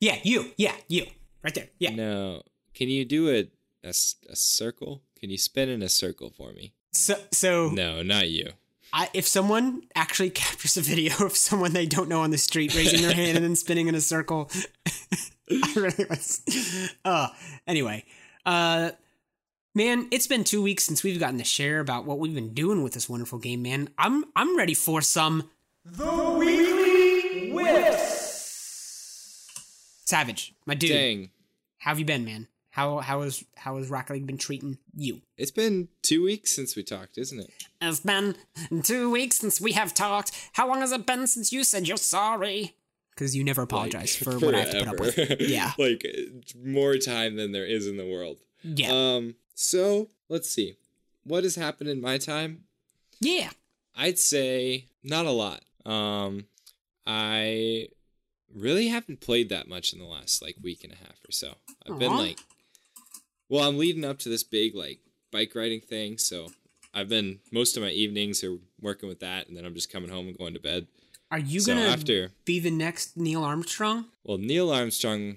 Yeah, 0.00 0.18
you. 0.24 0.52
Yeah, 0.58 0.74
you. 0.88 1.06
Right 1.42 1.54
there. 1.54 1.68
Yeah. 1.78 1.94
No. 1.94 2.42
Can 2.74 2.88
you 2.88 3.04
do 3.06 3.30
a 3.30 3.48
a 3.84 3.92
circle? 4.36 5.02
Can 5.18 5.30
you 5.30 5.38
spin 5.38 5.68
in 5.68 5.80
a 5.82 5.88
circle 5.88 6.30
for 6.36 6.52
me? 6.52 6.74
So, 6.92 7.14
so 7.32 7.70
No, 7.70 8.02
not 8.02 8.28
you. 8.28 8.52
I, 8.92 9.08
if 9.14 9.26
someone 9.26 9.82
actually 9.94 10.30
captures 10.42 10.76
a 10.76 10.80
video 10.80 11.14
of 11.24 11.36
someone 11.36 11.72
they 11.72 11.86
don't 11.86 12.08
know 12.08 12.20
on 12.20 12.30
the 12.30 12.38
street 12.38 12.74
raising 12.74 13.02
their 13.02 13.14
hand 13.14 13.36
and 13.36 13.44
then 13.44 13.56
spinning 13.56 13.88
in 13.88 13.94
a 13.94 14.00
circle, 14.00 14.50
I 15.50 15.72
really 15.74 16.06
was. 16.08 16.90
Uh, 17.04 17.28
anyway, 17.66 18.04
uh, 18.46 18.90
man, 19.74 20.08
it's 20.10 20.26
been 20.26 20.44
two 20.44 20.62
weeks 20.62 20.84
since 20.84 21.02
we've 21.02 21.18
gotten 21.20 21.38
to 21.38 21.44
share 21.44 21.80
about 21.80 22.04
what 22.04 22.18
we've 22.18 22.34
been 22.34 22.54
doing 22.54 22.82
with 22.82 22.92
this 22.92 23.08
wonderful 23.08 23.38
game, 23.38 23.62
man. 23.62 23.88
I'm 23.98 24.24
I'm 24.36 24.56
ready 24.56 24.74
for 24.74 25.00
some 25.00 25.50
the 25.84 26.36
weekly 26.38 27.50
whiffs. 27.50 29.48
Savage, 30.04 30.54
my 30.66 30.74
dude. 30.74 30.90
Dang. 30.90 31.30
How 31.78 31.90
have 31.90 31.98
you 31.98 32.04
been, 32.04 32.24
man? 32.24 32.46
How 32.72 32.98
how 33.00 33.20
has 33.20 33.44
how 33.56 33.76
has 33.76 33.90
Rocket 33.90 34.14
League 34.14 34.26
been 34.26 34.38
treating 34.38 34.78
you? 34.96 35.20
It's 35.36 35.50
been 35.50 35.88
two 36.00 36.22
weeks 36.24 36.54
since 36.56 36.74
we 36.74 36.82
talked, 36.82 37.18
isn't 37.18 37.38
it? 37.38 37.50
It's 37.82 38.00
been 38.00 38.34
two 38.82 39.10
weeks 39.10 39.36
since 39.38 39.60
we 39.60 39.72
have 39.72 39.92
talked. 39.92 40.32
How 40.54 40.66
long 40.66 40.80
has 40.80 40.90
it 40.90 41.04
been 41.06 41.26
since 41.26 41.52
you 41.52 41.64
said 41.64 41.86
you're 41.86 41.98
sorry? 41.98 42.74
Because 43.10 43.36
you 43.36 43.44
never 43.44 43.60
apologize 43.60 44.16
Like, 44.26 44.38
for 44.40 44.40
what 44.46 44.54
I 44.54 44.60
have 44.60 44.70
to 44.70 44.78
put 44.86 44.88
up 44.88 45.00
with. 45.00 45.40
Yeah, 45.42 45.72
like 45.78 46.02
more 46.64 46.96
time 46.96 47.36
than 47.36 47.52
there 47.52 47.66
is 47.66 47.86
in 47.86 47.98
the 47.98 48.06
world. 48.06 48.38
yeah, 48.62 48.88
Um, 48.90 49.34
so 49.54 50.08
let's 50.30 50.48
see. 50.48 50.76
What 51.24 51.44
has 51.44 51.56
happened 51.56 51.90
in 51.90 52.00
my 52.00 52.16
time? 52.18 52.64
yeah. 53.20 53.50
I'd 53.94 54.18
say 54.18 54.86
not 55.04 55.26
a 55.26 55.30
lot. 55.30 55.60
Um, 55.84 56.46
I 57.06 57.88
really 58.54 58.88
haven't 58.88 59.20
played 59.20 59.50
that 59.50 59.68
much 59.68 59.92
in 59.92 59.98
the 59.98 60.06
last 60.06 60.40
like 60.42 60.56
week 60.62 60.84
and 60.84 60.92
a 60.94 60.96
half 60.96 61.18
or 61.28 61.32
so. 61.32 61.54
I've 61.86 61.98
been 61.98 62.16
like, 62.16 62.38
well, 63.52 63.68
I'm 63.68 63.76
leading 63.76 64.02
up 64.02 64.18
to 64.20 64.30
this 64.30 64.42
big 64.42 64.74
like 64.74 65.00
bike 65.30 65.54
riding 65.54 65.82
thing, 65.82 66.16
so 66.16 66.48
I've 66.94 67.10
been 67.10 67.40
most 67.52 67.76
of 67.76 67.82
my 67.82 67.90
evenings 67.90 68.42
are 68.42 68.56
working 68.80 69.10
with 69.10 69.20
that, 69.20 69.46
and 69.46 69.54
then 69.54 69.66
I'm 69.66 69.74
just 69.74 69.92
coming 69.92 70.08
home 70.08 70.26
and 70.26 70.38
going 70.38 70.54
to 70.54 70.60
bed. 70.60 70.86
Are 71.30 71.38
you 71.38 71.60
so 71.60 71.74
gonna 71.74 71.86
after, 71.86 72.30
be 72.46 72.60
the 72.60 72.70
next 72.70 73.14
Neil 73.14 73.44
Armstrong? 73.44 74.06
well, 74.24 74.38
Neil 74.38 74.72
Armstrong 74.72 75.36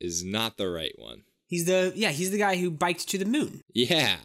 is 0.00 0.24
not 0.24 0.56
the 0.56 0.70
right 0.70 0.94
one. 0.96 1.24
He's 1.46 1.66
the 1.66 1.92
yeah, 1.94 2.10
he's 2.12 2.30
the 2.30 2.38
guy 2.38 2.56
who 2.56 2.70
biked 2.70 3.08
to 3.10 3.18
the 3.18 3.26
moon. 3.26 3.60
Yeah. 3.74 4.16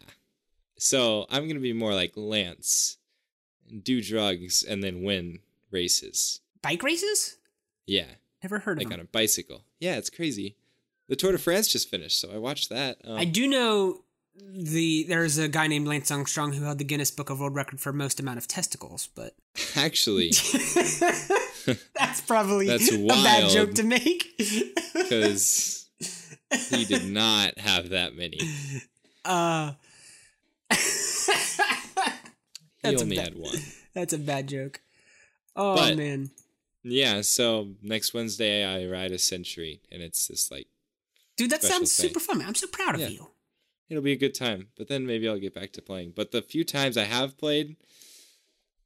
So 0.78 1.26
I'm 1.28 1.46
gonna 1.46 1.60
be 1.60 1.74
more 1.74 1.92
like 1.92 2.12
Lance, 2.16 2.96
do 3.82 4.02
drugs 4.02 4.62
and 4.62 4.82
then 4.82 5.02
win 5.02 5.40
races. 5.70 6.40
Bike 6.62 6.82
races? 6.82 7.36
Yeah, 7.86 8.06
Never 8.42 8.60
heard 8.60 8.78
of 8.78 8.84
like 8.84 8.94
him. 8.94 9.00
on 9.00 9.04
a 9.04 9.08
bicycle. 9.08 9.64
Yeah, 9.78 9.96
it's 9.96 10.08
crazy. 10.08 10.56
The 11.10 11.16
Tour 11.16 11.32
de 11.32 11.38
France 11.38 11.66
just 11.68 11.90
finished, 11.90 12.18
so 12.20 12.30
I 12.32 12.38
watched 12.38 12.68
that. 12.70 12.98
Um, 13.04 13.18
I 13.18 13.24
do 13.24 13.46
know 13.48 14.04
the 14.52 15.04
there's 15.08 15.36
a 15.38 15.48
guy 15.48 15.66
named 15.66 15.86
Lance 15.88 16.10
Armstrong 16.10 16.52
who 16.52 16.64
held 16.64 16.78
the 16.78 16.84
Guinness 16.84 17.10
Book 17.10 17.28
of 17.30 17.40
World 17.40 17.54
Record 17.54 17.80
for 17.80 17.92
most 17.92 18.20
amount 18.20 18.38
of 18.38 18.46
testicles, 18.48 19.08
but 19.14 19.34
actually 19.76 20.28
that's 21.94 22.20
probably 22.26 22.68
That's 22.68 22.92
a 22.92 23.06
bad 23.06 23.50
joke 23.50 23.74
to 23.74 23.82
make. 23.82 24.24
because 24.94 25.88
he 26.70 26.84
did 26.84 27.04
not 27.10 27.58
have 27.58 27.90
that 27.90 28.14
many. 28.16 28.38
uh 29.24 29.72
He 32.82 32.96
only 32.96 33.16
bad- 33.16 33.24
had 33.34 33.36
one. 33.38 33.56
That's 33.94 34.12
a 34.12 34.18
bad 34.18 34.48
joke. 34.48 34.80
Oh 35.56 35.74
But- 35.76 35.96
man, 35.96 36.30
Yeah, 36.82 37.20
so 37.22 37.70
next 37.82 38.14
Wednesday 38.14 38.64
I 38.64 38.86
ride 38.90 39.10
a 39.12 39.18
century, 39.18 39.80
and 39.90 40.00
it's 40.02 40.28
this 40.28 40.50
like 40.50 40.68
dude, 41.40 41.50
that 41.50 41.62
sounds 41.62 41.94
thing. 41.94 42.08
super 42.08 42.20
fun. 42.20 42.42
I'm 42.42 42.54
so 42.54 42.66
proud 42.66 42.94
of 42.94 43.00
Yeah. 43.00 43.08
you. 43.08 43.30
it'll 43.88 44.02
be 44.04 44.12
a 44.12 44.16
good 44.16 44.34
time. 44.34 44.68
But 44.76 44.86
then 44.88 45.04
maybe 45.06 45.28
I'll 45.28 45.38
get 45.38 45.52
back 45.54 45.72
to 45.72 45.82
playing. 45.82 46.12
But 46.14 46.30
the 46.30 46.42
few 46.42 46.62
times 46.64 46.96
I 46.96 47.04
have 47.04 47.36
played 47.36 47.76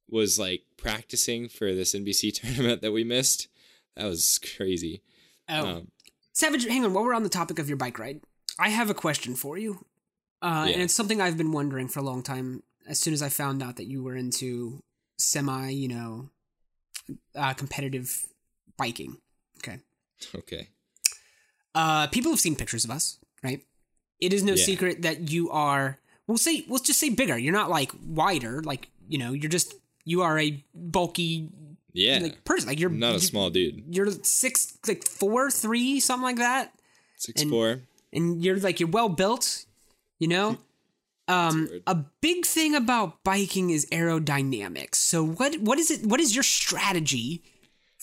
was 0.08 0.38
like 0.38 0.62
practicing 0.76 1.48
for 1.48 1.74
this 1.74 1.94
NBC 1.94 2.32
tournament 2.40 2.80
that 2.82 2.92
we 2.92 3.04
missed. 3.04 3.48
That 3.96 4.06
was 4.06 4.38
crazy. 4.56 5.02
Oh, 5.48 5.66
Um, 5.66 5.90
Savage, 6.32 6.64
hang 6.66 6.84
on. 6.84 6.92
While 6.94 7.04
we're 7.04 7.14
on 7.14 7.22
the 7.22 7.28
topic 7.28 7.58
of 7.58 7.68
your 7.68 7.76
bike 7.76 7.98
ride, 7.98 8.20
I 8.58 8.70
have 8.70 8.90
a 8.90 8.94
question 8.94 9.34
for 9.36 9.56
you, 9.58 9.84
uh, 10.42 10.64
Yeah. 10.68 10.74
and 10.74 10.82
it's 10.82 10.94
something 10.94 11.20
I've 11.20 11.36
been 11.36 11.52
wondering 11.52 11.88
for 11.88 12.00
a 12.00 12.02
long 12.02 12.22
time. 12.22 12.62
As 12.86 12.98
soon 12.98 13.14
as 13.14 13.22
I 13.22 13.28
found 13.28 13.62
out 13.62 13.76
that 13.76 13.86
you 13.86 14.02
were 14.02 14.16
into 14.16 14.82
semi, 15.18 15.70
you 15.70 15.88
know, 15.88 16.30
uh, 17.34 17.52
competitive 17.54 18.26
biking. 18.76 19.18
Okay. 19.58 19.78
okay. 20.34 20.68
Uh, 21.74 22.06
people 22.08 22.30
have 22.30 22.40
seen 22.40 22.54
pictures 22.56 22.84
of 22.84 22.90
us, 22.90 23.18
right? 23.42 23.62
It 24.20 24.32
is 24.32 24.42
no 24.42 24.54
Yeah. 24.54 24.64
secret 24.64 25.02
that 25.02 25.30
you 25.30 25.50
are. 25.50 25.98
We'll 26.26 26.38
say, 26.38 26.64
we'll 26.68 26.78
just 26.78 27.00
say 27.00 27.10
bigger. 27.10 27.36
You're 27.36 27.52
not 27.52 27.68
like 27.70 27.90
wider, 28.06 28.62
like 28.62 28.88
you 29.08 29.18
know. 29.18 29.32
You're 29.32 29.50
just 29.50 29.74
you 30.04 30.22
are 30.22 30.38
a 30.38 30.64
bulky 30.74 31.48
Yeah. 31.92 32.18
like 32.20 32.44
person. 32.44 32.68
Like 32.68 32.78
you're 32.80 32.90
not 32.90 33.10
a 33.10 33.14
you- 33.14 33.20
small 33.20 33.50
dude. 33.50 33.84
You're 33.94 34.10
six, 34.22 34.78
like 34.86 35.06
four, 35.06 35.50
three, 35.50 36.00
something 36.00 36.22
like 36.24 36.36
that. 36.36 36.72
Six 37.16 37.42
and- 37.42 37.50
four. 37.50 37.82
and 38.12 38.42
you're 38.44 38.58
like 38.58 38.78
you're 38.80 38.88
well 38.88 39.08
built, 39.08 39.64
you 40.18 40.28
know. 40.28 40.58
Um, 41.26 41.68
a 41.86 41.94
big 42.20 42.44
thing 42.44 42.74
about 42.74 43.24
biking 43.24 43.70
is 43.70 43.86
aerodynamics. 43.86 44.96
So 44.96 45.24
what 45.24 45.58
what 45.60 45.78
is 45.78 45.90
it? 45.90 46.06
What 46.06 46.20
is 46.20 46.34
your 46.34 46.42
strategy 46.44 47.42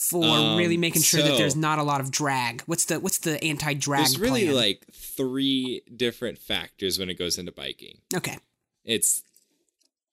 for 0.01 0.23
Um, 0.25 0.57
really 0.57 0.77
making 0.77 1.03
sure 1.03 1.21
that 1.21 1.37
there's 1.37 1.55
not 1.55 1.77
a 1.77 1.83
lot 1.83 2.01
of 2.01 2.09
drag? 2.09 2.63
What's 2.63 2.85
the 2.85 2.99
what's 2.99 3.19
the 3.19 3.41
anti 3.43 3.73
drag? 3.75 3.99
There's 3.99 4.19
really 4.19 4.45
plan? 4.45 4.55
like 4.55 4.85
three 4.91 5.83
different 5.95 6.39
factors 6.39 6.97
when 6.97 7.09
it 7.09 7.19
goes 7.19 7.37
into 7.37 7.51
biking. 7.51 7.99
okay, 8.15 8.37
It's 8.83 9.21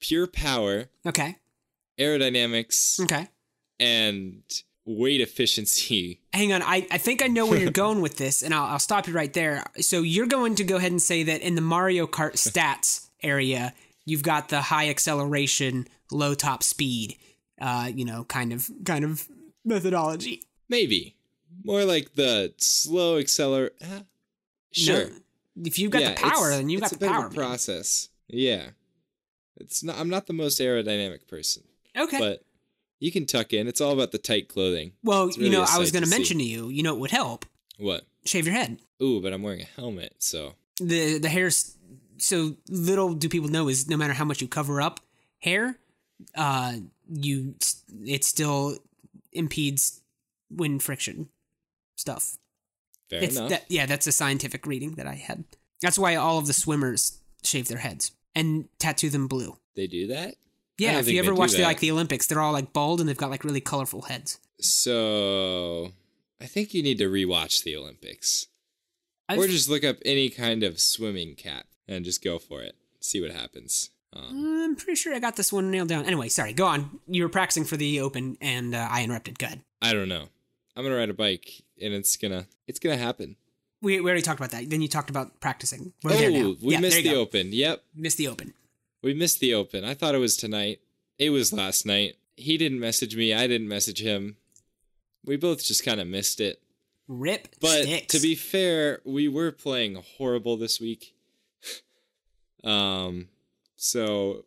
pure 0.01 0.27
power, 0.27 0.91
okay, 1.07 1.39
aerodynamics, 1.99 3.01
okay. 3.01 3.29
and 3.81 4.43
weight 4.85 5.21
efficiency. 5.23 6.21
Hang 6.35 6.53
on, 6.53 6.63
I, 6.63 6.87
I 6.91 6.99
think 6.99 7.23
I 7.23 7.27
know 7.27 7.47
where 7.47 7.59
you're 7.59 7.71
going 7.87 8.01
with 8.03 8.19
this, 8.19 8.43
and 8.43 8.53
I'll, 8.53 8.65
I'll 8.65 8.79
stop 8.79 9.07
you 9.07 9.15
right 9.15 9.33
there. 9.33 9.65
So 9.81 10.03
you're 10.03 10.27
going 10.27 10.55
to 10.57 10.65
go 10.65 10.77
ahead 10.77 10.93
and 10.93 11.01
say 11.03 11.23
that 11.25 11.41
in 11.41 11.55
the 11.55 11.61
Mario 11.63 12.07
Kart 12.07 12.33
stats 12.35 13.09
area, 13.23 13.73
you've 14.05 14.23
got 14.23 14.51
the 14.51 14.61
high 14.61 14.89
acceleration, 14.91 15.89
low 16.13 16.35
top 16.35 16.63
speed, 16.63 17.17
uh, 17.61 17.91
you 17.95 18.05
know, 18.05 18.25
kind 18.25 18.53
of 18.53 18.69
kind 18.85 19.05
of 19.05 19.27
methodology. 19.65 20.43
Maybe 20.69 21.17
more 21.65 21.85
like 21.85 22.15
the 22.15 22.53
slow 22.59 23.21
acceler. 23.21 23.71
Uh, 23.83 24.01
sure. 24.73 25.07
No, 25.09 25.11
if 25.65 25.79
you've 25.79 25.91
got 25.91 26.03
Yeah, 26.03 26.15
the 26.15 26.21
power, 26.21 26.51
then 26.51 26.69
you've 26.69 26.81
got 26.81 26.91
the 26.91 27.07
power. 27.07 27.27
Of 27.27 27.33
a 27.33 27.35
process. 27.35 28.09
Yeah. 28.29 28.71
It's 29.57 29.83
not. 29.83 29.97
I'm 29.99 30.09
not 30.09 30.27
the 30.27 30.33
most 30.35 30.61
aerodynamic 30.61 31.27
person, 31.27 31.65
Okay. 31.97 32.19
but 32.19 32.45
you 33.01 33.11
can 33.11 33.27
tuck 33.27 33.53
in. 33.53 33.67
It's 33.67 33.81
all 33.81 33.93
about 33.93 34.13
the 34.13 34.19
tight 34.19 34.49
clothing. 34.49 34.93
well, 35.03 35.29
it's 35.29 35.37
you 35.37 35.51
know, 35.51 35.65
I 35.69 35.79
was 35.79 35.91
going 35.91 36.05
to 36.05 36.09
to 36.09 36.13
see. 36.13 36.19
mention 36.19 36.39
to 36.39 36.45
you, 36.45 36.69
you 36.69 36.83
know, 36.85 36.95
it 36.95 37.01
would 37.01 37.11
help 37.11 37.45
What? 37.77 38.07
shave 38.25 38.47
your 38.47 38.55
head. 38.55 38.79
Ooh, 39.03 39.21
but 39.21 39.33
I'm 39.33 39.43
wearing 39.43 39.63
a 39.63 39.65
helmet, 39.81 40.15
so 40.19 40.55
the 40.81 41.19
the 41.19 41.29
hair's 41.29 41.77
so 42.19 42.57
little 42.69 43.15
do 43.15 43.29
people 43.29 43.49
know 43.49 43.69
is 43.69 43.89
no 43.89 43.97
matter 43.97 44.13
how 44.13 44.25
much 44.25 44.41
you 44.41 44.47
cover 44.49 44.81
up 44.81 45.01
hair, 45.41 45.77
uh, 46.37 46.75
you 47.13 47.55
it 48.05 48.23
still 48.25 48.79
impedes 49.33 50.01
wind 50.51 50.83
friction 50.83 51.29
stuff. 51.97 52.37
Fair 53.11 53.23
It's 53.23 53.37
enough. 53.37 53.51
that 53.51 53.65
yeah, 53.69 53.87
that's 53.87 54.07
a 54.07 54.13
scientific 54.13 54.67
reading 54.67 54.93
that 54.97 55.07
I 55.07 55.15
had. 55.15 55.45
That's 55.81 55.99
why 55.99 56.17
all 56.17 56.39
of 56.39 56.47
the 56.47 56.53
swimmers 56.53 57.21
shave 57.43 57.69
their 57.69 57.79
heads 57.79 58.13
and 58.35 58.69
tattoo 58.79 59.11
them 59.11 59.29
blue. 59.29 59.57
they 59.77 59.87
do 59.87 60.07
that. 60.09 60.35
Yeah, 60.77 60.99
if 61.01 61.09
you 61.09 61.19
ever 61.19 61.35
watch 61.35 61.53
the 61.53 61.63
like 61.63 61.81
the 61.81 61.91
Olympics, 61.91 62.27
they're 62.27 62.41
all 62.41 62.53
like 62.53 62.73
bald 62.73 63.01
and 63.01 63.09
they've 63.09 63.17
got 63.17 63.31
like 63.31 63.43
really 63.45 63.61
colorful 63.61 64.03
heads. 64.03 64.39
So 64.61 65.93
I 66.41 66.47
think 66.47 66.73
you 66.73 66.83
need 66.83 66.99
to 66.99 67.11
rewatch 67.11 67.65
the 67.65 67.77
Olympics, 67.77 68.47
I've, 69.29 69.39
or 69.41 69.49
just 69.49 69.69
look 69.69 69.83
up 69.83 69.97
any 70.05 70.31
kind 70.31 70.63
of 70.63 70.81
swimming 70.81 71.35
cap 71.35 71.67
and 71.89 72.05
just 72.05 72.23
go 72.23 72.39
for 72.39 72.63
it. 72.63 72.77
See 73.01 73.21
what 73.21 73.33
happens. 73.33 73.91
Um, 74.13 74.63
I'm 74.65 74.77
pretty 74.77 74.95
sure 74.97 75.15
I 75.15 75.19
got 75.19 75.37
this 75.37 75.53
one 75.53 75.71
nailed 75.71 75.89
down. 75.89 76.07
Anyway, 76.07 76.29
sorry, 76.29 76.53
go 76.53 76.67
on. 76.67 77.01
You 77.07 77.23
were 77.25 77.29
practicing 77.29 77.65
for 77.65 77.77
the 77.77 78.01
Open 78.01 78.37
and 78.41 78.75
uh, 78.75 78.89
I 78.91 79.05
interrupted. 79.05 79.39
Good. 79.39 79.61
I 79.83 79.93
don't 79.93 80.09
know. 80.09 80.29
I'm 80.77 80.85
gonna 80.85 80.97
ride 80.97 81.11
a 81.11 81.15
bike, 81.15 81.63
and 81.83 81.93
it's 81.93 82.17
gonna 82.17 82.47
it's 82.67 82.79
gonna 82.79 82.97
happen. 82.97 83.37
We, 83.83 84.01
we 84.01 84.07
already 84.11 84.23
talked 84.23 84.41
about 84.41 84.51
that. 84.53 84.71
Then 84.71 84.81
you 84.83 84.89
talked 84.89 85.11
about 85.11 85.41
practicing. 85.41 85.93
We're 86.03 86.13
oh, 86.13 86.57
we 86.63 86.73
Yeah, 86.75 86.81
missed 86.81 86.97
the 86.97 87.03
go. 87.11 87.21
open. 87.21 87.53
Yep, 87.53 87.83
Missed 87.95 88.17
the 88.19 88.29
Open. 88.29 88.55
we 89.03 89.15
missed 89.15 89.39
the 89.41 89.55
open. 89.55 89.85
I 89.85 89.95
thought 89.95 90.15
it 90.15 90.19
was 90.19 90.37
tonight. 90.37 90.81
It 91.19 91.31
was 91.31 91.53
last 91.53 91.85
night. 91.87 92.15
He 92.37 92.57
didn't 92.59 92.81
message 92.81 93.15
me. 93.17 93.35
I 93.35 93.47
didn't 93.47 93.69
message 93.69 94.01
him. 94.03 94.37
We 95.25 95.37
both 95.37 95.63
just 95.65 95.85
kind 95.85 96.01
of 96.01 96.07
missed 96.07 96.41
it. 96.41 96.61
Rip 97.09 97.49
But 97.61 97.83
sticks. 97.85 98.15
to 98.15 98.21
be 98.21 98.35
fair, 98.35 99.01
we 99.05 99.29
were 99.29 99.51
playing 99.53 99.97
horrible 100.17 100.57
this 100.57 100.81
week. 100.81 101.15
um, 102.65 103.29
so 103.79 104.45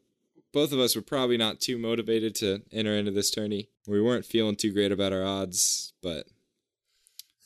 both 0.53 0.73
of 0.73 0.79
us 0.79 0.95
were 0.95 1.01
probably 1.01 1.37
not 1.37 1.61
too 1.61 1.77
motivated 1.77 2.35
to 2.35 2.61
enter 2.71 2.95
into 2.95 3.11
this 3.11 3.31
tourney. 3.31 3.69
We 3.87 4.01
weren't 4.01 4.25
feeling 4.25 4.57
too 4.57 4.73
great 4.73 4.91
about 4.91 5.13
our 5.13 5.23
odds, 5.23 5.93
but 6.03 6.27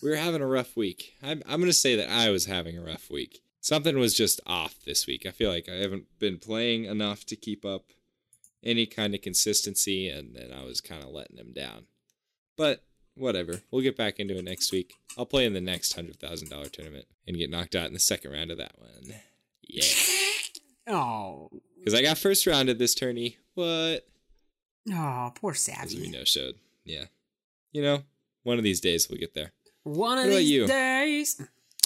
we 0.02 0.10
were 0.10 0.16
having 0.16 0.42
a 0.42 0.48
rough 0.48 0.76
week. 0.76 1.14
I'm, 1.22 1.44
I'm 1.46 1.60
going 1.60 1.70
to 1.70 1.74
say 1.74 1.96
that 1.96 2.10
I 2.10 2.32
was 2.32 2.48
having 2.48 2.78
a 2.78 2.84
rough 2.84 3.10
week. 3.12 3.42
Something 3.62 3.98
was 4.00 4.16
just 4.16 4.42
off 4.46 4.76
this 4.84 5.06
week. 5.08 5.26
I 5.26 5.32
feel 5.32 5.52
like 5.52 5.70
I 5.70 5.76
haven't 5.76 6.06
been 6.20 6.40
playing 6.40 6.86
enough 6.86 7.26
to 7.28 7.36
keep 7.36 7.64
up 7.64 7.86
any 8.64 8.88
kind 8.88 9.14
of 9.14 9.22
consistency, 9.22 10.10
and, 10.10 10.36
and 10.36 10.54
I 10.54 10.64
was 10.64 10.82
kind 10.82 11.04
of 11.04 11.10
letting 11.10 11.38
him 11.38 11.54
down. 11.54 11.86
But 12.58 12.84
whatever. 13.16 13.62
We'll 13.70 13.84
get 13.84 13.98
back 13.98 14.20
into 14.20 14.36
it 14.38 14.44
next 14.44 14.72
week. 14.72 14.96
I'll 15.18 15.26
play 15.26 15.46
in 15.46 15.54
the 15.54 15.62
next 15.62 15.94
hundred 15.94 16.20
thousand 16.20 16.50
dollar 16.50 16.68
tournament 16.68 17.06
and 17.28 17.38
get 17.38 17.50
knocked 17.50 17.76
out 17.76 17.88
in 17.88 17.94
the 17.94 18.00
second 18.00 18.32
round 18.32 18.52
of 18.52 18.58
that 18.58 18.74
one. 18.78 19.16
Yeah, 19.62 19.84
oh, 20.88 21.50
because 21.80 21.94
I 21.94 22.02
got 22.02 22.18
first 22.18 22.46
round 22.48 22.70
of 22.70 22.78
this 22.80 22.96
tourney. 22.96 23.38
What? 23.54 24.08
oh, 24.92 25.32
poor 25.36 25.52
As 25.52 25.68
we 25.68 25.74
Savvy. 25.74 26.10
no 26.10 26.24
showed. 26.24 26.56
Yeah, 26.84 27.06
you 27.72 27.82
know, 27.82 28.04
one 28.44 28.58
of 28.58 28.64
these 28.64 28.80
days 28.80 29.10
we'll 29.10 29.20
get 29.20 29.34
there. 29.34 29.52
One 29.84 30.18
of 30.18 30.28
these 30.28 30.50
you? 30.50 30.68
days. 30.68 31.42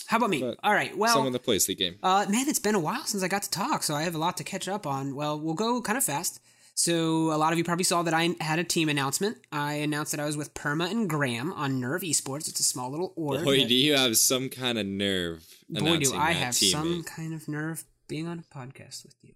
How 0.08 0.18
about 0.18 0.32
me? 0.32 0.42
But 0.42 0.58
All 0.64 0.74
right. 0.74 0.98
Well, 0.98 1.14
Someone 1.14 1.34
that 1.34 1.44
plays 1.44 1.68
the 1.68 1.76
game. 1.76 1.98
Uh, 2.02 2.26
man, 2.30 2.48
it's 2.50 2.58
been 2.58 2.74
a 2.74 2.80
while 2.80 3.04
since 3.06 3.22
I 3.22 3.28
got 3.28 3.44
to 3.44 3.50
talk, 3.50 3.84
so 3.84 3.94
I 3.94 4.02
have 4.04 4.16
a 4.16 4.18
lot 4.18 4.38
to 4.38 4.44
catch 4.44 4.68
up 4.68 4.88
on. 4.88 5.14
Well, 5.14 5.40
we'll 5.40 5.54
go 5.54 5.82
kind 5.82 5.98
of 5.98 6.04
fast. 6.04 6.42
So, 6.74 7.32
a 7.32 7.38
lot 7.38 7.52
of 7.52 7.58
you 7.60 7.66
probably 7.66 7.84
saw 7.84 8.04
that 8.04 8.14
I 8.14 8.30
had 8.40 8.58
a 8.58 8.64
team 8.64 8.88
announcement. 8.90 9.38
I 9.52 9.74
announced 9.74 10.12
that 10.12 10.20
I 10.22 10.26
was 10.26 10.38
with 10.38 10.54
Perma 10.54 10.90
and 10.90 11.10
Graham 11.10 11.52
on 11.54 11.80
Nerve 11.80 12.02
Esports. 12.02 12.48
It's 12.48 12.60
a 12.62 12.64
small 12.64 12.90
little 12.90 13.14
org. 13.18 13.44
Boy, 13.44 13.66
do 13.66 13.76
you 13.76 13.96
have 13.98 14.18
some 14.18 14.48
kind 14.50 14.80
of 14.80 14.86
nerve 14.88 15.46
boy, 15.70 15.98
do 15.98 16.16
I 16.16 16.32
have 16.32 16.54
teammate. 16.54 16.72
some 16.72 17.04
kind 17.04 17.34
of 17.34 17.48
nerve 17.48 17.84
being 18.10 18.28
on 18.28 18.40
a 18.40 18.56
podcast 18.56 19.06
with 19.06 19.16
you. 19.22 19.34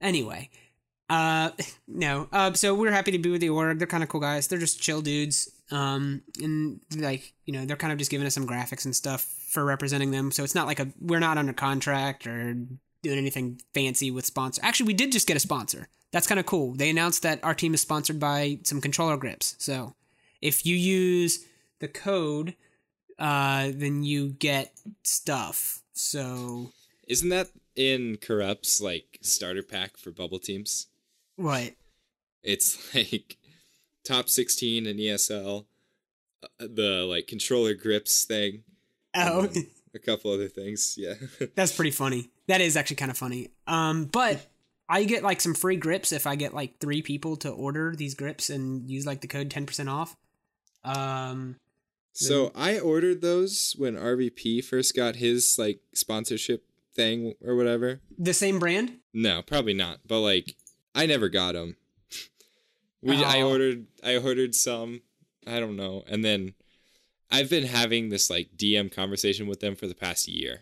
Anyway, 0.00 0.48
uh, 1.10 1.50
no. 1.86 2.28
Uh, 2.32 2.54
so 2.54 2.74
we're 2.74 2.90
happy 2.90 3.10
to 3.10 3.18
be 3.18 3.30
with 3.30 3.42
the 3.42 3.50
org. 3.50 3.78
They're 3.78 3.86
kind 3.86 4.02
of 4.02 4.08
cool 4.08 4.20
guys. 4.20 4.48
They're 4.48 4.58
just 4.58 4.80
chill 4.80 5.02
dudes. 5.02 5.50
Um, 5.70 6.22
and 6.42 6.80
like 6.96 7.34
you 7.44 7.52
know, 7.52 7.66
they're 7.66 7.76
kind 7.76 7.92
of 7.92 7.98
just 7.98 8.10
giving 8.10 8.26
us 8.26 8.34
some 8.34 8.46
graphics 8.46 8.86
and 8.86 8.96
stuff 8.96 9.22
for 9.50 9.64
representing 9.64 10.10
them. 10.10 10.30
So 10.30 10.42
it's 10.42 10.54
not 10.54 10.66
like 10.66 10.80
a 10.80 10.88
we're 10.98 11.20
not 11.20 11.36
under 11.36 11.52
contract 11.52 12.26
or 12.26 12.54
doing 13.02 13.18
anything 13.18 13.60
fancy 13.74 14.10
with 14.10 14.24
sponsor. 14.24 14.62
Actually, 14.64 14.86
we 14.86 14.94
did 14.94 15.12
just 15.12 15.26
get 15.26 15.36
a 15.36 15.40
sponsor. 15.40 15.88
That's 16.12 16.26
kind 16.26 16.38
of 16.38 16.46
cool. 16.46 16.74
They 16.74 16.90
announced 16.90 17.22
that 17.22 17.42
our 17.42 17.54
team 17.54 17.74
is 17.74 17.80
sponsored 17.80 18.20
by 18.20 18.60
some 18.64 18.80
controller 18.80 19.16
grips. 19.16 19.56
So 19.58 19.94
if 20.40 20.66
you 20.66 20.76
use 20.76 21.44
the 21.80 21.88
code, 21.88 22.54
uh, 23.18 23.70
then 23.74 24.02
you 24.02 24.30
get 24.30 24.72
stuff. 25.02 25.82
So 25.94 26.72
Isn't 27.08 27.30
that 27.30 27.48
in 27.76 28.16
Corrupt's 28.16 28.80
like 28.80 29.18
starter 29.22 29.62
pack 29.62 29.96
for 29.96 30.10
bubble 30.10 30.38
teams? 30.38 30.88
what? 31.36 31.72
It's 32.42 32.94
like 32.94 33.36
top 34.04 34.28
16 34.28 34.86
in 34.86 34.96
ESL, 34.96 35.64
uh, 36.42 36.46
the 36.58 37.04
like 37.08 37.26
controller 37.26 37.74
grips 37.74 38.24
thing, 38.24 38.64
Oh, 39.14 39.48
a 39.94 39.98
couple 39.98 40.32
other 40.32 40.48
things. 40.48 40.94
Yeah. 40.98 41.14
that's 41.54 41.72
pretty 41.74 41.90
funny. 41.90 42.30
That 42.48 42.60
is 42.60 42.76
actually 42.76 42.96
kind 42.96 43.10
of 43.10 43.18
funny. 43.18 43.50
Um, 43.66 44.06
but 44.06 44.44
I 44.88 45.04
get 45.04 45.22
like 45.22 45.40
some 45.40 45.54
free 45.54 45.76
grips 45.76 46.12
if 46.12 46.26
I 46.26 46.34
get 46.34 46.52
like 46.54 46.78
three 46.80 47.00
people 47.02 47.36
to 47.38 47.50
order 47.50 47.94
these 47.96 48.14
grips 48.14 48.50
and 48.50 48.90
use 48.90 49.06
like 49.06 49.20
the 49.20 49.28
code 49.28 49.50
ten 49.50 49.64
percent 49.66 49.88
off. 49.88 50.16
Um, 50.84 51.56
so 52.12 52.50
I 52.54 52.78
ordered 52.78 53.22
those 53.22 53.74
when 53.78 53.94
RVP 53.96 54.64
first 54.64 54.94
got 54.96 55.16
his 55.16 55.56
like 55.58 55.80
sponsorship 55.94 56.64
thing 56.94 57.34
or 57.44 57.54
whatever. 57.56 58.00
the 58.18 58.34
same 58.34 58.58
brand. 58.58 58.98
No, 59.14 59.42
probably 59.42 59.74
not. 59.74 60.00
But 60.06 60.20
like, 60.20 60.56
I 60.94 61.06
never 61.06 61.28
got 61.28 61.52
them. 61.54 61.76
We 63.02 63.16
I 63.22 63.40
Oh. 63.40 63.50
ordered 63.50 63.86
I 64.04 64.16
ordered 64.16 64.54
some. 64.54 65.02
I 65.46 65.58
don't 65.58 65.74
know, 65.76 66.04
and 66.06 66.24
then 66.24 66.54
I've 67.30 67.50
been 67.50 67.64
having 67.66 68.10
this 68.10 68.30
like 68.30 68.50
DM 68.56 68.92
conversation 68.94 69.46
with 69.48 69.58
them 69.60 69.74
for 69.74 69.88
the 69.88 69.94
past 69.94 70.28
year 70.28 70.60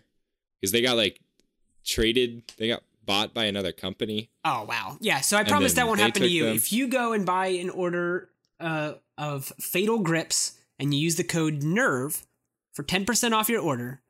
because 0.59 0.71
they 0.71 0.81
got 0.81 0.97
like 0.97 1.21
traded. 1.85 2.43
They 2.57 2.67
got 2.67 2.81
bought 3.05 3.33
by 3.33 3.45
another 3.45 3.71
company. 3.71 4.31
Oh 4.43 4.63
wow, 4.67 4.97
yeah. 5.01 5.21
So 5.21 5.37
I 5.37 5.43
promise 5.43 5.73
that 5.73 5.85
won't 5.87 5.99
happen 5.99 6.23
to 6.23 6.27
you 6.27 6.45
them. 6.45 6.55
if 6.55 6.73
you 6.73 6.87
go 6.87 7.13
and 7.13 7.25
buy 7.27 7.47
an 7.47 7.69
order 7.69 8.29
uh, 8.59 8.93
of 9.19 9.53
Fatal 9.59 9.99
Grips 9.99 10.57
and 10.79 10.93
you 10.95 10.99
use 10.99 11.17
the 11.17 11.23
code 11.23 11.61
Nerve 11.61 12.25
for 12.73 12.81
ten 12.81 13.05
percent 13.05 13.35
off 13.35 13.49
your 13.49 13.61
order. 13.61 14.01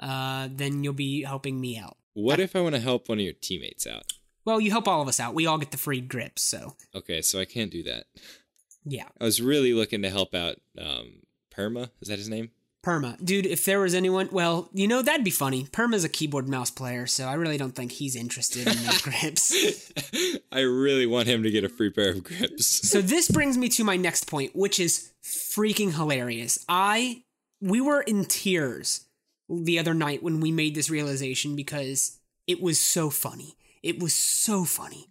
Uh, 0.00 0.48
then 0.50 0.84
you'll 0.84 0.92
be 0.92 1.22
helping 1.22 1.60
me 1.60 1.78
out. 1.78 1.96
What 2.14 2.40
if 2.40 2.54
I 2.56 2.60
want 2.60 2.74
to 2.74 2.80
help 2.80 3.08
one 3.08 3.18
of 3.18 3.24
your 3.24 3.34
teammates 3.34 3.86
out? 3.86 4.04
Well, 4.44 4.60
you 4.60 4.70
help 4.70 4.86
all 4.88 5.02
of 5.02 5.08
us 5.08 5.18
out. 5.20 5.34
We 5.34 5.46
all 5.46 5.58
get 5.58 5.70
the 5.72 5.76
free 5.78 6.00
grips, 6.00 6.42
so 6.42 6.76
Okay, 6.94 7.20
so 7.22 7.40
I 7.40 7.44
can't 7.44 7.70
do 7.70 7.82
that. 7.84 8.04
yeah. 8.84 9.08
I 9.20 9.24
was 9.24 9.40
really 9.42 9.72
looking 9.72 10.02
to 10.02 10.10
help 10.10 10.34
out 10.34 10.56
um, 10.78 11.22
Perma. 11.54 11.90
Is 12.00 12.08
that 12.08 12.18
his 12.18 12.28
name? 12.28 12.50
Perma. 12.84 13.16
Dude, 13.24 13.46
if 13.46 13.64
there 13.64 13.80
was 13.80 13.94
anyone, 13.94 14.28
well, 14.30 14.70
you 14.72 14.86
know, 14.86 15.02
that'd 15.02 15.24
be 15.24 15.30
funny. 15.32 15.64
Perma's 15.64 16.04
a 16.04 16.08
keyboard 16.08 16.48
mouse 16.48 16.70
player, 16.70 17.04
so 17.08 17.26
I 17.26 17.32
really 17.34 17.58
don't 17.58 17.74
think 17.74 17.90
he's 17.90 18.14
interested 18.14 18.68
in 18.68 18.76
grips. 19.02 19.90
I 20.52 20.60
really 20.60 21.06
want 21.06 21.26
him 21.26 21.42
to 21.42 21.50
get 21.50 21.64
a 21.64 21.68
free 21.68 21.90
pair 21.90 22.10
of 22.10 22.22
grips. 22.22 22.88
So 22.88 23.02
this 23.02 23.28
brings 23.28 23.58
me 23.58 23.68
to 23.70 23.82
my 23.82 23.96
next 23.96 24.28
point, 24.28 24.54
which 24.54 24.78
is 24.78 25.10
freaking 25.24 25.94
hilarious. 25.96 26.64
I 26.68 27.24
we 27.60 27.80
were 27.80 28.02
in 28.02 28.24
tears 28.26 29.05
the 29.48 29.78
other 29.78 29.94
night 29.94 30.22
when 30.22 30.40
we 30.40 30.50
made 30.50 30.74
this 30.74 30.90
realization 30.90 31.56
because 31.56 32.18
it 32.46 32.60
was 32.60 32.80
so 32.80 33.10
funny. 33.10 33.56
It 33.82 34.00
was 34.00 34.14
so 34.14 34.64
funny. 34.64 35.08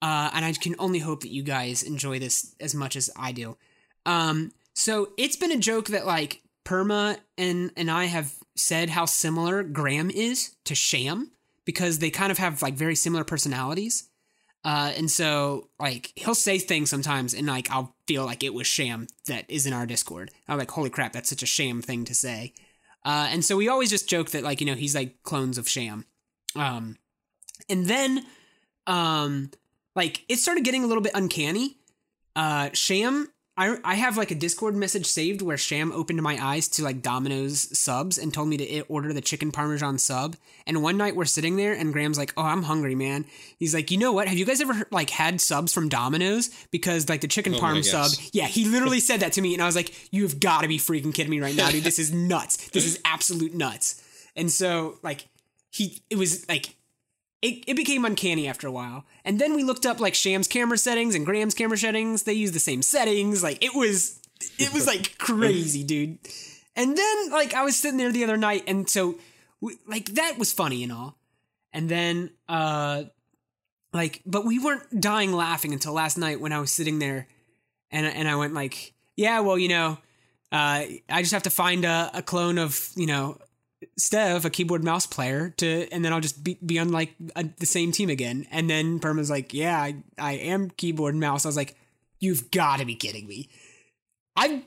Uh, 0.00 0.30
and 0.34 0.44
I 0.44 0.52
can 0.52 0.74
only 0.78 0.98
hope 0.98 1.20
that 1.22 1.32
you 1.32 1.42
guys 1.42 1.82
enjoy 1.82 2.18
this 2.18 2.54
as 2.60 2.74
much 2.74 2.96
as 2.96 3.08
I 3.16 3.32
do. 3.32 3.56
Um, 4.04 4.52
so 4.74 5.10
it's 5.16 5.36
been 5.36 5.52
a 5.52 5.58
joke 5.58 5.88
that 5.88 6.06
like 6.06 6.42
Perma 6.64 7.18
and 7.38 7.70
and 7.76 7.90
I 7.90 8.06
have 8.06 8.34
said 8.56 8.90
how 8.90 9.04
similar 9.04 9.62
Graham 9.62 10.10
is 10.10 10.56
to 10.64 10.74
Sham 10.74 11.30
because 11.64 11.98
they 11.98 12.10
kind 12.10 12.32
of 12.32 12.38
have 12.38 12.62
like 12.62 12.74
very 12.74 12.96
similar 12.96 13.24
personalities. 13.24 14.08
Uh, 14.64 14.92
and 14.96 15.10
so 15.10 15.68
like 15.78 16.12
he'll 16.16 16.34
say 16.34 16.58
things 16.58 16.90
sometimes, 16.90 17.34
and 17.34 17.46
like 17.46 17.70
I'll 17.70 17.94
feel 18.06 18.24
like 18.24 18.42
it 18.42 18.54
was 18.54 18.66
Sham 18.66 19.06
that 19.26 19.44
is 19.48 19.66
in 19.66 19.72
our 19.72 19.86
Discord. 19.86 20.30
I'm 20.48 20.58
like, 20.58 20.70
holy 20.70 20.90
crap, 20.90 21.12
that's 21.12 21.30
such 21.30 21.42
a 21.42 21.46
Sham 21.46 21.82
thing 21.82 22.04
to 22.04 22.14
say. 22.14 22.54
Uh, 23.04 23.28
and 23.30 23.44
so 23.44 23.56
we 23.56 23.68
always 23.68 23.90
just 23.90 24.08
joke 24.08 24.30
that 24.30 24.44
like 24.44 24.60
you 24.60 24.66
know 24.66 24.74
he's 24.74 24.94
like 24.94 25.22
clones 25.22 25.58
of 25.58 25.68
Sham. 25.68 26.04
Um, 26.54 26.98
and 27.68 27.86
then 27.86 28.24
um, 28.86 29.50
like 29.96 30.24
it 30.28 30.36
started 30.36 30.64
getting 30.64 30.84
a 30.84 30.86
little 30.86 31.02
bit 31.02 31.12
uncanny. 31.14 31.78
Uh, 32.34 32.70
Sham, 32.72 33.28
I 33.56 33.76
I 33.84 33.94
have 33.96 34.16
like 34.16 34.30
a 34.30 34.34
Discord 34.34 34.74
message 34.74 35.06
saved 35.06 35.42
where 35.42 35.58
Sham 35.58 35.92
opened 35.92 36.22
my 36.22 36.42
eyes 36.42 36.68
to 36.68 36.84
like 36.84 37.02
Domino's 37.02 37.78
subs 37.78 38.16
and 38.16 38.32
told 38.32 38.48
me 38.48 38.56
to 38.56 38.80
order 38.82 39.12
the 39.12 39.20
chicken 39.20 39.52
parmesan 39.52 39.98
sub. 39.98 40.36
And 40.66 40.82
one 40.82 40.96
night 40.96 41.16
we're 41.16 41.26
sitting 41.26 41.56
there 41.56 41.74
and 41.74 41.92
Graham's 41.92 42.16
like, 42.16 42.32
"Oh, 42.36 42.42
I'm 42.42 42.62
hungry, 42.62 42.94
man." 42.94 43.26
He's 43.58 43.74
like, 43.74 43.90
"You 43.90 43.98
know 43.98 44.12
what? 44.12 44.26
Have 44.26 44.38
you 44.38 44.46
guys 44.46 44.62
ever 44.62 44.86
like 44.90 45.10
had 45.10 45.40
subs 45.40 45.72
from 45.72 45.90
Domino's 45.90 46.48
because 46.70 47.08
like 47.08 47.20
the 47.20 47.28
chicken 47.28 47.54
Oh 47.54 47.58
parm 47.58 47.84
sub?" 47.84 48.10
Yeah, 48.32 48.46
he 48.46 48.64
literally 48.64 49.00
said 49.00 49.20
that 49.20 49.32
to 49.34 49.42
me, 49.42 49.52
and 49.52 49.62
I 49.62 49.66
was 49.66 49.76
like, 49.76 49.94
"You've 50.10 50.40
got 50.40 50.62
to 50.62 50.68
be 50.68 50.78
freaking 50.78 51.12
kidding 51.14 51.30
me 51.30 51.40
right 51.40 51.54
now, 51.54 51.70
dude! 51.70 51.84
This 51.84 51.98
is 51.98 52.12
nuts. 52.12 52.68
This 52.70 52.86
is 52.86 53.00
absolute 53.04 53.54
nuts." 53.54 54.02
And 54.34 54.50
so 54.50 54.98
like 55.02 55.26
he 55.70 56.02
it 56.08 56.16
was 56.16 56.48
like 56.48 56.74
it, 57.42 57.64
it 57.66 57.74
became 57.74 58.04
uncanny 58.04 58.48
after 58.48 58.68
a 58.68 58.72
while. 58.72 59.04
And 59.24 59.40
then 59.40 59.54
we 59.54 59.64
looked 59.64 59.84
up 59.84 60.00
like 60.00 60.14
Sham's 60.14 60.46
camera 60.46 60.78
settings 60.78 61.16
and 61.16 61.26
Graham's 61.26 61.54
camera 61.54 61.76
settings. 61.76 62.22
They 62.22 62.32
use 62.32 62.52
the 62.52 62.60
same 62.60 62.82
settings. 62.82 63.42
Like 63.42 63.62
it 63.62 63.74
was 63.74 64.20
it 64.58 64.72
was 64.72 64.86
like 64.86 65.18
crazy, 65.18 65.82
dude. 65.82 66.18
And 66.76 66.96
then 66.96 67.30
like 67.30 67.52
I 67.52 67.64
was 67.64 67.76
sitting 67.76 67.98
there 67.98 68.12
the 68.12 68.24
other 68.24 68.36
night 68.36 68.64
and 68.68 68.88
so 68.88 69.16
we, 69.60 69.76
like 69.86 70.14
that 70.14 70.38
was 70.38 70.52
funny 70.52 70.84
and 70.84 70.92
all. 70.92 71.18
And 71.72 71.88
then 71.88 72.30
uh 72.48 73.04
like 73.92 74.22
but 74.24 74.44
we 74.44 74.60
weren't 74.60 75.00
dying 75.00 75.32
laughing 75.32 75.72
until 75.72 75.92
last 75.92 76.16
night 76.16 76.40
when 76.40 76.52
I 76.52 76.60
was 76.60 76.70
sitting 76.70 77.00
there 77.00 77.26
and 77.90 78.06
and 78.06 78.28
I 78.28 78.36
went 78.36 78.54
like, 78.54 78.94
yeah, 79.16 79.40
well, 79.40 79.58
you 79.58 79.68
know, 79.68 79.98
uh 80.52 80.86
I 81.08 81.22
just 81.22 81.32
have 81.32 81.42
to 81.42 81.50
find 81.50 81.84
a, 81.84 82.08
a 82.14 82.22
clone 82.22 82.58
of, 82.58 82.90
you 82.94 83.06
know, 83.06 83.38
Stev, 83.98 84.44
a 84.44 84.50
keyboard 84.50 84.84
mouse 84.84 85.06
player, 85.06 85.50
to 85.58 85.88
and 85.92 86.04
then 86.04 86.12
I'll 86.12 86.20
just 86.20 86.42
be, 86.42 86.58
be 86.64 86.78
on 86.78 86.90
like 86.90 87.14
a, 87.36 87.44
the 87.58 87.66
same 87.66 87.92
team 87.92 88.10
again. 88.10 88.46
And 88.50 88.68
then 88.68 89.00
Perma's 89.00 89.30
like, 89.30 89.52
"Yeah, 89.54 89.78
I, 89.78 89.96
I 90.18 90.32
am 90.34 90.70
keyboard 90.70 91.14
mouse." 91.14 91.44
I 91.44 91.48
was 91.48 91.56
like, 91.56 91.76
"You've 92.20 92.50
got 92.50 92.78
to 92.80 92.84
be 92.84 92.94
kidding 92.94 93.26
me! 93.26 93.48
I'm 94.36 94.64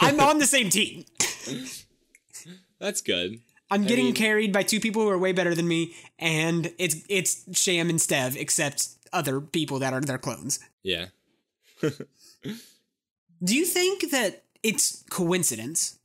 I'm 0.00 0.20
on 0.20 0.38
the 0.38 0.46
same 0.46 0.70
team. 0.70 1.04
That's 2.78 3.00
good. 3.00 3.40
I'm 3.70 3.82
I 3.82 3.86
getting 3.86 4.06
mean- 4.06 4.14
carried 4.14 4.52
by 4.52 4.62
two 4.62 4.80
people 4.80 5.02
who 5.02 5.08
are 5.08 5.18
way 5.18 5.32
better 5.32 5.54
than 5.54 5.66
me, 5.66 5.94
and 6.18 6.72
it's 6.78 6.96
it's 7.08 7.58
Sham 7.58 7.90
and 7.90 7.98
Stev, 7.98 8.36
except 8.36 8.88
other 9.12 9.40
people 9.40 9.78
that 9.80 9.92
are 9.92 10.00
their 10.00 10.18
clones. 10.18 10.60
Yeah. 10.82 11.06
Do 11.82 13.54
you 13.54 13.64
think 13.66 14.10
that 14.10 14.44
it's 14.62 15.04
coincidence, 15.10 15.98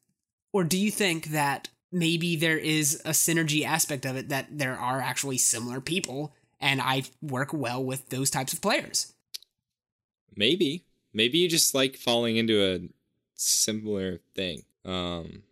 or 0.51 0.63
do 0.63 0.77
you 0.77 0.91
think 0.91 1.27
that 1.27 1.69
maybe 1.91 2.35
there 2.35 2.57
is 2.57 3.01
a 3.05 3.09
synergy 3.11 3.65
aspect 3.65 4.05
of 4.05 4.15
it 4.15 4.29
that 4.29 4.47
there 4.51 4.77
are 4.77 4.99
actually 5.01 5.37
similar 5.37 5.81
people, 5.81 6.33
and 6.59 6.81
I 6.81 7.03
work 7.21 7.53
well 7.53 7.83
with 7.83 8.09
those 8.09 8.29
types 8.29 8.53
of 8.53 8.61
players? 8.61 9.13
Maybe. 10.35 10.85
Maybe 11.13 11.39
you 11.39 11.49
just 11.49 11.75
like 11.75 11.95
falling 11.97 12.37
into 12.37 12.63
a 12.63 12.79
similar 13.35 14.19
thing. 14.35 14.63
Um 14.85 15.43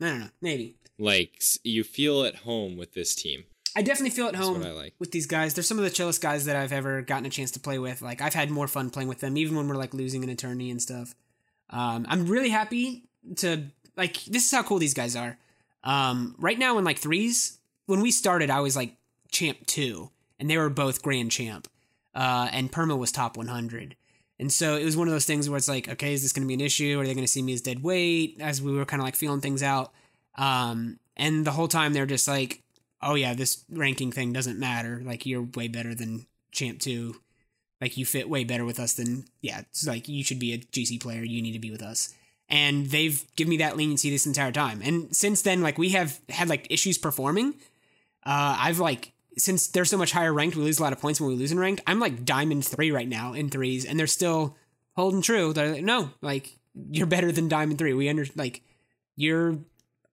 I 0.00 0.06
don't 0.06 0.20
know, 0.20 0.28
maybe. 0.40 0.76
like 0.98 1.40
you 1.62 1.84
feel 1.84 2.24
at 2.24 2.36
home 2.36 2.76
with 2.76 2.92
this 2.94 3.14
team. 3.14 3.44
I 3.74 3.82
definitely 3.82 4.10
feel 4.10 4.26
at 4.26 4.32
That's 4.34 4.44
home 4.46 4.60
like. 4.62 4.94
with 4.98 5.12
these 5.12 5.26
guys. 5.26 5.54
They're 5.54 5.64
some 5.64 5.78
of 5.78 5.84
the 5.84 5.90
chillest 5.90 6.20
guys 6.20 6.44
that 6.44 6.56
I've 6.56 6.72
ever 6.72 7.02
gotten 7.02 7.24
a 7.26 7.30
chance 7.30 7.50
to 7.52 7.60
play 7.60 7.78
with. 7.78 8.02
Like 8.02 8.20
I've 8.20 8.34
had 8.34 8.50
more 8.50 8.68
fun 8.68 8.90
playing 8.90 9.08
with 9.08 9.20
them, 9.20 9.36
even 9.36 9.56
when 9.56 9.66
we're 9.68 9.76
like 9.76 9.94
losing 9.94 10.22
an 10.24 10.30
attorney 10.30 10.70
and 10.70 10.80
stuff. 10.82 11.14
Um, 11.70 12.04
I'm 12.08 12.26
really 12.26 12.50
happy 12.50 13.04
to 13.36 13.64
like. 13.96 14.24
This 14.24 14.44
is 14.44 14.50
how 14.50 14.62
cool 14.62 14.78
these 14.78 14.92
guys 14.94 15.16
are. 15.16 15.38
Um, 15.84 16.34
right 16.38 16.58
now 16.58 16.78
in 16.78 16.84
like 16.84 16.98
threes, 16.98 17.58
when 17.86 18.00
we 18.00 18.10
started, 18.10 18.50
I 18.50 18.60
was 18.60 18.76
like 18.76 18.96
champ 19.30 19.66
two, 19.66 20.10
and 20.38 20.48
they 20.48 20.56
were 20.56 20.70
both 20.70 21.02
grand 21.02 21.30
champ, 21.30 21.68
uh, 22.14 22.48
and 22.52 22.70
Perma 22.70 22.96
was 22.96 23.12
top 23.12 23.36
100. 23.36 23.96
And 24.38 24.50
so 24.50 24.76
it 24.76 24.84
was 24.84 24.96
one 24.96 25.06
of 25.06 25.12
those 25.12 25.24
things 25.24 25.48
where 25.48 25.56
it's 25.56 25.68
like, 25.68 25.88
okay, 25.88 26.12
is 26.12 26.22
this 26.22 26.32
going 26.32 26.42
to 26.42 26.48
be 26.48 26.54
an 26.54 26.60
issue? 26.60 26.98
Are 26.98 27.06
they 27.06 27.14
going 27.14 27.24
to 27.24 27.30
see 27.30 27.42
me 27.42 27.52
as 27.52 27.60
dead 27.60 27.82
weight? 27.82 28.38
As 28.40 28.60
we 28.60 28.72
were 28.72 28.84
kind 28.84 29.00
of 29.00 29.04
like 29.04 29.14
feeling 29.14 29.40
things 29.40 29.62
out. 29.62 29.92
Um, 30.36 30.98
and 31.16 31.44
the 31.44 31.52
whole 31.52 31.68
time 31.68 31.92
they're 31.92 32.06
just 32.06 32.26
like, 32.26 32.62
oh 33.00 33.14
yeah, 33.14 33.34
this 33.34 33.64
ranking 33.70 34.10
thing 34.10 34.32
doesn't 34.32 34.58
matter. 34.58 35.00
Like 35.04 35.26
you're 35.26 35.46
way 35.54 35.68
better 35.68 35.94
than 35.94 36.26
champ 36.50 36.80
two. 36.80 37.20
Like 37.80 37.96
you 37.96 38.06
fit 38.06 38.28
way 38.28 38.44
better 38.44 38.64
with 38.64 38.80
us 38.80 38.94
than 38.94 39.26
yeah. 39.42 39.60
It's 39.60 39.86
like 39.86 40.08
you 40.08 40.24
should 40.24 40.38
be 40.38 40.52
a 40.52 40.58
GC 40.58 41.00
player. 41.00 41.22
You 41.22 41.42
need 41.42 41.52
to 41.52 41.58
be 41.58 41.70
with 41.70 41.82
us. 41.82 42.14
And 42.52 42.86
they've 42.86 43.24
given 43.34 43.48
me 43.50 43.56
that 43.56 43.78
leniency 43.78 44.10
this 44.10 44.26
entire 44.26 44.52
time. 44.52 44.82
And 44.84 45.16
since 45.16 45.40
then, 45.42 45.62
like 45.62 45.78
we 45.78 45.88
have 45.90 46.20
had 46.28 46.48
like 46.48 46.66
issues 46.70 46.98
performing. 46.98 47.54
Uh, 48.24 48.56
I've 48.60 48.78
like 48.78 49.12
since 49.38 49.66
they're 49.68 49.86
so 49.86 49.96
much 49.96 50.12
higher 50.12 50.32
ranked, 50.32 50.54
we 50.54 50.62
lose 50.62 50.78
a 50.78 50.82
lot 50.82 50.92
of 50.92 51.00
points 51.00 51.20
when 51.20 51.30
we 51.30 51.36
lose 51.36 51.50
in 51.50 51.58
ranked. 51.58 51.82
I'm 51.86 51.98
like 51.98 52.24
diamond 52.24 52.66
three 52.66 52.90
right 52.90 53.08
now 53.08 53.32
in 53.32 53.48
threes, 53.48 53.84
and 53.84 53.98
they're 53.98 54.06
still 54.06 54.56
holding 54.94 55.22
true. 55.22 55.52
They're 55.52 55.72
like, 55.72 55.82
no, 55.82 56.10
like 56.20 56.58
you're 56.90 57.06
better 57.06 57.32
than 57.32 57.48
diamond 57.48 57.78
three. 57.78 57.94
We 57.94 58.10
under 58.10 58.26
like 58.36 58.62
you're 59.16 59.58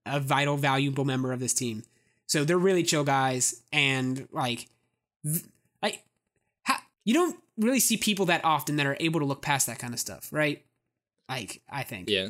a 0.06 0.20
vital, 0.20 0.58
valuable 0.58 1.06
member 1.06 1.34
of 1.34 1.40
this 1.40 1.54
team. 1.54 1.84
So 2.26 2.44
they're 2.46 2.58
really 2.58 2.84
chill 2.84 3.04
guys, 3.04 3.62
and 3.74 4.28
like, 4.32 4.68
like, 5.82 6.04
ha- 6.64 6.86
you 7.04 7.14
don't 7.14 7.36
really 7.58 7.80
see 7.80 7.98
people 7.98 8.28
that 8.28 8.46
often 8.46 8.78
that 8.78 8.86
are 8.86 8.98
able 9.00 9.20
to 9.20 9.26
look 9.26 9.42
past 9.42 9.68
that 9.68 9.80
kind 9.80 9.94
of 9.94 10.00
stuff, 10.00 10.30
right? 10.32 10.64
Like, 11.30 11.62
I 11.70 11.84
think. 11.84 12.10
Yeah. 12.10 12.30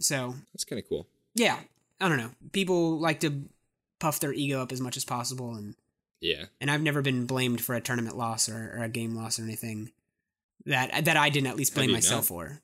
So 0.00 0.34
That's 0.52 0.64
kind 0.64 0.82
of 0.82 0.88
cool. 0.88 1.06
yeah, 1.34 1.58
I 2.00 2.08
don't 2.08 2.18
know. 2.18 2.30
People 2.52 2.98
like 2.98 3.20
to 3.20 3.44
puff 4.00 4.18
their 4.20 4.32
ego 4.32 4.60
up 4.62 4.72
as 4.72 4.80
much 4.80 4.96
as 4.96 5.04
possible, 5.04 5.54
and 5.54 5.74
Yeah. 6.20 6.46
and 6.60 6.70
I've 6.70 6.82
never 6.82 7.00
been 7.02 7.26
blamed 7.26 7.60
for 7.62 7.74
a 7.74 7.80
tournament 7.80 8.16
loss 8.16 8.48
or, 8.48 8.74
or 8.76 8.82
a 8.84 8.88
game 8.88 9.14
loss 9.14 9.38
or 9.38 9.42
anything 9.44 9.92
that 10.66 11.04
that 11.04 11.16
I 11.16 11.28
didn't 11.30 11.46
at 11.48 11.56
least 11.56 11.74
blame 11.74 11.92
myself 11.92 12.24
not? 12.30 12.36
for 12.36 12.60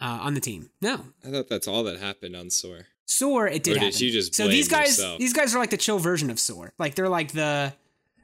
uh, 0.00 0.18
on 0.22 0.34
the 0.34 0.40
team. 0.40 0.70
No, 0.80 1.04
I 1.26 1.30
thought 1.30 1.48
that's 1.48 1.68
all 1.68 1.84
that 1.84 1.98
happened 2.00 2.34
on 2.36 2.50
Soar. 2.50 2.86
Soar 3.06 3.46
it 3.48 3.62
did 3.62 3.76
Or 3.76 3.80
did 3.80 3.92
happen. 3.92 3.98
you 4.06 4.10
just 4.12 4.34
so 4.34 4.48
these 4.48 4.68
guys 4.68 4.98
yourself? 4.98 5.18
these 5.18 5.32
guys 5.32 5.54
are 5.54 5.58
like 5.58 5.70
the 5.70 5.76
chill 5.76 5.98
version 5.98 6.28
of 6.30 6.38
Soar. 6.40 6.72
Like 6.78 6.94
they're 6.94 7.08
like 7.08 7.32
the 7.32 7.72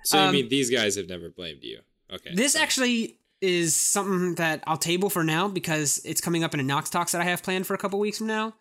So 0.05 0.19
Um, 0.19 0.35
you 0.35 0.43
mean 0.43 0.51
these 0.51 0.71
guys 0.71 0.97
have 0.97 1.09
never 1.09 1.29
blamed 1.31 1.63
you? 1.63 1.81
Okay. 2.13 2.35
This 2.35 2.55
fine. 2.55 2.63
actually 2.63 3.19
is 3.43 3.77
something 3.77 4.37
that 4.37 4.63
I'll 4.67 4.79
table 4.79 5.11
for 5.11 5.25
now 5.25 5.49
because 5.49 6.01
it's 6.05 6.21
coming 6.21 6.45
up 6.45 6.55
in 6.55 6.61
a 6.61 6.63
Knox 6.63 6.89
Talks 6.89 7.13
that 7.13 7.21
I 7.21 7.25
have 7.25 7.43
planned 7.43 7.67
for 7.67 7.75
a 7.75 7.79
couple 7.79 7.99
weeks 7.99 8.19
from 8.19 8.29
now. 8.29 8.55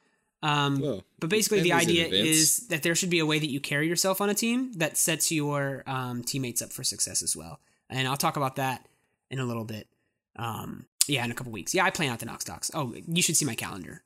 Um, 0.43 0.79
Whoa. 0.79 1.03
but 1.19 1.29
basically, 1.29 1.61
the 1.61 1.69
Plan 1.69 1.86
these 1.86 1.99
in 1.99 2.05
idea 2.07 2.23
is 2.23 2.67
that 2.67 2.82
there 2.82 2.95
should 2.95 3.11
be 3.11 3.19
a 3.19 3.25
way 3.25 3.38
that 3.38 3.49
you 3.49 3.59
carry 3.59 3.88
yourself 3.88 4.19
on 4.19 4.29
a 4.29 4.34
team 4.34 4.73
that 4.73 4.97
sets 4.97 5.32
your 5.32 5.84
um, 5.86 6.23
teammates 6.23 6.63
up 6.63 6.73
for 6.73 6.84
success 6.84 7.21
as 7.21 7.38
well. 7.38 7.59
And 7.89 8.07
I'll 8.07 8.17
talk 8.17 8.38
about 8.38 8.55
that 8.55 8.88
in 9.29 9.39
a 9.39 9.45
little 9.45 9.65
bit. 9.65 9.88
Um, 10.36 10.88
yeah, 11.07 11.23
in 11.23 11.32
a 11.32 11.36
couple 11.36 11.51
weeks. 11.51 11.75
Yeah, 11.75 11.86
I 11.86 11.91
plan 11.91 12.09
out 12.09 12.19
the 12.19 12.25
Knox 12.25 12.43
Talks. 12.43 12.71
Oh, 12.73 12.95
you 13.07 13.21
should 13.21 13.38
see 13.38 13.45
my 13.45 13.55
calendar. 13.55 14.01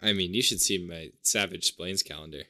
I 0.00 0.14
mean, 0.14 0.32
you 0.32 0.42
should 0.42 0.60
see 0.60 0.78
my 0.78 1.10
Savage 1.22 1.66
Splains 1.66 2.02
calendar. 2.02 2.44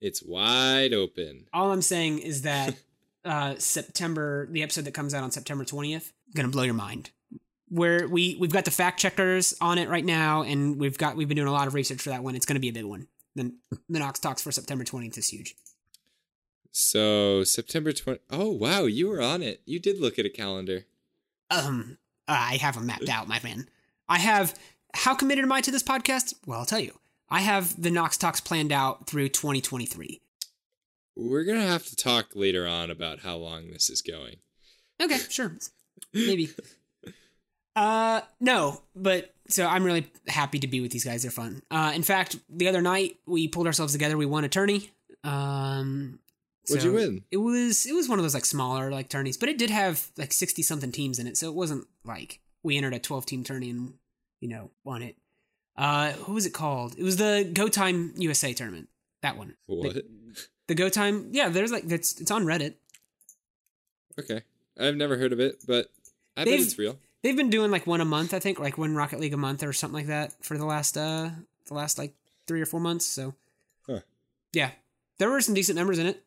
It's 0.00 0.22
wide 0.22 0.92
open. 0.92 1.46
All 1.52 1.72
I'm 1.72 1.82
saying 1.82 2.20
is 2.20 2.42
that 2.42 2.76
uh, 3.28 3.54
September, 3.58 4.48
the 4.50 4.62
episode 4.62 4.84
that 4.86 4.94
comes 4.94 5.14
out 5.14 5.22
on 5.22 5.30
September 5.30 5.64
20th, 5.64 6.12
gonna 6.34 6.48
blow 6.48 6.62
your 6.62 6.74
mind. 6.74 7.10
Where 7.68 8.08
we 8.08 8.36
we've 8.40 8.52
got 8.52 8.64
the 8.64 8.70
fact 8.70 8.98
checkers 8.98 9.54
on 9.60 9.76
it 9.76 9.88
right 9.88 10.04
now, 10.04 10.42
and 10.42 10.78
we've 10.80 10.96
got 10.96 11.16
we've 11.16 11.28
been 11.28 11.36
doing 11.36 11.48
a 11.48 11.52
lot 11.52 11.66
of 11.66 11.74
research 11.74 12.00
for 12.00 12.08
that 12.08 12.24
one. 12.24 12.34
It's 12.34 12.46
gonna 12.46 12.60
be 12.60 12.70
a 12.70 12.72
big 12.72 12.86
one. 12.86 13.08
The 13.34 13.52
the 13.88 13.98
Knox 13.98 14.18
talks 14.18 14.42
for 14.42 14.50
September 14.50 14.84
20th 14.84 15.18
is 15.18 15.28
huge. 15.28 15.54
So 16.72 17.44
September 17.44 17.92
20. 17.92 18.20
Oh, 18.30 18.50
wow. 18.50 18.84
You 18.84 19.08
were 19.08 19.20
on 19.20 19.42
it. 19.42 19.62
You 19.64 19.80
did 19.80 19.98
look 19.98 20.18
at 20.18 20.26
a 20.26 20.30
calendar. 20.30 20.84
Um, 21.50 21.98
I 22.26 22.56
have 22.56 22.74
them 22.74 22.86
mapped 22.86 23.08
out, 23.08 23.28
my 23.28 23.40
man. 23.42 23.68
I 24.08 24.18
have. 24.18 24.54
How 24.94 25.14
committed 25.14 25.44
am 25.44 25.52
I 25.52 25.60
to 25.60 25.70
this 25.70 25.82
podcast? 25.82 26.34
Well, 26.46 26.60
I'll 26.60 26.66
tell 26.66 26.80
you. 26.80 26.98
I 27.30 27.40
have 27.40 27.80
the 27.80 27.90
Knox 27.90 28.16
talks 28.16 28.40
planned 28.40 28.72
out 28.72 29.06
through 29.06 29.28
2023. 29.28 30.20
We're 31.18 31.44
going 31.44 31.58
to 31.58 31.66
have 31.66 31.84
to 31.86 31.96
talk 31.96 32.28
later 32.34 32.66
on 32.66 32.90
about 32.90 33.20
how 33.20 33.36
long 33.36 33.70
this 33.70 33.90
is 33.90 34.02
going. 34.02 34.36
Okay, 35.02 35.18
sure. 35.28 35.52
Maybe. 36.14 36.50
Uh 37.76 38.22
no, 38.40 38.82
but 38.96 39.32
so 39.48 39.64
I'm 39.64 39.84
really 39.84 40.10
happy 40.26 40.58
to 40.58 40.66
be 40.66 40.80
with 40.80 40.90
these 40.90 41.04
guys. 41.04 41.22
They're 41.22 41.30
fun. 41.30 41.62
Uh 41.70 41.92
in 41.94 42.02
fact, 42.02 42.36
the 42.48 42.66
other 42.66 42.82
night 42.82 43.18
we 43.24 43.46
pulled 43.46 43.68
ourselves 43.68 43.92
together, 43.92 44.16
we 44.16 44.26
won 44.26 44.42
a 44.42 44.48
tourney. 44.48 44.90
Um 45.22 46.18
What'd 46.68 46.84
you 46.84 46.92
win? 46.92 47.22
It 47.30 47.36
was 47.36 47.86
it 47.86 47.92
was 47.94 48.08
one 48.08 48.18
of 48.18 48.24
those 48.24 48.34
like 48.34 48.44
smaller 48.46 48.90
like 48.90 49.08
tourneys, 49.08 49.36
but 49.36 49.48
it 49.48 49.58
did 49.58 49.70
have 49.70 50.10
like 50.16 50.32
60 50.32 50.60
something 50.62 50.90
teams 50.90 51.20
in 51.20 51.28
it, 51.28 51.36
so 51.36 51.48
it 51.48 51.54
wasn't 51.54 51.86
like 52.04 52.40
we 52.64 52.76
entered 52.76 52.94
a 52.94 52.98
12 52.98 53.26
team 53.26 53.44
tourney 53.44 53.70
and 53.70 53.94
you 54.40 54.48
know, 54.48 54.70
won 54.82 55.02
it. 55.02 55.16
Uh 55.76 56.12
what 56.12 56.34
was 56.34 56.46
it 56.46 56.54
called? 56.54 56.96
It 56.98 57.04
was 57.04 57.16
the 57.16 57.48
Go 57.52 57.68
Time 57.68 58.12
USA 58.16 58.52
tournament. 58.54 58.88
That 59.22 59.36
one. 59.36 59.54
What? 59.66 59.94
The, 59.94 60.04
the 60.68 60.74
Go 60.74 60.88
Time. 60.88 61.28
Yeah, 61.32 61.48
there's 61.48 61.72
like 61.72 61.84
that's 61.88 62.20
it's 62.20 62.30
on 62.30 62.44
Reddit. 62.44 62.74
Okay. 64.18 64.42
I've 64.78 64.96
never 64.96 65.16
heard 65.16 65.32
of 65.32 65.40
it, 65.40 65.64
but 65.66 65.90
I 66.36 66.42
bet 66.44 66.52
They've- 66.52 66.60
it's 66.62 66.78
real. 66.78 66.98
They've 67.22 67.36
been 67.36 67.50
doing 67.50 67.72
like 67.72 67.84
one 67.86 68.00
a 68.00 68.04
month, 68.04 68.32
I 68.32 68.38
think, 68.38 68.60
like 68.60 68.78
one 68.78 68.94
Rocket 68.94 69.18
League 69.18 69.34
a 69.34 69.36
month 69.36 69.64
or 69.64 69.72
something 69.72 69.96
like 69.96 70.06
that 70.06 70.32
for 70.44 70.56
the 70.56 70.64
last 70.64 70.96
uh 70.96 71.30
the 71.66 71.74
last 71.74 71.98
like 71.98 72.14
three 72.46 72.62
or 72.62 72.66
four 72.66 72.78
months. 72.80 73.04
So 73.06 73.34
Huh. 73.88 74.00
yeah, 74.52 74.70
there 75.18 75.28
were 75.28 75.40
some 75.40 75.54
decent 75.54 75.76
numbers 75.76 75.98
in 75.98 76.06
it. 76.06 76.22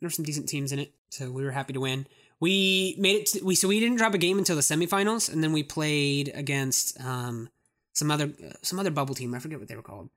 There 0.00 0.06
were 0.06 0.10
some 0.12 0.24
decent 0.24 0.48
teams 0.48 0.70
in 0.70 0.78
it, 0.78 0.92
so 1.10 1.32
we 1.32 1.42
were 1.44 1.50
happy 1.50 1.72
to 1.72 1.80
win. 1.80 2.06
We 2.38 2.94
made 3.00 3.16
it. 3.22 3.26
To, 3.26 3.44
we 3.44 3.56
so 3.56 3.66
we 3.66 3.80
didn't 3.80 3.96
drop 3.98 4.14
a 4.14 4.18
game 4.18 4.38
until 4.38 4.54
the 4.54 4.62
semifinals, 4.62 5.30
and 5.30 5.42
then 5.42 5.52
we 5.52 5.64
played 5.64 6.30
against 6.34 7.00
um 7.04 7.48
some 7.92 8.12
other 8.12 8.26
uh, 8.42 8.52
some 8.62 8.78
other 8.78 8.92
bubble 8.92 9.16
team. 9.16 9.34
I 9.34 9.40
forget 9.40 9.58
what 9.58 9.66
they 9.66 9.74
were 9.74 9.82
called. 9.82 10.08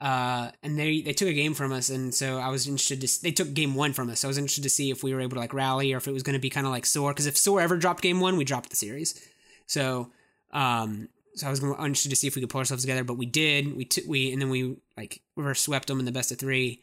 Uh, 0.00 0.50
and 0.62 0.78
they 0.78 1.00
they 1.00 1.12
took 1.12 1.28
a 1.28 1.32
game 1.32 1.54
from 1.54 1.72
us, 1.72 1.90
and 1.90 2.14
so 2.14 2.38
I 2.38 2.48
was 2.50 2.68
interested 2.68 3.00
to. 3.00 3.22
They 3.22 3.32
took 3.32 3.52
game 3.52 3.74
one 3.74 3.92
from 3.92 4.08
us. 4.10 4.20
So 4.20 4.28
I 4.28 4.30
was 4.30 4.38
interested 4.38 4.62
to 4.62 4.70
see 4.70 4.90
if 4.90 5.02
we 5.02 5.12
were 5.12 5.20
able 5.20 5.34
to 5.34 5.40
like 5.40 5.52
rally, 5.52 5.92
or 5.92 5.96
if 5.96 6.06
it 6.06 6.12
was 6.12 6.22
going 6.22 6.34
to 6.34 6.40
be 6.40 6.50
kind 6.50 6.66
of 6.66 6.72
like 6.72 6.86
Soar. 6.86 7.10
Because 7.10 7.26
if 7.26 7.36
Soar 7.36 7.60
ever 7.60 7.76
dropped 7.76 8.02
game 8.02 8.20
one, 8.20 8.36
we 8.36 8.44
dropped 8.44 8.70
the 8.70 8.76
series. 8.76 9.20
So, 9.66 10.10
um, 10.52 11.08
so 11.34 11.48
I 11.48 11.50
was 11.50 11.62
interested 11.62 12.10
to 12.10 12.16
see 12.16 12.28
if 12.28 12.36
we 12.36 12.40
could 12.40 12.48
pull 12.48 12.60
ourselves 12.60 12.84
together, 12.84 13.02
but 13.02 13.14
we 13.14 13.26
did. 13.26 13.76
We 13.76 13.84
took 13.84 14.04
we 14.06 14.32
and 14.32 14.40
then 14.40 14.50
we 14.50 14.76
like 14.96 15.20
reverse 15.34 15.60
swept 15.60 15.88
them 15.88 15.98
in 15.98 16.04
the 16.04 16.12
best 16.12 16.30
of 16.30 16.38
three, 16.38 16.80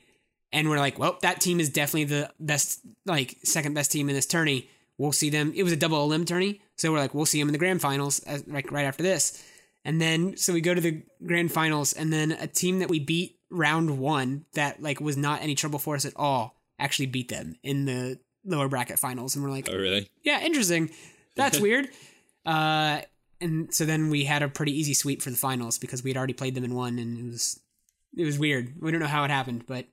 and 0.52 0.70
we're 0.70 0.78
like, 0.78 1.00
well, 1.00 1.18
that 1.22 1.40
team 1.40 1.62
is 1.62 1.70
definitely 1.70 2.06
the 2.06 2.32
best, 2.40 2.82
like 3.06 3.38
second 3.44 3.76
best 3.76 3.94
team 3.94 4.10
in 4.10 4.16
this 4.16 4.26
tourney. 4.26 4.70
We'll 4.98 5.14
see 5.14 5.30
them. 5.30 5.54
It 5.56 5.64
was 5.64 5.72
a 5.72 5.78
double 5.78 6.04
elim 6.04 6.26
tourney, 6.26 6.62
so 6.76 6.92
we're 6.92 7.00
like, 7.00 7.14
we'll 7.14 7.26
see 7.26 7.40
them 7.40 7.48
in 7.48 7.54
the 7.54 7.60
grand 7.60 7.82
finals, 7.82 8.22
like 8.48 8.72
right 8.72 8.86
after 8.86 9.04
this. 9.04 9.42
And 9.86 10.02
then 10.02 10.36
so 10.36 10.52
we 10.52 10.60
go 10.62 10.74
to 10.74 10.82
the 10.82 11.04
grand 11.26 11.52
finals, 11.52 11.94
and 11.94 12.12
then 12.12 12.32
a 12.34 12.48
team 12.48 12.80
that 12.80 12.90
we 12.90 13.00
beat 13.00 13.40
round 13.50 13.98
one 14.00 14.44
that 14.54 14.82
like 14.82 15.00
was 15.00 15.16
not 15.16 15.42
any 15.42 15.56
trouble 15.56 15.80
for 15.80 15.96
us 15.96 16.04
at 16.06 16.14
all 16.18 16.56
actually 16.80 17.06
beat 17.06 17.30
them 17.30 17.56
in 17.64 17.86
the 17.86 18.20
lower 18.44 18.68
bracket 18.68 19.00
finals, 19.00 19.36
and 19.36 19.44
we're 19.46 19.52
like, 19.52 19.70
Oh, 19.72 19.78
really? 19.78 20.10
yeah, 20.24 20.42
interesting. 20.42 20.90
That's 21.36 21.60
weird. 21.68 21.88
Uh, 22.46 23.02
and 23.40 23.74
so 23.74 23.86
then 23.86 24.10
we 24.10 24.26
had 24.26 24.42
a 24.44 24.50
pretty 24.50 24.72
easy 24.78 24.94
sweep 24.94 25.22
for 25.22 25.30
the 25.30 25.38
finals 25.38 25.78
because 25.78 26.04
we 26.04 26.10
had 26.10 26.18
already 26.18 26.34
played 26.34 26.56
them 26.56 26.64
in 26.64 26.74
one, 26.74 26.98
and 27.00 27.18
it 27.18 27.32
was 27.32 27.60
it 28.18 28.26
was 28.26 28.40
weird. 28.40 28.74
We 28.82 28.92
don't 28.92 29.00
know 29.02 29.08
how 29.08 29.24
it 29.24 29.30
happened, 29.32 29.66
but 29.68 29.86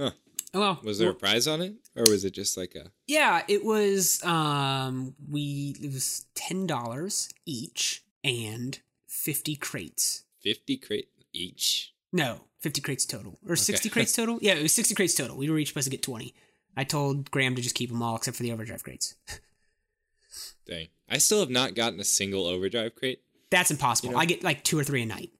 Huh. 0.00 0.10
oh 0.54 0.60
well. 0.60 0.80
Was 0.82 0.98
there 0.98 1.10
a 1.10 1.14
prize 1.14 1.46
on 1.46 1.60
it, 1.60 1.74
or 1.96 2.04
was 2.10 2.24
it 2.24 2.32
just 2.32 2.56
like 2.56 2.74
a? 2.74 2.90
yeah, 3.06 3.42
it 3.48 3.64
was. 3.64 4.22
Um, 4.24 5.14
we 5.30 5.76
it 5.80 5.92
was 5.92 6.26
ten 6.34 6.66
dollars 6.66 7.28
each 7.46 8.02
and 8.24 8.78
fifty 9.08 9.56
crates. 9.56 10.22
50 10.42 10.76
crate 10.76 11.08
each. 11.32 11.92
No, 12.12 12.42
fifty 12.60 12.80
crates 12.80 13.04
total 13.04 13.38
or 13.48 13.56
sixty 13.56 13.88
crates 13.88 14.12
total. 14.12 14.38
Yeah, 14.42 14.54
it 14.54 14.62
was 14.62 14.72
sixty 14.72 14.94
crates 14.94 15.14
total. 15.14 15.36
We 15.36 15.50
were 15.50 15.58
each 15.58 15.68
supposed 15.68 15.86
to 15.86 15.90
get 15.90 16.02
twenty. 16.02 16.34
I 16.76 16.84
told 16.84 17.30
Graham 17.32 17.56
to 17.56 17.62
just 17.62 17.74
keep 17.74 17.90
them 17.90 18.02
all 18.02 18.14
except 18.16 18.36
for 18.36 18.44
the 18.44 18.52
overdrive 18.52 18.84
crates. 18.84 19.14
Dang. 20.66 20.88
I 21.08 21.18
still 21.18 21.40
have 21.40 21.50
not 21.50 21.74
gotten 21.74 21.98
a 22.00 22.04
single 22.04 22.46
overdrive 22.46 22.94
crate. 22.94 23.22
That's 23.50 23.70
impossible. 23.70 24.10
You 24.10 24.14
know- 24.14 24.20
I 24.20 24.26
get 24.26 24.44
like 24.44 24.62
two 24.62 24.78
or 24.78 24.84
three 24.84 25.02
a 25.02 25.06
night. 25.06 25.30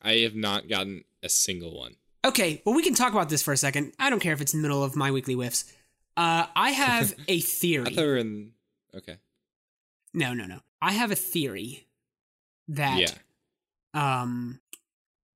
I 0.00 0.18
have 0.18 0.34
not 0.36 0.68
gotten 0.68 1.04
a 1.22 1.28
single 1.28 1.76
one. 1.76 1.96
Okay, 2.24 2.62
well, 2.64 2.74
we 2.74 2.82
can 2.82 2.94
talk 2.94 3.12
about 3.12 3.28
this 3.28 3.42
for 3.42 3.52
a 3.52 3.56
second. 3.56 3.92
I 3.98 4.08
don't 4.10 4.20
care 4.20 4.32
if 4.32 4.40
it's 4.40 4.54
in 4.54 4.62
the 4.62 4.68
middle 4.68 4.82
of 4.84 4.96
my 4.96 5.10
weekly 5.10 5.34
whiffs. 5.34 5.64
Uh, 6.16 6.46
I 6.54 6.70
have 6.70 7.14
a 7.28 7.40
theory. 7.40 7.84
thought 7.86 7.96
we 7.96 8.06
were 8.06 8.16
in. 8.16 8.52
Okay. 8.96 9.16
no, 10.14 10.32
no, 10.34 10.46
no. 10.46 10.60
I 10.80 10.92
have 10.92 11.10
a 11.10 11.16
theory 11.16 11.86
that 12.68 13.00
Yeah. 13.00 13.10
um 14.22 14.60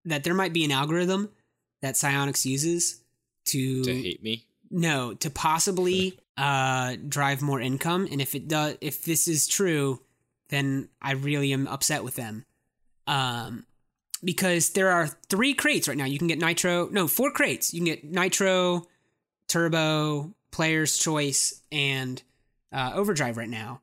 that 0.04 0.24
there 0.24 0.34
might 0.34 0.52
be 0.52 0.64
an 0.64 0.72
algorithm 0.72 1.30
that 1.82 1.94
Psyonix 1.94 2.44
uses 2.44 3.00
to, 3.46 3.84
To 3.84 3.94
hate 4.02 4.22
me. 4.22 4.44
no 4.70 5.14
to 5.14 5.30
possibly 5.30 6.18
uh 6.36 6.96
drive 7.08 7.42
more 7.42 7.60
income, 7.60 8.08
and 8.10 8.20
if 8.20 8.34
it 8.34 8.48
does, 8.48 8.76
if 8.80 9.02
this 9.02 9.28
is 9.28 9.46
true, 9.46 10.00
then 10.48 10.88
I 11.02 11.12
really 11.12 11.52
am 11.52 11.66
upset 11.68 12.04
with 12.04 12.14
them. 12.16 12.44
Um, 13.06 13.64
because 14.24 14.70
there 14.70 14.90
are 14.90 15.06
three 15.28 15.54
crates 15.54 15.86
right 15.88 15.96
now. 15.96 16.04
You 16.04 16.18
can 16.18 16.26
get 16.26 16.38
Nitro, 16.40 16.88
no, 16.90 17.06
four 17.06 17.30
crates. 17.30 17.72
You 17.72 17.80
can 17.80 17.86
get 17.86 18.04
Nitro, 18.04 18.86
Turbo, 19.46 20.34
Player's 20.50 20.98
Choice, 20.98 21.62
and 21.70 22.20
uh, 22.72 22.92
Overdrive 22.94 23.36
right 23.36 23.48
now. 23.48 23.80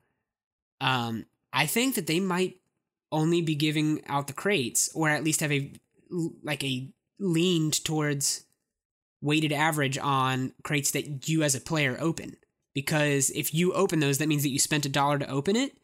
Um, 0.82 1.26
I 1.54 1.66
think 1.68 1.96
that 1.96 2.06
they 2.08 2.20
might 2.20 2.58
only 3.12 3.42
be 3.42 3.56
giving 3.56 4.04
out 4.08 4.28
the 4.28 4.34
crates, 4.34 4.90
or 4.94 5.10
at 5.10 5.24
least 5.24 5.42
have 5.42 5.52
a 5.52 5.72
like 6.44 6.64
a 6.64 6.90
leaned 7.20 7.84
towards 7.84 8.46
weighted 9.22 9.52
average 9.52 9.98
on 9.98 10.54
crates 10.64 10.92
that 10.92 11.28
you 11.28 11.44
as 11.44 11.56
a 11.56 11.62
player 11.62 11.98
open. 12.00 12.38
Because 12.74 13.30
if 13.30 13.54
you 13.54 13.74
open 13.74 14.00
those, 14.02 14.18
that 14.18 14.28
means 14.28 14.44
that 14.44 14.50
you 14.50 14.60
spent 14.60 14.86
a 14.86 14.90
dollar 14.90 15.18
to 15.18 15.30
open 15.30 15.56
it, 15.56 15.78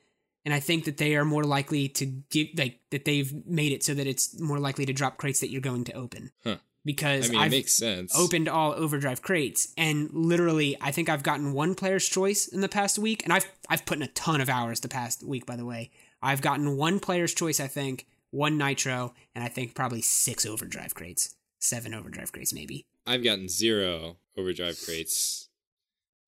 and 0.44 0.54
I 0.54 0.60
think 0.60 0.86
that 0.86 0.98
they 0.98 1.16
are 1.16 1.26
more 1.26 1.44
likely 1.44 1.88
to 1.90 2.06
give 2.06 2.48
like 2.58 2.80
that 2.90 3.06
they've 3.06 3.32
made 3.46 3.72
it 3.72 3.84
so 3.84 3.94
that 3.94 4.08
it's 4.08 4.40
more 4.40 4.60
likely 4.60 4.86
to 4.86 4.94
drop 4.94 5.18
crates 5.18 5.40
that 5.40 5.50
you're 5.50 5.62
going 5.62 5.84
to 5.86 5.94
open. 5.94 6.32
Huh. 6.44 6.58
Because 6.84 7.30
I 7.30 7.32
mean, 7.34 7.42
it 7.42 7.44
I've 7.44 7.52
makes 7.52 7.74
sense. 7.76 8.18
opened 8.18 8.50
all 8.50 8.74
overdrive 8.74 9.22
crates 9.22 9.72
and 9.78 10.10
literally 10.14 10.76
I 10.82 10.92
think 10.92 11.10
I've 11.10 11.22
gotten 11.22 11.54
one 11.54 11.76
player's 11.76 12.10
choice 12.10 12.48
in 12.48 12.62
the 12.62 12.68
past 12.68 12.98
week 12.98 13.24
and 13.24 13.32
I've 13.32 13.46
I've 13.70 13.86
put 13.86 13.98
in 13.98 14.04
a 14.04 14.08
ton 14.08 14.42
of 14.42 14.50
hours 14.50 14.80
the 14.80 14.88
past 14.88 15.24
week 15.24 15.46
by 15.46 15.56
the 15.56 15.66
way. 15.66 15.92
I've 16.22 16.42
gotten 16.42 16.78
one 16.78 17.00
player's 17.00 17.34
choice 17.34 17.60
I 17.60 17.68
think, 17.68 18.08
one 18.30 18.58
nitro 18.58 19.14
and 19.36 19.44
I 19.44 19.48
think 19.48 19.76
probably 19.76 20.02
6 20.02 20.46
overdrive 20.46 20.96
crates. 20.96 21.36
7 21.60 21.94
overdrive 21.94 22.32
crates 22.32 22.54
maybe. 22.54 22.86
I've 23.06 23.24
gotten 23.24 23.50
zero 23.50 24.18
overdrive 24.38 24.80
crates, 24.86 25.50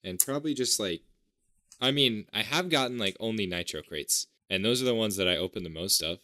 and 0.04 0.20
probably 0.20 0.54
just 0.54 0.80
like, 0.80 1.02
I 1.80 1.92
mean, 1.92 2.26
I 2.34 2.42
have 2.42 2.70
gotten 2.70 2.98
like 2.98 3.16
only 3.20 3.46
nitro 3.46 3.82
crates, 3.82 4.28
and 4.50 4.64
those 4.64 4.82
are 4.82 4.86
the 4.86 4.96
ones 4.96 5.16
that 5.18 5.28
I 5.28 5.38
open 5.38 5.64
the 5.64 5.70
most 5.70 6.02
of. 6.02 6.20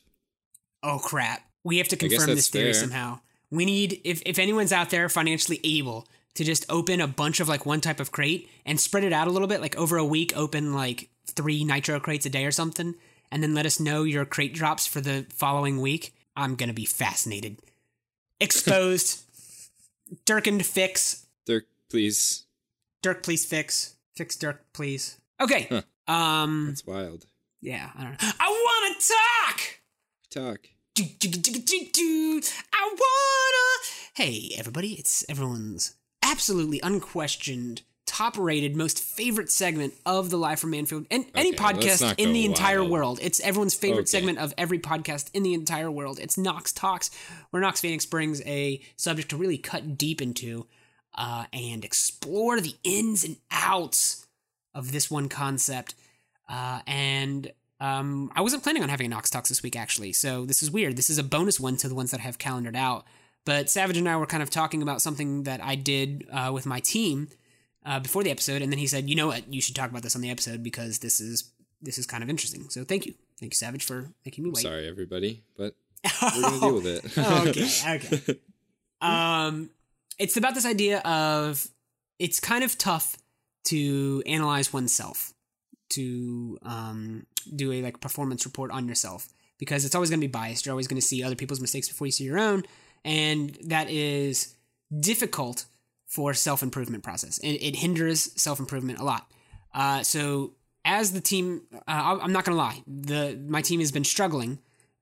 Oh 0.82 0.99
crap. 0.99 1.43
We 1.63 1.78
have 1.78 1.88
to 1.89 1.97
confirm 1.97 2.36
this 2.36 2.49
theory 2.49 2.74
fair. 2.74 2.82
somehow. 2.82 3.20
We 3.51 3.65
need 3.65 4.01
if 4.03 4.22
if 4.26 4.39
anyone's 4.39 4.72
out 4.72 4.89
there 4.89 5.09
financially 5.09 5.59
able 5.63 6.07
to 6.36 6.43
just 6.43 6.65
open 6.70 7.01
a 7.01 7.07
bunch 7.07 7.39
of 7.39 7.49
like 7.49 7.65
one 7.65 7.82
type 7.82 7.99
of 7.99 8.11
crate 8.11 8.49
and 8.65 8.80
spread 8.80 9.03
it 9.03 9.13
out 9.13 9.28
a 9.28 9.32
little 9.32 9.47
bit 9.47 9.61
like 9.61 9.76
over 9.76 9.97
a 9.97 10.05
week 10.05 10.32
open 10.36 10.74
like 10.74 11.09
3 11.28 11.63
nitro 11.63 11.99
crates 11.99 12.26
a 12.26 12.30
day 12.30 12.45
or 12.45 12.51
something 12.51 12.95
and 13.32 13.41
then 13.43 13.53
let 13.53 13.65
us 13.65 13.80
know 13.80 14.03
your 14.03 14.25
crate 14.25 14.53
drops 14.53 14.86
for 14.88 15.01
the 15.01 15.25
following 15.30 15.80
week. 15.82 16.13
I'm 16.36 16.55
going 16.55 16.69
to 16.69 16.75
be 16.75 16.86
fascinated. 16.86 17.57
Exposed. 18.39 19.23
Durkin 20.25 20.59
fix. 20.61 21.25
Dirk, 21.45 21.65
please. 21.89 22.45
Dirk 23.01 23.23
please 23.23 23.45
fix. 23.45 23.95
Fix 24.15 24.36
Dirk 24.36 24.63
please. 24.73 25.19
Okay. 25.39 25.67
Huh. 25.69 25.82
Um 26.11 26.65
That's 26.67 26.86
wild. 26.86 27.25
yeah, 27.61 27.89
I 27.95 28.03
don't 28.03 28.11
know. 28.21 28.30
I 28.39 28.49
want 28.49 28.99
to 28.99 29.13
talk. 29.13 29.61
Talk. 30.32 30.69
do, 30.95 31.03
do, 31.19 31.30
do, 31.30 31.39
do, 31.39 31.59
do, 31.59 31.86
do. 31.93 32.41
I 32.73 32.84
wanna. 32.89 33.86
Hey, 34.15 34.51
everybody! 34.57 34.93
It's 34.93 35.23
everyone's 35.30 35.95
absolutely 36.23 36.80
unquestioned, 36.82 37.84
top-rated, 38.20 38.76
most 38.76 38.99
favorite 39.01 39.49
segment 39.49 39.93
of 40.05 40.30
the 40.30 40.36
Live 40.36 40.59
from 40.59 40.74
Manfield 40.74 41.05
and 41.09 41.24
any 41.36 41.53
Okay, 41.53 41.63
let's 41.63 42.01
podcast 42.01 42.15
in 42.17 42.34
the 42.34 42.43
entire 42.43 42.84
world. 42.84 43.17
It's 43.22 43.39
everyone's 43.39 43.74
favorite 43.74 44.01
Okay. 44.01 44.07
segment 44.07 44.39
of 44.39 44.53
every 44.57 44.78
podcast 44.78 45.30
in 45.34 45.43
the 45.43 45.53
entire 45.53 45.89
world. 45.89 46.20
It's 46.20 46.38
Knox 46.38 46.74
Talks, 46.74 47.11
where 47.51 47.61
Knox 47.61 47.80
Phoenix 47.80 48.05
brings 48.05 48.41
a 48.41 48.82
subject 48.97 49.30
to 49.30 49.38
really 49.38 49.57
cut 49.57 49.97
deep 49.97 50.22
into 50.22 50.67
uh, 51.15 51.45
and 51.53 51.86
explore 51.86 52.59
the 52.59 52.76
ins 52.84 53.24
and 53.24 53.38
outs 53.51 54.28
of 54.74 54.91
this 54.91 55.09
one 55.09 55.30
concept. 55.30 55.95
Uh, 56.49 56.82
and 56.86 57.49
um, 57.80 58.34
I 58.36 58.41
wasn't 58.41 58.63
planning 58.63 58.84
on 58.84 58.89
having 58.89 59.05
a 59.05 59.09
Knox 59.09 59.30
Talks 59.30 59.47
this 59.47 59.63
week, 59.63 59.78
actually. 59.78 60.11
So 60.11 60.45
this 60.45 60.61
is 60.61 60.70
weird. 60.70 60.97
This 60.97 61.09
is 61.09 61.20
a 61.20 61.24
bonus 61.24 61.57
one 61.57 61.78
to 61.78 61.88
the 61.88 61.95
ones 61.95 62.11
that 62.11 62.20
I 62.20 62.24
have 62.24 62.38
calendared 62.38 62.76
out. 62.76 63.05
But 63.45 63.70
Savage 63.70 63.95
and 63.95 64.09
I 64.09 64.17
were 64.17 64.26
kind 64.26 64.43
of 64.43 64.49
talking 64.49 64.82
about 64.82 65.01
something 65.01 65.43
that 65.43 65.63
I 65.63 65.76
did 65.76 66.28
uh, 66.30 66.51
with 66.53 66.65
my 66.65 66.82
team 66.82 67.30
uh, 67.86 67.99
before 67.99 68.23
the 68.23 68.32
episode, 68.32 68.61
and 68.61 68.71
then 68.71 68.80
he 68.80 68.88
said, 68.88 69.09
"You 69.09 69.15
know 69.15 69.27
what? 69.27 69.51
You 69.51 69.61
should 69.61 69.75
talk 69.75 69.89
about 69.89 70.03
this 70.03 70.15
on 70.15 70.21
the 70.21 70.30
episode 70.30 70.63
because 70.63 70.99
this 70.99 71.19
is 71.19 71.51
this 71.82 71.97
is 71.97 72.05
kind 72.05 72.23
of 72.23 72.30
interesting." 72.30 72.69
So 72.69 72.84
thank 72.84 73.05
you, 73.05 73.13
thank 73.39 73.53
you, 73.53 73.57
Savage, 73.57 73.84
for 73.84 74.11
making 74.25 74.43
me 74.43 74.51
wait. 74.51 74.63
Sorry, 74.63 74.88
everybody, 74.88 75.43
but 75.57 75.75
we're 76.21 76.41
gonna 76.41 76.59
deal 76.59 76.75
with 76.75 76.86
it. 76.86 77.17
okay, 77.17 78.13
okay. 78.23 78.39
Um, 79.01 79.69
it's 80.17 80.36
about 80.36 80.55
this 80.55 80.65
idea 80.65 80.99
of 80.99 81.67
it's 82.19 82.39
kind 82.39 82.63
of 82.63 82.77
tough 82.77 83.17
to 83.65 84.21
analyze 84.25 84.73
oneself, 84.73 85.34
to 85.89 86.57
um, 86.63 87.25
do 87.55 87.71
a 87.71 87.82
like 87.82 88.01
performance 88.01 88.45
report 88.45 88.71
on 88.71 88.88
yourself 88.88 89.30
because 89.57 89.86
it's 89.86 89.95
always 89.95 90.09
going 90.09 90.19
to 90.19 90.27
be 90.27 90.32
biased. 90.32 90.65
You're 90.65 90.73
always 90.73 90.88
going 90.88 90.99
to 90.99 91.05
see 91.05 91.23
other 91.23 91.36
people's 91.36 91.61
mistakes 91.61 91.88
before 91.88 92.07
you 92.07 92.11
see 92.11 92.25
your 92.25 92.39
own, 92.39 92.63
and 93.05 93.57
that 93.63 93.89
is 93.89 94.55
difficult 94.99 95.65
for 96.10 96.34
self 96.34 96.62
improvement 96.62 97.03
process. 97.03 97.38
It, 97.38 97.53
it 97.53 97.76
hinders 97.78 98.34
self 98.41 98.60
improvement 98.60 98.99
a 98.99 99.03
lot. 99.05 99.32
Uh, 99.74 100.03
so 100.03 100.55
as 100.84 101.14
the 101.14 101.22
team, 101.22 101.62
uh, 101.74 102.20
I'm 102.22 102.34
not 102.34 102.43
to 102.45 102.53
lie, 102.62 102.84
the 102.88 103.39
my 103.47 103.62
team 103.62 103.80
has 103.80 103.91
been 103.91 104.03
struggling 104.03 104.60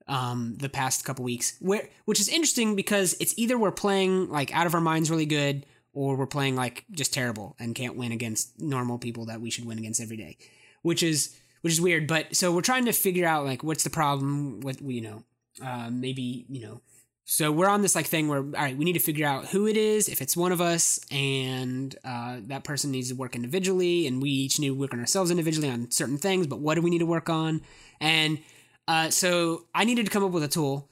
um, 0.08 0.56
the 0.60 0.70
past 0.70 1.06
couple 1.06 1.24
weeks, 1.24 1.58
where 1.60 1.90
which 2.06 2.20
is 2.20 2.28
interesting 2.28 2.76
because 2.76 3.16
it's 3.20 3.34
either 3.38 3.58
we're 3.58 3.72
playing 3.72 4.30
like 4.30 4.54
out 4.54 4.68
of 4.68 4.76
our 4.76 4.82
minds 4.82 5.10
really 5.10 5.26
good, 5.26 5.66
or 5.94 6.18
we're 6.18 6.28
playing 6.28 6.56
like 6.56 6.84
just 6.92 7.14
terrible 7.14 7.56
and 7.58 7.74
can't 7.74 7.96
win 7.96 8.12
against 8.12 8.60
normal 8.60 8.98
people 8.98 9.26
that 9.26 9.42
we 9.42 9.50
should 9.50 9.66
win 9.66 9.80
against 9.80 10.02
every 10.02 10.18
day, 10.18 10.38
which 10.82 11.02
is 11.02 11.36
which 11.62 11.72
is 11.72 11.80
weird. 11.80 12.06
But 12.06 12.36
so 12.36 12.54
we're 12.54 12.62
trying 12.62 12.86
to 12.86 12.94
figure 12.94 13.26
out 13.26 13.46
like 13.46 13.64
what's 13.64 13.86
the 13.86 13.90
problem 13.90 14.60
with 14.60 14.82
you 14.82 15.02
know 15.02 15.24
uh, 15.66 15.90
maybe 15.90 16.46
you 16.50 16.62
know. 16.62 16.82
So 17.30 17.52
we're 17.52 17.68
on 17.68 17.82
this 17.82 17.94
like 17.94 18.06
thing 18.06 18.30
where 18.30 18.40
all 18.40 18.46
right, 18.52 18.78
we 18.78 18.86
need 18.86 18.94
to 18.94 19.00
figure 19.00 19.28
out 19.28 19.48
who 19.48 19.68
it 19.68 19.76
is, 19.76 20.08
if 20.08 20.22
it's 20.22 20.38
one 20.38 20.54
of 20.54 20.62
us, 20.62 20.98
and 21.12 21.94
uh, 22.06 22.38
that 22.44 22.64
person 22.64 22.90
needs 22.90 23.10
to 23.10 23.16
work 23.16 23.36
individually, 23.36 24.08
and 24.08 24.22
we 24.22 24.30
each 24.30 24.62
need 24.62 24.70
to 24.70 24.76
work 24.76 24.94
on 24.94 25.02
ourselves 25.02 25.30
individually 25.30 25.70
on 25.70 25.92
certain 25.92 26.18
things. 26.18 26.48
But 26.48 26.60
what 26.60 26.76
do 26.76 26.82
we 26.82 26.90
need 26.90 27.00
to 27.00 27.06
work 27.06 27.30
on? 27.30 27.62
And 28.00 28.40
uh, 28.88 29.10
so 29.10 29.66
I 29.76 29.84
needed 29.84 30.06
to 30.06 30.12
come 30.12 30.24
up 30.24 30.32
with 30.32 30.42
a 30.42 30.48
tool 30.48 30.88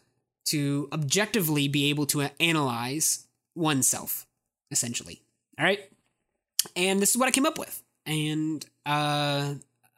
to 0.47 0.89
objectively 0.91 1.69
be 1.69 1.89
able 1.89 2.05
to 2.07 2.27
analyze 2.41 3.27
oneself, 3.55 4.27
essentially. 4.71 5.21
All 5.57 5.63
right. 5.63 5.89
And 6.75 6.99
this 6.99 7.11
is 7.11 7.17
what 7.17 7.29
I 7.29 7.31
came 7.31 7.45
up 7.45 7.57
with. 7.57 7.81
And 8.05 8.65
uh, 8.85 9.53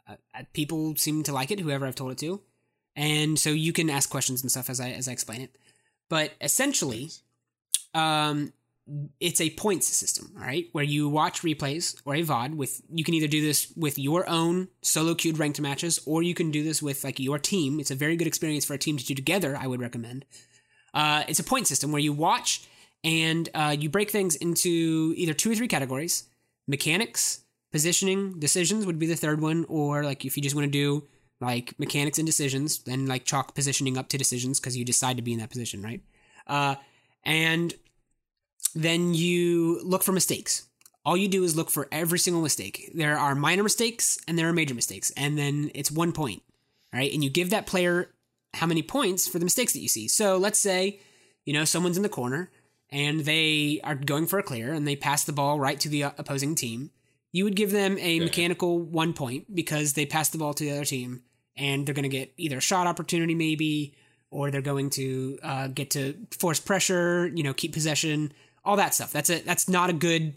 uh, 0.07 0.15
people 0.53 0.95
seem 0.97 1.23
to 1.23 1.33
like 1.33 1.49
it, 1.49 1.59
whoever 1.59 1.87
I've 1.87 1.95
told 1.95 2.11
it 2.11 2.19
to. 2.19 2.41
And 2.95 3.39
so 3.39 3.49
you 3.49 3.73
can 3.73 3.89
ask 3.89 4.07
questions 4.07 4.43
and 4.43 4.51
stuff 4.51 4.69
as 4.69 4.79
I 4.79 4.89
as 4.91 5.07
I 5.07 5.13
explain 5.13 5.41
it. 5.41 5.57
But 6.09 6.33
essentially, 6.41 7.09
um, 7.93 8.53
it's 9.19 9.41
a 9.41 9.49
points 9.51 9.87
system, 9.87 10.31
all 10.37 10.45
right, 10.45 10.67
where 10.71 10.83
you 10.83 11.09
watch 11.09 11.41
replays 11.41 11.99
or 12.05 12.15
a 12.15 12.23
VOD 12.23 12.55
with 12.55 12.81
you 12.89 13.03
can 13.03 13.13
either 13.13 13.27
do 13.27 13.41
this 13.41 13.73
with 13.75 13.99
your 13.99 14.27
own 14.29 14.69
solo 14.81 15.13
queued 15.13 15.37
ranked 15.37 15.59
matches 15.59 15.99
or 16.05 16.23
you 16.23 16.33
can 16.33 16.51
do 16.51 16.63
this 16.63 16.81
with 16.81 17.03
like 17.03 17.19
your 17.19 17.37
team. 17.37 17.79
It's 17.79 17.91
a 17.91 17.95
very 17.95 18.15
good 18.15 18.27
experience 18.27 18.63
for 18.63 18.73
a 18.73 18.77
team 18.77 18.97
to 18.97 19.05
do 19.05 19.13
together, 19.13 19.57
I 19.59 19.67
would 19.67 19.81
recommend. 19.81 20.25
Uh, 20.93 21.23
it's 21.27 21.39
a 21.39 21.43
point 21.43 21.67
system 21.67 21.91
where 21.91 22.01
you 22.01 22.13
watch 22.13 22.65
and 23.03 23.49
uh, 23.53 23.75
you 23.77 23.89
break 23.89 24.09
things 24.09 24.35
into 24.35 25.13
either 25.17 25.33
two 25.33 25.51
or 25.51 25.55
three 25.55 25.67
categories 25.67 26.23
mechanics, 26.67 27.41
positioning, 27.71 28.39
decisions 28.39 28.85
would 28.85 28.99
be 28.99 29.07
the 29.07 29.15
third 29.15 29.41
one, 29.41 29.65
or 29.69 30.03
like 30.03 30.25
if 30.25 30.35
you 30.35 30.43
just 30.43 30.55
want 30.55 30.65
to 30.65 30.71
do 30.71 31.07
like 31.39 31.77
mechanics 31.79 32.17
and 32.17 32.25
decisions, 32.25 32.79
then 32.79 33.05
like 33.05 33.25
chalk 33.25 33.53
positioning 33.53 33.97
up 33.97 34.09
to 34.09 34.17
decisions 34.17 34.59
because 34.59 34.75
you 34.75 34.85
decide 34.85 35.17
to 35.17 35.23
be 35.23 35.33
in 35.33 35.39
that 35.39 35.51
position, 35.51 35.81
right? 35.81 36.01
Uh, 36.47 36.75
and 37.23 37.73
then 38.73 39.13
you 39.13 39.81
look 39.83 40.03
for 40.03 40.11
mistakes. 40.11 40.67
All 41.05 41.15
you 41.15 41.27
do 41.27 41.43
is 41.43 41.55
look 41.55 41.69
for 41.69 41.87
every 41.91 42.19
single 42.19 42.41
mistake. 42.41 42.91
There 42.93 43.17
are 43.17 43.35
minor 43.35 43.63
mistakes 43.63 44.17
and 44.27 44.37
there 44.37 44.49
are 44.49 44.53
major 44.53 44.75
mistakes, 44.75 45.11
and 45.15 45.37
then 45.37 45.71
it's 45.73 45.91
one 45.91 46.11
point, 46.11 46.43
right? 46.91 47.11
And 47.13 47.23
you 47.23 47.29
give 47.29 47.49
that 47.51 47.65
player 47.65 48.09
how 48.53 48.65
many 48.65 48.81
points 48.81 49.27
for 49.27 49.39
the 49.39 49.45
mistakes 49.45 49.73
that 49.73 49.79
you 49.79 49.87
see. 49.87 50.07
So 50.07 50.37
let's 50.37 50.59
say, 50.59 50.99
you 51.45 51.53
know, 51.53 51.65
someone's 51.65 51.97
in 51.97 52.03
the 52.03 52.09
corner 52.09 52.51
and 52.89 53.21
they 53.21 53.79
are 53.83 53.95
going 53.95 54.27
for 54.27 54.39
a 54.39 54.43
clear 54.43 54.73
and 54.73 54.87
they 54.87 54.95
pass 54.95 55.23
the 55.23 55.33
ball 55.33 55.59
right 55.59 55.79
to 55.79 55.89
the 55.89 56.05
uh, 56.05 56.11
opposing 56.17 56.55
team. 56.55 56.91
You 57.37 57.43
would 57.43 57.55
give 57.55 57.69
them 57.69 57.99
a 57.99 58.19
mechanical 58.19 58.79
one 58.79 59.13
point 59.13 59.53
because 59.53 59.93
they 59.93 60.07
passed 60.07 60.31
the 60.31 60.39
ball 60.39 60.55
to 60.55 60.63
the 60.63 60.71
other 60.71 60.85
team 60.85 61.21
and 61.55 61.85
they're 61.85 61.93
going 61.93 62.01
to 62.01 62.09
get 62.09 62.33
either 62.35 62.57
a 62.57 62.61
shot 62.61 62.87
opportunity, 62.87 63.35
maybe, 63.35 63.93
or 64.31 64.49
they're 64.49 64.59
going 64.59 64.89
to 64.91 65.37
uh, 65.43 65.67
get 65.67 65.91
to 65.91 66.15
force 66.31 66.59
pressure, 66.59 67.27
you 67.27 67.43
know, 67.43 67.53
keep 67.53 67.73
possession, 67.73 68.33
all 68.65 68.75
that 68.77 68.95
stuff. 68.95 69.11
That's 69.11 69.29
a 69.29 69.43
that's 69.43 69.69
not 69.69 69.91
a 69.91 69.93
good 69.93 70.33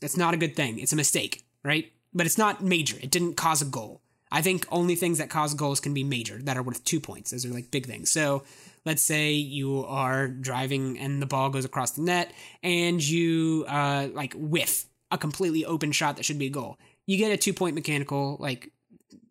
that's 0.00 0.16
not 0.16 0.34
a 0.34 0.36
good 0.36 0.56
thing. 0.56 0.80
It's 0.80 0.92
a 0.92 0.96
mistake, 0.96 1.46
right? 1.62 1.92
But 2.12 2.26
it's 2.26 2.36
not 2.36 2.64
major. 2.64 2.96
It 3.00 3.12
didn't 3.12 3.34
cause 3.34 3.62
a 3.62 3.66
goal. 3.66 4.02
I 4.32 4.42
think 4.42 4.66
only 4.72 4.96
things 4.96 5.18
that 5.18 5.30
cause 5.30 5.54
goals 5.54 5.78
can 5.78 5.94
be 5.94 6.02
major 6.02 6.42
that 6.42 6.56
are 6.56 6.64
worth 6.64 6.82
two 6.82 6.98
points. 6.98 7.30
Those 7.30 7.46
are 7.46 7.50
like 7.50 7.70
big 7.70 7.86
things. 7.86 8.10
So 8.10 8.42
let's 8.84 9.02
say 9.02 9.34
you 9.34 9.84
are 9.84 10.26
driving 10.26 10.98
and 10.98 11.22
the 11.22 11.26
ball 11.26 11.48
goes 11.50 11.64
across 11.64 11.92
the 11.92 12.02
net 12.02 12.32
and 12.60 13.00
you 13.00 13.66
uh, 13.68 14.08
like 14.12 14.34
whiff 14.34 14.86
a 15.10 15.18
completely 15.18 15.64
open 15.64 15.92
shot 15.92 16.16
that 16.16 16.24
should 16.24 16.38
be 16.38 16.46
a 16.46 16.50
goal. 16.50 16.78
You 17.06 17.16
get 17.16 17.32
a 17.32 17.36
two 17.36 17.52
point 17.52 17.74
mechanical 17.74 18.36
like 18.38 18.72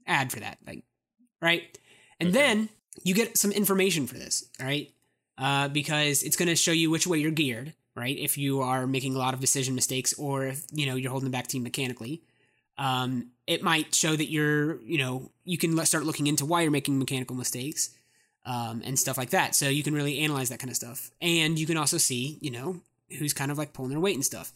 ad 0.06 0.32
for 0.32 0.40
that, 0.40 0.58
like 0.66 0.84
right? 1.42 1.78
And 2.20 2.30
Okay. 2.30 2.40
then 2.40 2.70
you 3.04 3.14
get 3.14 3.38
some 3.38 3.52
information 3.52 4.08
for 4.08 4.16
this, 4.16 4.44
right? 4.60 4.92
Uh, 5.38 5.70
because 5.70 6.22
it's 6.24 6.36
going 6.36 6.50
to 6.50 6.56
show 6.56 6.72
you 6.74 6.90
which 6.90 7.08
way 7.08 7.18
you're 7.20 7.32
geared, 7.32 7.74
right? 7.96 8.18
If 8.18 8.38
you 8.38 8.62
are 8.62 8.86
making 8.86 9.16
a 9.16 9.20
lot 9.20 9.34
of 9.34 9.40
decision 9.40 9.74
mistakes 9.74 10.14
or 10.14 10.48
if 10.48 10.66
you 10.72 10.86
know 10.86 10.96
you're 10.96 11.12
holding 11.12 11.30
the 11.30 11.38
back 11.38 11.48
team 11.48 11.64
mechanically. 11.64 12.22
Um, 12.78 13.32
it 13.46 13.62
might 13.62 13.94
show 13.94 14.16
that 14.16 14.32
you're, 14.32 14.80
you 14.84 14.98
know, 14.98 15.32
you 15.44 15.58
can 15.58 15.78
start 15.86 16.06
looking 16.06 16.28
into 16.28 16.46
why 16.46 16.62
you're 16.62 16.72
making 16.72 16.98
mechanical 16.98 17.36
mistakes 17.36 17.90
um, 18.46 18.82
and 18.86 18.98
stuff 18.98 19.18
like 19.18 19.32
that. 19.32 19.54
So 19.54 19.68
you 19.68 19.84
can 19.84 19.94
really 19.94 20.20
analyze 20.20 20.48
that 20.48 20.60
kind 20.60 20.70
of 20.70 20.78
stuff. 20.78 21.12
And 21.22 21.60
you 21.60 21.66
can 21.66 21.76
also 21.76 21.98
see, 21.98 22.38
you 22.40 22.52
know, 22.52 22.80
who's 23.18 23.34
kind 23.34 23.52
of 23.52 23.58
like 23.58 23.74
pulling 23.74 23.92
their 23.92 24.00
weight 24.00 24.16
and 24.16 24.24
stuff. 24.24 24.54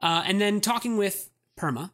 Uh, 0.00 0.22
and 0.26 0.40
then 0.40 0.60
talking 0.60 0.96
with 0.96 1.30
Perma, 1.58 1.90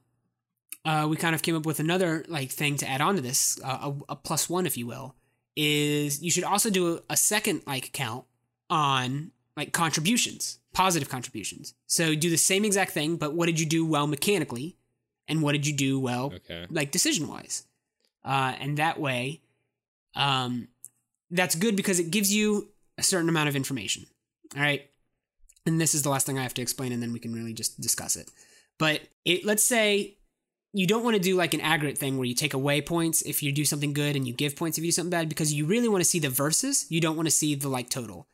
uh, 0.84 1.07
we 1.09 1.16
kind 1.16 1.34
of 1.34 1.42
came 1.42 1.57
up 1.57 1.64
with 1.66 1.80
another 1.80 2.24
like 2.28 2.50
thing 2.50 2.76
to 2.76 2.88
add 2.88 3.00
on 3.00 3.16
to 3.16 3.20
this, 3.22 3.59
uh, 3.64 3.92
a, 4.09 4.12
a 4.12 4.16
plus 4.16 4.48
one, 4.50 4.66
if 4.66 4.76
you 4.76 4.86
will, 4.86 5.14
is 5.57 6.22
you 6.22 6.30
should 6.30 6.44
also 6.44 6.68
do 6.70 6.96
a, 6.96 7.00
a 7.11 7.16
second 7.16 7.62
like 7.66 7.92
count 7.92 8.24
on 8.68 9.30
like 9.57 9.72
contributions, 9.72 10.59
positive 10.72 11.09
contributions. 11.09 11.74
So 11.86 12.14
do 12.14 12.28
the 12.28 12.36
same 12.36 12.64
exact 12.64 12.90
thing, 12.92 13.16
but 13.16 13.34
what 13.34 13.46
did 13.46 13.59
you 13.61 13.66
do 13.66 13.86
well 13.86 14.07
mechanically, 14.07 14.76
and 15.28 15.40
what 15.42 15.52
did 15.52 15.66
you 15.66 15.72
do 15.72 15.98
well 16.00 16.32
Okay. 16.34 16.66
like 16.70 16.90
decision 16.90 17.28
wise 17.28 17.64
uh, 18.24 18.55
and 18.61 18.76
that 18.76 19.00
way 19.00 19.40
um, 20.14 20.68
that's 21.30 21.55
good 21.55 21.76
because 21.76 21.98
it 21.98 22.11
gives 22.11 22.32
you 22.34 22.68
a 22.98 23.02
certain 23.02 23.28
amount 23.30 23.48
of 23.48 23.57
information 23.57 24.05
all 24.55 24.61
right 24.62 24.90
and 25.66 25.80
this 25.80 25.94
is 25.94 26.02
the 26.02 26.10
last 26.10 26.26
thing 26.26 26.38
i 26.38 26.42
have 26.42 26.54
to 26.54 26.62
explain 26.62 26.92
and 26.92 27.02
then 27.02 27.12
we 27.12 27.18
can 27.18 27.32
really 27.32 27.52
just 27.52 27.80
discuss 27.80 28.16
it 28.16 28.30
but 28.78 29.00
it 29.24 29.44
let's 29.44 29.64
say 29.64 30.16
you 30.72 30.86
don't 30.86 31.04
want 31.04 31.14
to 31.14 31.22
do 31.22 31.36
like 31.36 31.54
an 31.54 31.60
aggregate 31.60 31.98
thing 31.98 32.16
where 32.16 32.26
you 32.26 32.34
take 32.34 32.54
away 32.54 32.80
points 32.80 33.22
if 33.22 33.42
you 33.42 33.52
do 33.52 33.64
something 33.64 33.92
good 33.92 34.16
and 34.16 34.26
you 34.26 34.32
give 34.32 34.56
points 34.56 34.76
if 34.76 34.84
you 34.84 34.88
do 34.88 34.94
something 34.94 35.10
bad 35.10 35.28
because 35.28 35.52
you 35.52 35.66
really 35.66 35.88
want 35.88 36.02
to 36.02 36.08
see 36.08 36.18
the 36.18 36.28
verses 36.28 36.86
you 36.90 37.00
don't 37.00 37.16
want 37.16 37.26
to 37.26 37.34
see 37.34 37.54
the 37.54 37.68
like 37.68 37.88
total 37.88 38.26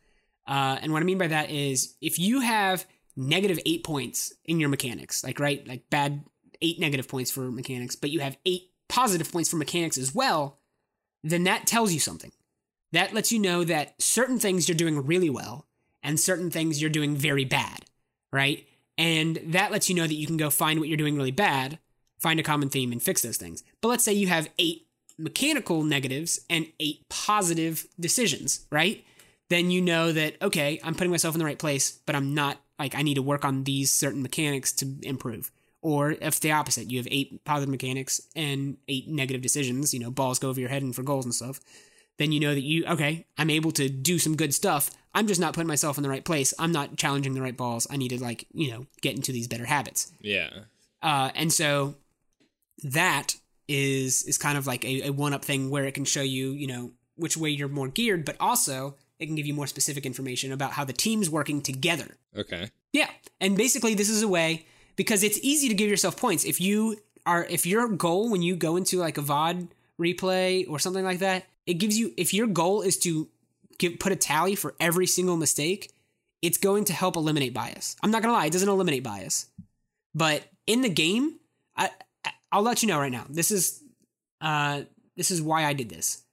uh, 0.46 0.78
and 0.82 0.92
what 0.92 1.02
i 1.02 1.04
mean 1.04 1.18
by 1.18 1.26
that 1.26 1.50
is 1.50 1.96
if 2.00 2.18
you 2.18 2.40
have 2.40 2.86
negative 3.16 3.58
eight 3.66 3.84
points 3.84 4.32
in 4.46 4.58
your 4.58 4.68
mechanics 4.68 5.22
like 5.22 5.38
right 5.38 5.66
like 5.68 5.82
bad 5.90 6.24
eight 6.62 6.78
negative 6.78 7.08
points 7.08 7.30
for 7.30 7.50
mechanics, 7.50 7.96
but 7.96 8.10
you 8.10 8.20
have 8.20 8.36
eight 8.44 8.70
positive 8.88 9.30
points 9.30 9.48
for 9.48 9.56
mechanics 9.56 9.98
as 9.98 10.14
well, 10.14 10.58
then 11.22 11.44
that 11.44 11.66
tells 11.66 11.92
you 11.92 12.00
something. 12.00 12.32
That 12.92 13.14
lets 13.14 13.30
you 13.30 13.38
know 13.38 13.64
that 13.64 14.00
certain 14.00 14.38
things 14.38 14.68
you're 14.68 14.76
doing 14.76 15.06
really 15.06 15.30
well 15.30 15.66
and 16.02 16.18
certain 16.18 16.50
things 16.50 16.80
you're 16.80 16.90
doing 16.90 17.16
very 17.16 17.44
bad, 17.44 17.84
right? 18.32 18.66
And 18.98 19.40
that 19.46 19.72
lets 19.72 19.88
you 19.88 19.94
know 19.94 20.06
that 20.06 20.14
you 20.14 20.26
can 20.26 20.36
go 20.36 20.50
find 20.50 20.78
what 20.78 20.88
you're 20.88 20.96
doing 20.96 21.16
really 21.16 21.30
bad, 21.30 21.78
find 22.18 22.38
a 22.38 22.42
common 22.42 22.68
theme, 22.68 22.92
and 22.92 23.02
fix 23.02 23.22
those 23.22 23.38
things. 23.38 23.62
But 23.80 23.88
let's 23.88 24.04
say 24.04 24.12
you 24.12 24.26
have 24.26 24.48
eight 24.58 24.86
mechanical 25.18 25.82
negatives 25.82 26.40
and 26.48 26.66
eight 26.80 27.08
positive 27.08 27.86
decisions, 27.98 28.66
right? 28.70 29.04
Then 29.48 29.70
you 29.70 29.82
know 29.82 30.12
that, 30.12 30.40
okay, 30.40 30.80
I'm 30.84 30.94
putting 30.94 31.10
myself 31.10 31.34
in 31.34 31.38
the 31.38 31.44
right 31.44 31.58
place, 31.58 31.98
but 32.06 32.14
I'm 32.14 32.34
not 32.34 32.58
like 32.78 32.94
I 32.94 33.02
need 33.02 33.14
to 33.14 33.22
work 33.22 33.44
on 33.44 33.64
these 33.64 33.92
certain 33.92 34.22
mechanics 34.22 34.72
to 34.72 34.86
improve. 35.02 35.50
Or 35.82 36.12
if 36.12 36.40
the 36.40 36.52
opposite, 36.52 36.90
you 36.90 36.98
have 36.98 37.08
eight 37.10 37.44
positive 37.44 37.70
mechanics 37.70 38.20
and 38.36 38.76
eight 38.86 39.08
negative 39.08 39.42
decisions, 39.42 39.94
you 39.94 40.00
know, 40.00 40.10
balls 40.10 40.38
go 40.38 40.48
over 40.50 40.60
your 40.60 40.68
head 40.68 40.82
and 40.82 40.94
for 40.94 41.02
goals 41.02 41.24
and 41.24 41.34
stuff, 41.34 41.60
then 42.20 42.32
you 42.32 42.38
know 42.38 42.54
that 42.54 42.60
you, 42.60 42.84
okay, 42.84 43.24
I'm 43.38 43.48
able 43.48 43.72
to 43.72 43.88
do 43.88 44.18
some 44.18 44.36
good 44.36 44.52
stuff. 44.52 44.90
I'm 45.14 45.26
just 45.26 45.40
not 45.40 45.54
putting 45.54 45.66
myself 45.66 45.96
in 45.96 46.02
the 46.02 46.10
right 46.10 46.22
place. 46.22 46.52
I'm 46.58 46.70
not 46.70 46.98
challenging 46.98 47.32
the 47.32 47.40
right 47.40 47.56
balls. 47.56 47.86
I 47.90 47.96
need 47.96 48.10
to, 48.10 48.22
like, 48.22 48.46
you 48.52 48.70
know, 48.70 48.84
get 49.00 49.16
into 49.16 49.32
these 49.32 49.48
better 49.48 49.64
habits. 49.64 50.12
Yeah. 50.20 50.50
Uh, 51.02 51.30
and 51.34 51.50
so 51.50 51.94
that 52.82 53.36
is 53.68 54.22
is 54.24 54.36
kind 54.36 54.58
of 54.58 54.66
like 54.66 54.84
a, 54.84 55.08
a 55.08 55.10
one 55.10 55.32
up 55.32 55.46
thing 55.46 55.70
where 55.70 55.86
it 55.86 55.94
can 55.94 56.04
show 56.04 56.20
you, 56.20 56.50
you 56.50 56.66
know, 56.66 56.90
which 57.16 57.38
way 57.38 57.48
you're 57.48 57.68
more 57.68 57.88
geared, 57.88 58.26
but 58.26 58.36
also 58.38 58.96
it 59.18 59.24
can 59.24 59.34
give 59.34 59.46
you 59.46 59.54
more 59.54 59.66
specific 59.66 60.04
information 60.04 60.52
about 60.52 60.72
how 60.72 60.84
the 60.84 60.92
team's 60.92 61.30
working 61.30 61.62
together. 61.62 62.16
Okay. 62.36 62.70
Yeah. 62.92 63.08
And 63.40 63.56
basically 63.56 63.94
this 63.94 64.10
is 64.10 64.20
a 64.20 64.28
way 64.28 64.66
because 64.96 65.22
it's 65.22 65.38
easy 65.42 65.68
to 65.68 65.74
give 65.74 65.88
yourself 65.88 66.18
points 66.18 66.44
if 66.44 66.60
you 66.60 66.98
are 67.24 67.46
if 67.46 67.64
your 67.64 67.88
goal 67.88 68.30
when 68.30 68.42
you 68.42 68.56
go 68.56 68.76
into 68.76 68.98
like 68.98 69.16
a 69.16 69.22
VOD 69.22 69.68
replay 69.98 70.68
or 70.68 70.78
something 70.78 71.04
like 71.04 71.20
that, 71.20 71.46
it 71.70 71.74
gives 71.74 71.96
you 71.96 72.12
if 72.16 72.34
your 72.34 72.48
goal 72.48 72.82
is 72.82 72.98
to 72.98 73.28
give 73.78 74.00
put 74.00 74.10
a 74.10 74.16
tally 74.16 74.56
for 74.56 74.74
every 74.80 75.06
single 75.06 75.36
mistake, 75.36 75.92
it's 76.42 76.58
going 76.58 76.84
to 76.86 76.92
help 76.92 77.14
eliminate 77.14 77.54
bias. 77.54 77.94
I'm 78.02 78.10
not 78.10 78.22
to 78.22 78.32
lie, 78.32 78.46
it 78.46 78.52
doesn't 78.52 78.68
eliminate 78.68 79.04
bias. 79.04 79.46
But 80.12 80.42
in 80.66 80.82
the 80.82 80.88
game, 80.88 81.38
I 81.76 81.90
I'll 82.50 82.62
let 82.62 82.82
you 82.82 82.88
know 82.88 82.98
right 82.98 83.12
now. 83.12 83.24
This 83.30 83.52
is 83.52 83.82
uh 84.40 84.82
this 85.16 85.30
is 85.30 85.40
why 85.40 85.64
I 85.64 85.72
did 85.72 85.88
this. 85.88 86.24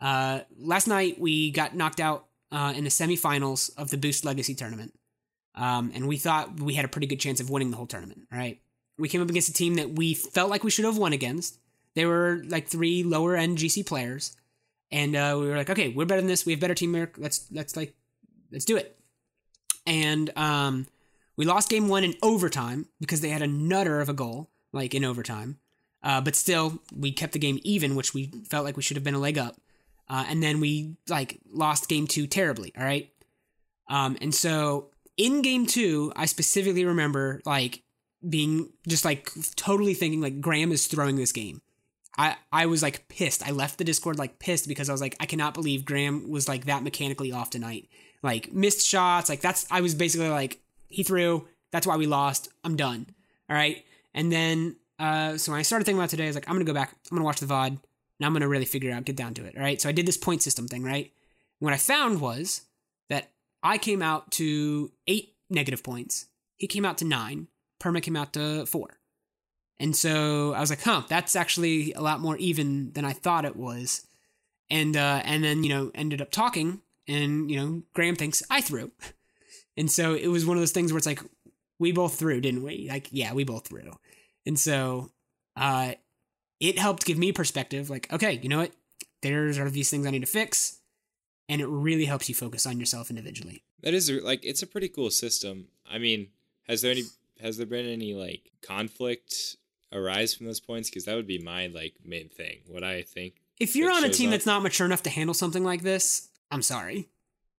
Uh 0.00 0.40
last 0.56 0.86
night 0.86 1.18
we 1.18 1.50
got 1.50 1.74
knocked 1.74 1.98
out 1.98 2.26
uh 2.52 2.72
in 2.76 2.84
the 2.84 2.90
semifinals 2.90 3.76
of 3.76 3.90
the 3.90 3.98
Boost 3.98 4.24
Legacy 4.24 4.54
tournament. 4.54 4.94
Um, 5.56 5.92
and 5.94 6.08
we 6.08 6.16
thought 6.16 6.58
we 6.60 6.74
had 6.74 6.84
a 6.84 6.88
pretty 6.88 7.06
good 7.06 7.20
chance 7.20 7.38
of 7.40 7.48
winning 7.48 7.70
the 7.70 7.76
whole 7.76 7.86
tournament. 7.86 8.28
Right, 8.30 8.60
we 8.96 9.08
came 9.08 9.22
up 9.22 9.30
against 9.30 9.48
a 9.48 9.52
team 9.52 9.74
that 9.74 9.90
we 9.90 10.14
felt 10.14 10.50
like 10.50 10.62
we 10.62 10.70
should 10.70 10.84
have 10.84 10.98
won 10.98 11.12
against. 11.12 11.58
They 11.94 12.06
were 12.06 12.42
like 12.48 12.68
three 12.68 13.02
lower 13.02 13.36
end 13.36 13.58
GC 13.58 13.86
players, 13.86 14.36
and 14.90 15.16
uh, 15.16 15.36
we 15.38 15.48
were 15.48 15.56
like, 15.56 15.70
okay, 15.70 15.88
we're 15.88 16.06
better 16.06 16.20
than 16.20 16.28
this. 16.28 16.46
We 16.46 16.52
have 16.52 16.60
better 16.60 16.74
teamwork. 16.74 17.16
Let's 17.18 17.46
let's 17.50 17.76
like 17.76 17.94
let's 18.52 18.64
do 18.64 18.76
it. 18.76 18.98
And 19.86 20.36
um, 20.36 20.86
we 21.36 21.44
lost 21.44 21.68
game 21.68 21.88
one 21.88 22.04
in 22.04 22.14
overtime 22.22 22.86
because 23.00 23.20
they 23.20 23.30
had 23.30 23.42
a 23.42 23.46
nutter 23.46 24.00
of 24.00 24.08
a 24.08 24.14
goal, 24.14 24.50
like 24.72 24.94
in 24.94 25.04
overtime. 25.04 25.58
Uh, 26.02 26.20
but 26.20 26.36
still, 26.36 26.80
we 26.94 27.12
kept 27.12 27.32
the 27.32 27.38
game 27.38 27.58
even, 27.62 27.96
which 27.96 28.14
we 28.14 28.30
felt 28.48 28.64
like 28.64 28.76
we 28.76 28.82
should 28.82 28.96
have 28.96 29.04
been 29.04 29.14
a 29.14 29.18
leg 29.18 29.38
up. 29.38 29.56
Uh, 30.08 30.24
and 30.28 30.42
then 30.42 30.60
we 30.60 30.96
like 31.08 31.40
lost 31.50 31.88
game 31.88 32.06
two 32.06 32.26
terribly. 32.26 32.72
All 32.76 32.84
right. 32.84 33.10
Um, 33.88 34.16
and 34.20 34.34
so 34.34 34.90
in 35.16 35.42
game 35.42 35.66
two, 35.66 36.12
I 36.14 36.26
specifically 36.26 36.84
remember 36.84 37.40
like 37.44 37.82
being 38.26 38.70
just 38.86 39.04
like 39.04 39.30
totally 39.56 39.94
thinking 39.94 40.20
like 40.20 40.40
Graham 40.40 40.72
is 40.72 40.86
throwing 40.86 41.16
this 41.16 41.32
game. 41.32 41.62
I 42.16 42.36
I 42.52 42.66
was 42.66 42.82
like 42.82 43.08
pissed. 43.08 43.46
I 43.46 43.50
left 43.50 43.78
the 43.78 43.84
Discord 43.84 44.18
like 44.18 44.38
pissed 44.38 44.68
because 44.68 44.88
I 44.88 44.92
was 44.92 45.00
like 45.00 45.16
I 45.20 45.26
cannot 45.26 45.54
believe 45.54 45.84
Graham 45.84 46.28
was 46.28 46.48
like 46.48 46.66
that 46.66 46.82
mechanically 46.82 47.32
off 47.32 47.50
tonight. 47.50 47.88
Like 48.22 48.52
missed 48.52 48.86
shots, 48.86 49.28
like 49.28 49.40
that's 49.40 49.66
I 49.70 49.80
was 49.80 49.94
basically 49.94 50.28
like 50.28 50.60
he 50.88 51.02
threw, 51.02 51.46
that's 51.72 51.86
why 51.86 51.96
we 51.96 52.06
lost. 52.06 52.48
I'm 52.62 52.76
done. 52.76 53.06
All 53.50 53.56
right? 53.56 53.84
And 54.14 54.30
then 54.30 54.76
uh 54.98 55.36
so 55.36 55.52
when 55.52 55.58
I 55.58 55.62
started 55.62 55.84
thinking 55.84 55.98
about 55.98 56.10
today, 56.10 56.24
I 56.24 56.28
was 56.28 56.36
like 56.36 56.48
I'm 56.48 56.58
to 56.58 56.64
go 56.64 56.74
back. 56.74 56.94
I'm 57.10 57.18
to 57.18 57.24
watch 57.24 57.40
the 57.40 57.46
VOD 57.46 57.68
and 57.68 57.80
I'm 58.22 58.34
to 58.34 58.48
really 58.48 58.64
figure 58.64 58.92
out 58.92 59.04
get 59.04 59.16
down 59.16 59.34
to 59.34 59.44
it. 59.44 59.56
All 59.56 59.62
right? 59.62 59.80
So 59.80 59.88
I 59.88 59.92
did 59.92 60.06
this 60.06 60.16
point 60.16 60.42
system 60.42 60.68
thing, 60.68 60.84
right? 60.84 61.12
What 61.58 61.72
I 61.72 61.78
found 61.78 62.20
was 62.20 62.62
that 63.08 63.30
I 63.62 63.78
came 63.78 64.02
out 64.02 64.30
to 64.32 64.92
eight 65.06 65.34
negative 65.50 65.82
points. 65.82 66.26
He 66.56 66.66
came 66.66 66.84
out 66.84 66.98
to 66.98 67.04
nine. 67.04 67.48
Perma 67.80 68.02
came 68.02 68.16
out 68.16 68.32
to 68.34 68.66
four. 68.66 68.98
And 69.80 69.94
so 69.96 70.54
I 70.54 70.60
was 70.60 70.70
like, 70.70 70.82
huh, 70.82 71.02
that's 71.08 71.34
actually 71.34 71.92
a 71.92 72.00
lot 72.00 72.20
more 72.20 72.36
even 72.36 72.92
than 72.92 73.04
I 73.04 73.12
thought 73.12 73.44
it 73.44 73.56
was. 73.56 74.06
And 74.70 74.96
uh, 74.96 75.20
and 75.24 75.44
then, 75.44 75.64
you 75.64 75.70
know, 75.70 75.90
ended 75.94 76.22
up 76.22 76.30
talking 76.30 76.80
and, 77.06 77.50
you 77.50 77.56
know, 77.56 77.82
Graham 77.92 78.16
thinks 78.16 78.42
I 78.50 78.60
threw. 78.60 78.92
And 79.76 79.90
so 79.90 80.14
it 80.14 80.28
was 80.28 80.46
one 80.46 80.56
of 80.56 80.60
those 80.60 80.70
things 80.70 80.92
where 80.92 80.98
it's 80.98 81.06
like, 81.06 81.20
we 81.80 81.90
both 81.90 82.16
threw, 82.16 82.40
didn't 82.40 82.62
we? 82.62 82.86
Like, 82.88 83.08
yeah, 83.10 83.32
we 83.32 83.42
both 83.42 83.66
threw. 83.66 83.90
And 84.46 84.56
so 84.56 85.10
uh 85.56 85.94
it 86.60 86.78
helped 86.78 87.04
give 87.04 87.18
me 87.18 87.32
perspective, 87.32 87.90
like, 87.90 88.12
okay, 88.12 88.38
you 88.40 88.48
know 88.48 88.58
what? 88.58 88.70
There's 89.22 89.58
are 89.58 89.68
these 89.68 89.90
things 89.90 90.06
I 90.06 90.10
need 90.10 90.20
to 90.20 90.26
fix. 90.26 90.78
And 91.48 91.60
it 91.60 91.66
really 91.66 92.04
helps 92.04 92.28
you 92.28 92.36
focus 92.36 92.66
on 92.66 92.78
yourself 92.78 93.10
individually. 93.10 93.64
That 93.82 93.94
is 93.94 94.08
like 94.08 94.44
it's 94.44 94.62
a 94.62 94.66
pretty 94.68 94.88
cool 94.88 95.10
system. 95.10 95.66
I 95.90 95.98
mean, 95.98 96.28
has 96.68 96.82
there 96.82 96.92
any 96.92 97.02
has 97.40 97.56
there 97.56 97.66
been 97.66 97.86
any 97.86 98.14
like 98.14 98.52
conflict 98.62 99.56
arise 99.94 100.34
from 100.34 100.46
those 100.46 100.60
points? 100.60 100.90
Because 100.90 101.04
that 101.04 101.16
would 101.16 101.26
be 101.26 101.38
my 101.38 101.68
like 101.68 101.94
main 102.04 102.28
thing. 102.28 102.58
What 102.66 102.84
I 102.84 103.02
think. 103.02 103.34
If 103.60 103.76
you're 103.76 103.92
on 103.92 104.04
a 104.04 104.10
team 104.10 104.28
up. 104.28 104.32
that's 104.32 104.46
not 104.46 104.62
mature 104.62 104.86
enough 104.86 105.04
to 105.04 105.10
handle 105.10 105.34
something 105.34 105.62
like 105.62 105.82
this, 105.82 106.28
I'm 106.50 106.62
sorry, 106.62 107.08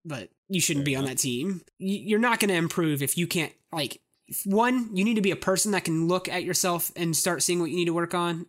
but 0.03 0.29
you 0.49 0.59
shouldn't 0.59 0.85
Fair 0.85 0.91
be 0.91 0.95
on 0.97 1.05
that 1.05 1.17
team. 1.17 1.61
You're 1.77 2.19
not 2.19 2.39
going 2.39 2.49
to 2.49 2.55
improve 2.55 3.01
if 3.01 3.17
you 3.17 3.27
can't 3.27 3.53
like 3.71 4.01
one. 4.43 4.95
You 4.95 5.03
need 5.05 5.15
to 5.15 5.21
be 5.21 5.31
a 5.31 5.37
person 5.37 5.71
that 5.71 5.85
can 5.85 6.07
look 6.07 6.27
at 6.27 6.43
yourself 6.43 6.91
and 6.95 7.15
start 7.15 7.43
seeing 7.43 7.59
what 7.59 7.69
you 7.69 7.77
need 7.77 7.85
to 7.85 7.93
work 7.93 8.13
on. 8.13 8.45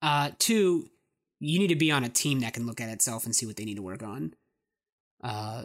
Uh, 0.00 0.30
two, 0.38 0.88
you 1.38 1.58
need 1.58 1.68
to 1.68 1.76
be 1.76 1.90
on 1.90 2.04
a 2.04 2.08
team 2.08 2.40
that 2.40 2.54
can 2.54 2.66
look 2.66 2.80
at 2.80 2.88
itself 2.88 3.24
and 3.24 3.34
see 3.34 3.46
what 3.46 3.56
they 3.56 3.64
need 3.64 3.76
to 3.76 3.82
work 3.82 4.02
on. 4.02 4.34
Uh, 5.22 5.64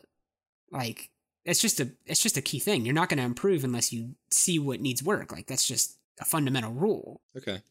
like 0.72 1.10
it's 1.46 1.62
just 1.62 1.80
a 1.80 1.90
it's 2.06 2.22
just 2.22 2.38
a 2.38 2.42
key 2.42 2.60
thing. 2.60 2.86
You're 2.86 2.94
not 2.94 3.10
going 3.10 3.18
to 3.18 3.24
improve 3.24 3.64
unless 3.64 3.92
you 3.92 4.16
see 4.32 4.60
what 4.60 4.82
needs 4.82 5.04
work. 5.04 5.32
Like 5.32 5.48
that's 5.48 5.68
just 5.68 5.98
a 6.20 6.26
fundamental 6.26 6.72
rule. 6.72 7.22
Okay. 7.36 7.62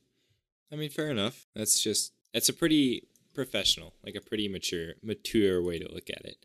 I 0.72 0.76
mean, 0.76 0.90
fair 0.90 1.10
enough. 1.10 1.46
That's 1.54 1.80
just 1.80 2.12
it's 2.32 2.48
a 2.48 2.52
pretty 2.52 3.08
professional, 3.34 3.94
like 4.04 4.14
a 4.14 4.20
pretty 4.20 4.48
mature 4.48 4.94
mature 5.02 5.62
way 5.62 5.78
to 5.78 5.92
look 5.92 6.10
at 6.10 6.24
it. 6.24 6.36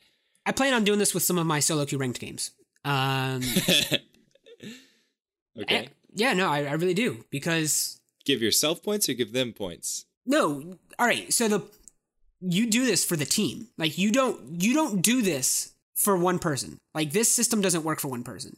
I 0.46 0.52
plan 0.52 0.74
on 0.74 0.84
doing 0.84 1.00
this 1.00 1.14
with 1.14 1.24
some 1.24 1.38
of 1.38 1.46
my 1.48 1.60
solo 1.60 1.86
queue 1.86 1.98
ranked 1.98 2.20
games. 2.20 2.52
Um, 2.84 3.42
okay. 5.60 5.76
Eh, 5.76 5.86
yeah, 6.14 6.34
no, 6.34 6.50
I, 6.50 6.66
I 6.66 6.74
really 6.74 6.94
do 6.94 7.26
because 7.30 8.00
give 8.26 8.42
yourself 8.42 8.84
points 8.84 9.10
or 9.10 9.14
give 9.14 9.34
them 9.34 9.54
points. 9.54 10.06
no. 10.26 10.78
All 10.98 11.06
right, 11.06 11.32
so 11.34 11.48
the 11.48 11.64
you 12.42 12.70
do 12.70 12.86
this 12.86 13.04
for 13.04 13.16
the 13.16 13.26
team. 13.26 13.68
Like 13.78 13.98
you 13.98 14.12
don't 14.12 14.62
you 14.62 14.74
don't 14.74 15.02
do 15.02 15.22
this 15.22 15.74
for 15.96 16.16
one 16.16 16.40
person. 16.40 16.78
Like 16.94 17.12
this 17.12 17.34
system 17.34 17.62
doesn't 17.62 17.84
work 17.84 18.00
for 18.00 18.08
one 18.08 18.24
person. 18.24 18.58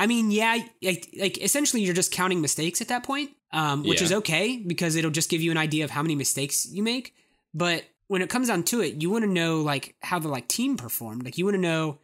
I 0.00 0.06
mean, 0.06 0.30
yeah, 0.30 0.56
like, 0.82 1.08
like 1.18 1.38
essentially 1.42 1.82
you're 1.82 1.94
just 1.94 2.10
counting 2.10 2.40
mistakes 2.40 2.80
at 2.80 2.88
that 2.88 3.02
point, 3.04 3.30
um, 3.52 3.82
which 3.84 4.00
Yeah. 4.00 4.06
is 4.06 4.12
okay 4.20 4.56
because 4.56 4.96
it'll 4.96 5.10
just 5.10 5.28
give 5.30 5.42
you 5.42 5.50
an 5.50 5.58
idea 5.58 5.84
of 5.84 5.90
how 5.90 6.02
many 6.02 6.14
mistakes 6.16 6.66
you 6.66 6.82
make. 6.82 7.14
But 7.52 7.84
when 8.08 8.22
it 8.22 8.30
comes 8.30 8.48
down 8.48 8.62
to 8.64 8.80
it, 8.80 9.02
you 9.02 9.10
want 9.10 9.24
to 9.24 9.30
know 9.30 9.60
like 9.60 9.94
how 10.00 10.18
the 10.18 10.28
like 10.28 10.48
team 10.48 10.76
performed. 10.76 11.24
Like 11.24 11.36
you 11.38 11.44
want 11.44 11.54
to 11.56 11.60
know 11.60 11.98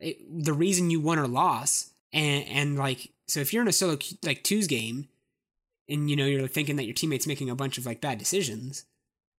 eh, 0.00 0.12
the 0.30 0.52
reason 0.52 0.90
you 0.90 1.00
won 1.00 1.18
or 1.18 1.26
lost, 1.26 1.92
and 2.12 2.44
and 2.46 2.78
like 2.78 3.10
so 3.26 3.40
if 3.40 3.52
you're 3.52 3.62
in 3.62 3.68
a 3.68 3.72
solo 3.72 3.96
like 4.22 4.44
twos 4.44 4.66
game, 4.66 5.08
and 5.88 6.10
you 6.10 6.16
know 6.16 6.26
you're 6.26 6.46
thinking 6.46 6.76
that 6.76 6.84
your 6.84 6.94
teammate's 6.94 7.26
making 7.26 7.48
a 7.50 7.54
bunch 7.56 7.78
of 7.78 7.86
like 7.86 8.00
bad 8.00 8.18
decisions, 8.18 8.84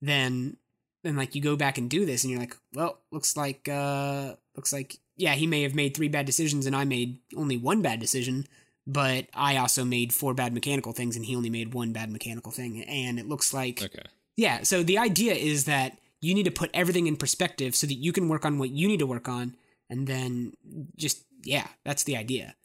then 0.02 0.58
then 1.04 1.16
like 1.16 1.36
you 1.36 1.41
go 1.41 1.56
back 1.56 1.78
and 1.78 1.89
do 1.89 2.06
this, 2.06 2.24
and 2.24 2.32
you're 2.32 2.39
like, 2.39 2.56
well, 2.74 2.99
looks 3.12 3.38
like 3.38 3.70
uh 3.70 4.36
looks 4.56 4.74
like 4.74 4.97
yeah 5.22 5.36
he 5.36 5.48
may 5.48 5.62
have 5.64 5.76
made 5.76 5.96
three 5.96 6.10
bad 6.10 6.26
decisions 6.26 6.66
and 6.66 6.76
I 6.76 6.84
made 6.84 7.20
only 7.36 7.58
one 7.58 7.82
bad 7.82 8.00
decision, 8.00 8.48
but 8.88 9.28
I 9.34 9.58
also 9.58 9.84
made 9.86 10.14
four 10.14 10.34
bad 10.34 10.54
mechanical 10.54 10.94
things 10.94 11.16
and 11.16 11.26
he 11.26 11.36
only 11.36 11.50
made 11.50 11.74
one 11.74 11.94
bad 11.94 12.10
mechanical 12.12 12.52
thing, 12.52 12.84
and 12.84 13.20
it 13.20 13.28
looks 13.28 13.54
like 13.54 13.82
Okay. 13.84 14.08
yeah, 14.36 14.64
so 14.64 14.84
the 14.84 14.98
idea 14.98 15.34
is 15.34 15.66
that 15.66 15.98
you 16.20 16.34
need 16.34 16.46
to 16.46 16.52
put 16.62 16.70
everything 16.74 17.08
in 17.08 17.16
perspective 17.18 17.76
so 17.76 17.88
that 17.88 17.96
you 18.06 18.12
can 18.12 18.28
work 18.30 18.46
on 18.46 18.60
what 18.60 18.70
you 18.70 18.88
need 18.88 19.00
to 19.00 19.08
work 19.16 19.28
on 19.30 19.56
and 19.90 20.08
then 20.08 20.54
just 20.98 21.24
yeah, 21.44 21.68
that's 21.84 22.04
the 22.04 22.16
idea. 22.18 22.56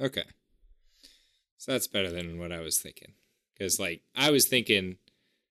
Okay. 0.00 0.24
So 1.58 1.72
that's 1.72 1.86
better 1.86 2.10
than 2.10 2.38
what 2.38 2.52
I 2.52 2.60
was 2.60 2.78
thinking. 2.78 3.12
Because 3.52 3.80
like 3.80 4.02
I 4.14 4.30
was 4.30 4.46
thinking 4.46 4.96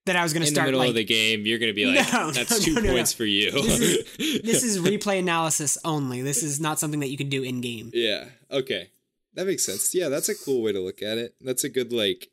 That 0.06 0.16
I 0.16 0.22
was 0.22 0.32
going 0.32 0.46
in 0.46 0.54
the 0.54 0.62
middle 0.62 0.78
like 0.78 0.90
of 0.90 0.94
the 0.94 1.04
game, 1.04 1.46
you're 1.46 1.58
gonna 1.58 1.72
be 1.72 1.84
like, 1.84 2.12
No, 2.12 2.30
"That's 2.30 2.50
no, 2.50 2.58
two 2.58 2.80
no, 2.80 2.92
points 2.92 3.12
for 3.12 3.24
you." 3.24 3.50
This 3.50 4.04
this 4.42 4.62
is 4.62 4.78
replay 4.78 5.18
analysis 5.18 5.76
only. 5.84 6.22
This 6.22 6.42
is 6.42 6.60
not 6.60 6.78
something 6.78 7.00
that 7.00 7.08
you 7.08 7.16
can 7.16 7.28
do 7.28 7.42
in 7.42 7.60
game. 7.60 7.90
Yeah. 7.92 8.26
Okay. 8.50 8.90
That 9.34 9.46
makes 9.46 9.66
sense. 9.66 9.94
Yeah, 9.94 10.08
that's 10.08 10.28
a 10.28 10.34
cool 10.34 10.62
way 10.62 10.72
to 10.72 10.80
look 10.80 11.02
at 11.02 11.18
it. 11.18 11.34
That's 11.40 11.64
a 11.64 11.68
good 11.68 11.92
like 11.92 12.30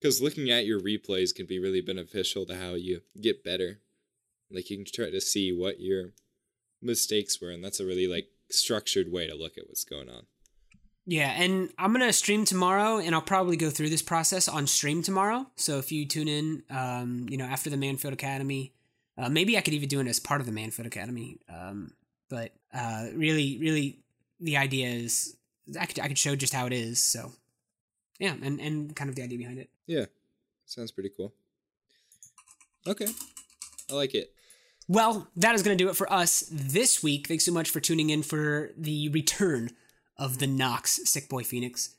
because 0.00 0.22
looking 0.22 0.50
at 0.50 0.66
your 0.66 0.80
replays 0.80 1.34
can 1.34 1.46
be 1.46 1.58
really 1.58 1.80
beneficial 1.80 2.46
to 2.46 2.56
how 2.56 2.74
you 2.74 3.02
get 3.20 3.44
better. 3.44 3.80
Like 4.50 4.70
you 4.70 4.78
can 4.78 4.86
try 4.86 5.10
to 5.10 5.20
see 5.20 5.52
what 5.52 5.80
your 5.80 6.12
mistakes 6.80 7.40
were, 7.40 7.50
and 7.50 7.62
that's 7.62 7.80
a 7.80 7.86
really 7.86 8.06
like 8.06 8.28
structured 8.50 9.12
way 9.12 9.26
to 9.26 9.34
look 9.34 9.58
at 9.58 9.68
what's 9.68 9.84
going 9.84 10.08
on. 10.08 10.26
Yeah, 11.10 11.30
and 11.30 11.70
I'm 11.78 11.92
gonna 11.92 12.12
stream 12.12 12.44
tomorrow, 12.44 12.98
and 12.98 13.14
I'll 13.14 13.22
probably 13.22 13.56
go 13.56 13.70
through 13.70 13.88
this 13.88 14.02
process 14.02 14.46
on 14.46 14.66
stream 14.66 15.02
tomorrow. 15.02 15.46
So 15.56 15.78
if 15.78 15.90
you 15.90 16.04
tune 16.04 16.28
in, 16.28 16.62
um, 16.68 17.26
you 17.30 17.38
know, 17.38 17.46
after 17.46 17.70
the 17.70 17.78
Manfield 17.78 18.12
Academy, 18.12 18.74
uh, 19.16 19.30
maybe 19.30 19.56
I 19.56 19.62
could 19.62 19.72
even 19.72 19.88
do 19.88 20.00
it 20.00 20.06
as 20.06 20.20
part 20.20 20.42
of 20.42 20.46
the 20.46 20.52
Manfield 20.52 20.84
Academy. 20.84 21.38
Um, 21.48 21.92
but 22.28 22.52
uh, 22.74 23.06
really, 23.14 23.56
really, 23.58 24.00
the 24.38 24.58
idea 24.58 24.86
is 24.86 25.34
I 25.80 25.86
could 25.86 25.98
I 25.98 26.08
could 26.08 26.18
show 26.18 26.36
just 26.36 26.52
how 26.52 26.66
it 26.66 26.74
is. 26.74 27.02
So 27.02 27.32
yeah, 28.18 28.34
and 28.42 28.60
and 28.60 28.94
kind 28.94 29.08
of 29.08 29.16
the 29.16 29.22
idea 29.22 29.38
behind 29.38 29.60
it. 29.60 29.70
Yeah. 29.86 30.04
Sounds 30.66 30.92
pretty 30.92 31.10
cool. 31.16 31.32
Okay. 32.86 33.06
I 33.90 33.94
like 33.94 34.14
it. 34.14 34.34
Well, 34.88 35.28
that 35.36 35.54
is 35.54 35.62
going 35.62 35.78
to 35.78 35.82
do 35.82 35.88
it 35.88 35.96
for 35.96 36.12
us 36.12 36.44
this 36.52 37.02
week. 37.02 37.28
Thanks 37.28 37.46
so 37.46 37.52
much 37.52 37.70
for 37.70 37.80
tuning 37.80 38.10
in 38.10 38.22
for 38.22 38.72
the 38.76 39.08
return 39.08 39.70
of 40.18 40.38
the 40.38 40.46
Knox 40.46 41.00
Sick 41.04 41.28
Boy 41.28 41.42
Phoenix. 41.42 41.94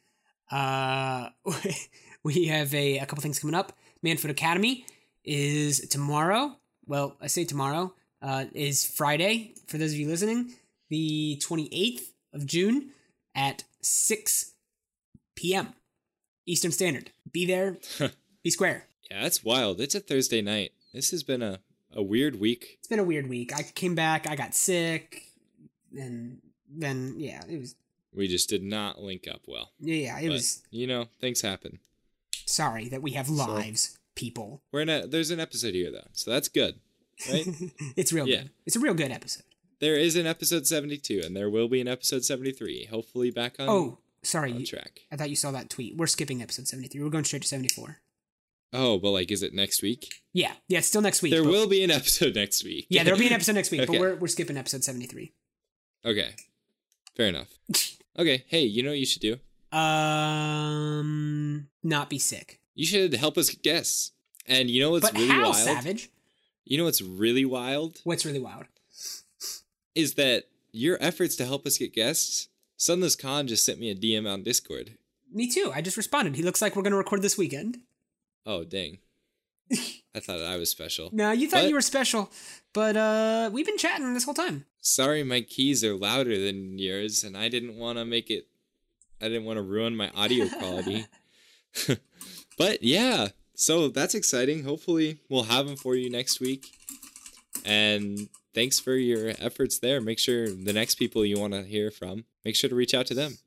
Uh, 0.51 1.29
we 2.23 2.45
have 2.45 2.73
a, 2.73 2.97
a 2.99 3.05
couple 3.05 3.21
things 3.21 3.39
coming 3.39 3.55
up. 3.55 3.73
Manfield 4.03 4.29
Academy 4.31 4.85
is 5.23 5.79
tomorrow. 5.89 6.57
Well, 6.85 7.17
I 7.21 7.27
say 7.27 7.45
tomorrow. 7.45 7.93
Uh, 8.21 8.45
is 8.53 8.85
Friday 8.85 9.53
for 9.67 9.77
those 9.77 9.93
of 9.93 9.97
you 9.97 10.07
listening, 10.07 10.51
the 10.89 11.41
28th 11.41 12.01
of 12.33 12.45
June 12.45 12.89
at 13.33 13.63
6 13.81 14.53
p.m. 15.35 15.73
Eastern 16.45 16.71
Standard. 16.71 17.11
Be 17.31 17.45
there, 17.45 17.77
be 18.43 18.49
square. 18.49 18.87
Yeah, 19.09 19.23
that's 19.23 19.41
wild. 19.41 19.79
It's 19.79 19.95
a 19.95 20.01
Thursday 20.01 20.41
night. 20.41 20.73
This 20.93 21.11
has 21.11 21.23
been 21.23 21.41
a, 21.41 21.59
a 21.93 22.01
weird 22.01 22.41
week. 22.41 22.77
it's 22.79 22.89
been 22.89 22.99
a 22.99 23.03
weird 23.05 23.29
week. 23.29 23.55
I 23.55 23.63
came 23.63 23.95
back, 23.95 24.27
I 24.27 24.35
got 24.35 24.53
sick, 24.53 25.23
and 25.97 26.41
then 26.69 27.15
yeah, 27.17 27.41
it 27.47 27.57
was 27.57 27.75
We 28.13 28.27
just 28.27 28.49
did 28.49 28.63
not 28.63 29.01
link 29.01 29.27
up 29.31 29.41
well. 29.47 29.71
yeah, 29.79 30.17
it 30.19 30.27
But, 30.27 30.33
was 30.33 30.63
you 30.71 30.87
know, 30.87 31.05
things 31.21 31.41
happen. 31.41 31.79
sorry 32.45 32.89
that 32.89 33.01
we 33.01 33.11
have 33.11 33.29
lives, 33.29 33.97
people. 34.15 34.61
We're 34.71 34.81
in 34.81 34.89
a 34.89 35.07
there's 35.07 35.31
an 35.31 35.39
episode 35.39 35.73
here 35.75 35.91
though, 35.91 36.07
so 36.13 36.31
that's 36.31 36.47
good. 36.49 36.79
Right? 37.29 37.45
it's 37.95 38.11
real 38.13 38.27
Yeah. 38.27 38.41
good. 38.41 38.49
It's 38.65 38.75
a 38.75 38.79
real 38.79 38.93
good 38.93 39.11
episode. 39.11 39.43
there 39.79 39.95
is 39.95 40.15
an 40.15 40.25
episode 40.27 40.65
72 40.67 41.21
and 41.23 41.35
there 41.35 41.49
will 41.49 41.67
be 41.69 41.79
an 41.81 41.87
episode 41.87 42.25
73. 42.25 42.85
Hopefully 42.91 43.29
back 43.31 43.55
on, 43.59 43.69
Oh, 43.69 43.97
sorry. 44.23 44.51
on 44.53 44.65
track. 44.65 45.01
I 45.11 45.15
thought 45.15 45.29
you 45.29 45.35
saw 45.35 45.51
that 45.51 45.69
tweet. 45.69 45.95
We're 45.95 46.07
skipping 46.07 46.41
episode 46.41 46.67
73. 46.67 47.01
We're 47.03 47.09
going 47.09 47.23
straight 47.25 47.43
to 47.43 47.47
74. 47.47 47.99
Oh, 48.73 48.97
but 48.99 49.11
like 49.11 49.31
is 49.31 49.41
it 49.43 49.53
next 49.53 49.81
week? 49.81 50.13
Yeah. 50.33 50.53
Yeah, 50.67 50.79
it's 50.79 50.87
still 50.87 51.01
next 51.01 51.21
week. 51.21 51.31
There 51.31 51.43
will 51.43 51.67
be 51.67 51.83
an 51.83 51.91
episode 51.99 52.35
next 52.35 52.63
week. 52.63 52.87
Yeah, 52.89 53.03
there'll 53.03 53.19
be 53.19 53.27
an 53.27 53.33
episode 53.39 53.53
next 53.55 53.69
week, 53.71 53.85
but 53.87 53.99
we're 53.99 54.15
we're 54.15 54.27
skipping 54.27 54.57
episode 54.57 54.83
73. 54.83 55.31
Okay. 56.05 56.35
Fair 57.15 57.27
enough. 57.27 57.49
Okay, 58.19 58.43
hey, 58.47 58.63
you 58.63 58.83
know 58.83 58.89
what 58.89 58.99
you 58.99 59.05
should 59.05 59.21
do? 59.21 59.37
Um 60.39 61.67
not 61.83 62.09
be 62.09 62.19
sick. 62.19 62.59
You 62.75 62.85
should 62.85 63.13
help 63.13 63.37
us 63.37 63.49
guess. 63.51 64.11
And 64.45 64.69
you 64.69 64.81
know 64.81 64.91
what's 64.91 65.09
but 65.09 65.17
really 65.17 65.29
how 65.29 65.43
wild? 65.43 65.55
savage? 65.55 66.09
You 66.65 66.77
know 66.77 66.83
what's 66.85 67.01
really 67.01 67.45
wild 67.45 68.01
What's 68.03 68.25
really 68.25 68.39
wild? 68.39 68.65
is 69.95 70.13
that 70.15 70.45
your 70.71 70.97
efforts 71.01 71.35
to 71.37 71.45
help 71.45 71.65
us 71.65 71.77
get 71.77 71.93
guests. 71.93 72.47
Sunless 72.77 73.15
Khan 73.15 73.47
just 73.47 73.65
sent 73.65 73.79
me 73.79 73.89
a 73.89 73.95
DM 73.95 74.31
on 74.31 74.43
Discord. 74.43 74.91
Me 75.31 75.49
too. 75.49 75.71
I 75.73 75.81
just 75.81 75.97
responded. 75.97 76.35
He 76.35 76.43
looks 76.43 76.61
like 76.61 76.75
we're 76.75 76.81
going 76.83 76.91
to 76.91 76.97
record 76.97 77.21
this 77.21 77.37
weekend. 77.37 77.79
Oh 78.45 78.63
dang! 78.63 78.99
I 80.15 80.19
thought 80.19 80.41
I 80.41 80.55
was 80.57 80.69
special. 80.69 81.09
No, 81.11 81.31
you 81.31 81.49
thought 81.49 81.61
What? 81.63 81.69
you 81.69 81.75
were 81.75 81.81
special, 81.81 82.31
but 82.73 82.95
uh, 82.97 83.49
we've 83.51 83.65
been 83.65 83.77
chatting 83.77 84.13
this 84.13 84.23
whole 84.23 84.33
time. 84.33 84.65
Sorry, 84.81 85.23
my 85.23 85.41
keys 85.41 85.83
are 85.83 85.95
louder 85.95 86.39
than 86.39 86.79
yours, 86.79 87.23
and 87.23 87.35
I 87.35 87.49
didn't 87.49 87.77
want 87.77 87.97
to 87.97 88.05
make 88.05 88.29
it. 88.29 88.47
I 89.21 89.25
didn't 89.27 89.45
want 89.45 89.57
to 89.57 89.63
ruin 89.63 89.95
my 89.95 90.09
audio 90.15 90.47
quality. 90.47 91.05
but 92.57 92.81
yeah, 92.81 93.29
so 93.55 93.89
that's 93.89 94.15
exciting. 94.15 94.63
Hopefully, 94.63 95.19
we'll 95.29 95.43
have 95.43 95.67
them 95.67 95.75
for 95.75 95.95
you 95.95 96.09
next 96.09 96.39
week. 96.39 96.67
And 97.65 98.29
thanks 98.53 98.79
for 98.79 98.95
your 98.95 99.33
efforts 99.39 99.79
there. 99.79 100.01
Make 100.01 100.19
sure 100.19 100.49
the 100.49 100.73
next 100.73 100.95
people 100.95 101.25
you 101.25 101.39
want 101.39 101.53
to 101.53 101.63
hear 101.63 101.91
from, 101.91 102.25
make 102.45 102.55
sure 102.55 102.69
to 102.69 102.75
reach 102.75 102.93
out 102.93 103.05
to 103.07 103.13
them. 103.13 103.37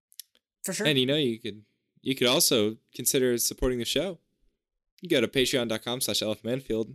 For 0.62 0.72
sure. 0.72 0.86
And 0.86 0.98
you 0.98 1.06
know, 1.06 1.16
you 1.16 1.38
could 1.38 1.62
you 2.02 2.14
could 2.14 2.26
also 2.26 2.76
consider 2.94 3.38
supporting 3.38 3.78
the 3.78 3.84
show. 3.84 4.18
You 5.00 5.08
go 5.08 5.20
to 5.20 5.28
patreon.com 5.28 6.00
slash 6.00 6.20
lfmanfield. 6.20 6.94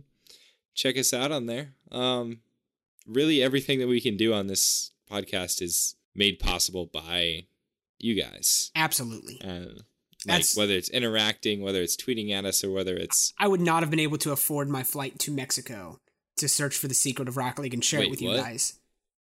Check 0.74 0.96
us 0.96 1.12
out 1.12 1.32
on 1.32 1.46
there. 1.46 1.74
Um, 1.90 2.40
really, 3.08 3.42
everything 3.42 3.78
that 3.80 3.88
we 3.88 4.00
can 4.00 4.16
do 4.16 4.32
on 4.34 4.46
this 4.46 4.92
podcast 5.10 5.62
is 5.62 5.96
made 6.14 6.38
possible 6.38 6.86
by 6.86 7.46
you 7.98 8.20
guys. 8.20 8.70
Absolutely. 8.76 9.40
And 9.40 9.66
like 9.66 9.84
That's- 10.26 10.56
whether 10.56 10.74
it's 10.74 10.88
interacting, 10.90 11.62
whether 11.62 11.80
it's 11.80 11.96
tweeting 11.96 12.30
at 12.32 12.44
us, 12.44 12.62
or 12.64 12.70
whether 12.70 12.96
it's 12.96 13.32
I 13.38 13.48
would 13.48 13.60
not 13.60 13.82
have 13.82 13.90
been 13.90 14.00
able 14.00 14.18
to 14.18 14.32
afford 14.32 14.68
my 14.68 14.82
flight 14.82 15.18
to 15.20 15.30
Mexico 15.32 16.00
to 16.36 16.48
search 16.48 16.76
for 16.76 16.88
the 16.88 16.94
secret 16.94 17.28
of 17.28 17.36
Rocket 17.36 17.62
League 17.62 17.74
and 17.74 17.84
share 17.84 18.00
it 18.00 18.04
Wait, 18.04 18.10
with 18.10 18.22
you 18.22 18.36
guys. 18.36 18.78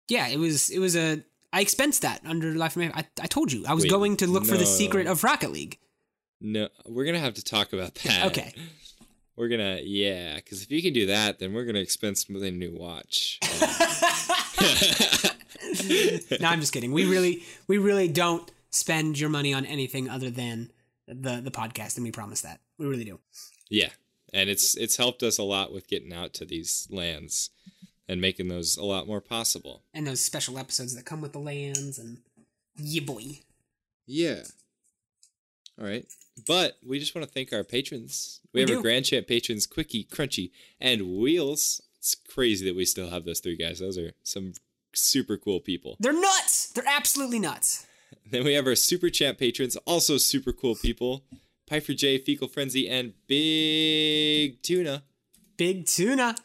Yeah, 0.09 0.29
it 0.29 0.39
was 0.39 0.71
it 0.71 0.79
was 0.79 0.97
a 0.97 1.23
I 1.53 1.63
expensed 1.63 2.01
that 2.01 2.21
under 2.25 2.55
Life 2.55 2.73
of 2.77 2.83
Man. 2.83 2.93
I, 2.95 3.05
I 3.21 3.27
told 3.27 3.53
you 3.53 3.65
I 3.67 3.75
was 3.75 3.85
Wait, 3.85 3.91
going 3.91 4.17
to 4.19 4.27
look 4.27 4.45
for 4.45 4.57
the 4.57 4.67
secret 4.67 5.07
of 5.07 5.23
Rocket 5.25 5.53
League. 5.53 5.79
no. 6.41 6.69
We're 6.87 7.05
gonna 7.05 7.21
have 7.21 7.35
to 7.35 7.45
talk 7.45 7.73
about 7.73 7.95
that. 7.97 8.27
Okay. 8.27 8.53
We're 9.37 9.49
gonna 9.49 9.81
yeah, 9.83 10.37
because 10.37 10.63
if 10.63 10.71
you 10.71 10.83
can 10.83 10.93
do 10.93 11.07
that, 11.07 11.39
then 11.39 11.55
we're 11.55 11.65
gonna 11.65 11.79
expense 11.79 12.29
with 12.29 12.43
a 12.43 12.51
new 12.51 12.75
watch. 12.75 13.39
no, 16.41 16.49
I'm 16.49 16.61
just 16.61 16.73
kidding. 16.73 16.93
We 16.93 17.07
really 17.07 17.43
we 17.67 17.79
really 17.79 18.09
don't 18.09 18.51
spend 18.71 19.19
your 19.19 19.31
money 19.31 19.55
on 19.55 19.65
anything 19.65 20.09
other 20.09 20.31
than 20.31 20.71
the 21.07 21.41
the 21.41 21.51
podcast, 21.51 21.97
and 21.97 22.05
we 22.05 22.11
promise 22.11 22.43
that. 22.43 22.61
We 22.79 22.87
really 22.87 23.05
do. 23.05 23.21
Yeah, 23.71 23.91
and 24.33 24.51
it's 24.51 24.77
it's 24.77 24.97
helped 24.97 25.23
us 25.23 25.39
a 25.39 25.45
lot 25.45 25.73
with 25.73 25.89
getting 25.89 26.13
out 26.13 26.35
to 26.35 26.45
these 26.45 26.87
lands 26.91 27.51
and 28.09 28.21
making 28.21 28.49
those 28.49 28.77
a 28.77 28.85
lot 28.85 29.07
more 29.07 29.21
possible. 29.21 29.83
And 29.95 30.07
those 30.07 30.21
special 30.21 30.59
episodes 30.59 30.95
that 30.95 31.07
come 31.07 31.21
with 31.21 31.33
the 31.33 31.39
lands 31.39 31.99
and 31.99 32.19
yeah 32.77 33.03
boy. 33.03 33.41
Yeah. 34.07 34.43
All 35.81 35.87
right. 35.87 36.05
But 36.47 36.79
we 36.87 36.99
just 36.99 37.15
want 37.15 37.27
to 37.27 37.33
thank 37.33 37.53
our 37.53 37.65
patrons. 37.65 38.41
We, 38.53 38.59
We 38.59 38.61
have 38.63 38.69
do. 38.69 38.77
our 38.77 38.83
Grand 38.83 39.05
Champ 39.05 39.27
patrons, 39.27 39.67
Quickie, 39.67 40.05
Crunchy, 40.05 40.51
and 40.81 41.19
Wheels. 41.19 41.83
It's 41.99 42.15
crazy 42.15 42.65
that 42.67 42.75
we 42.77 42.85
still 42.85 43.11
have 43.11 43.25
those 43.25 43.41
three 43.41 43.57
guys. 43.57 43.79
Those 43.81 43.99
are 43.99 44.13
some 44.23 44.53
super 44.95 45.37
cool 45.37 45.61
people. 45.61 45.97
They're 46.01 46.13
nuts. 46.13 46.71
They're 46.73 46.85
absolutely 46.87 47.39
nuts. 47.39 47.87
Then 48.31 48.45
we 48.45 48.53
have 48.55 48.67
our 48.67 48.75
Super 48.77 49.11
Champ 49.11 49.39
patrons, 49.39 49.77
also 49.87 50.17
super 50.17 50.53
cool 50.53 50.75
people. 50.75 51.25
Piper 51.67 51.93
J, 51.95 52.19
Fecal 52.19 52.49
Frenzy, 52.49 52.89
and 52.89 53.15
Big 53.27 54.63
Tuna. 54.63 55.03
Big 55.57 55.87
tuna, 55.87 56.37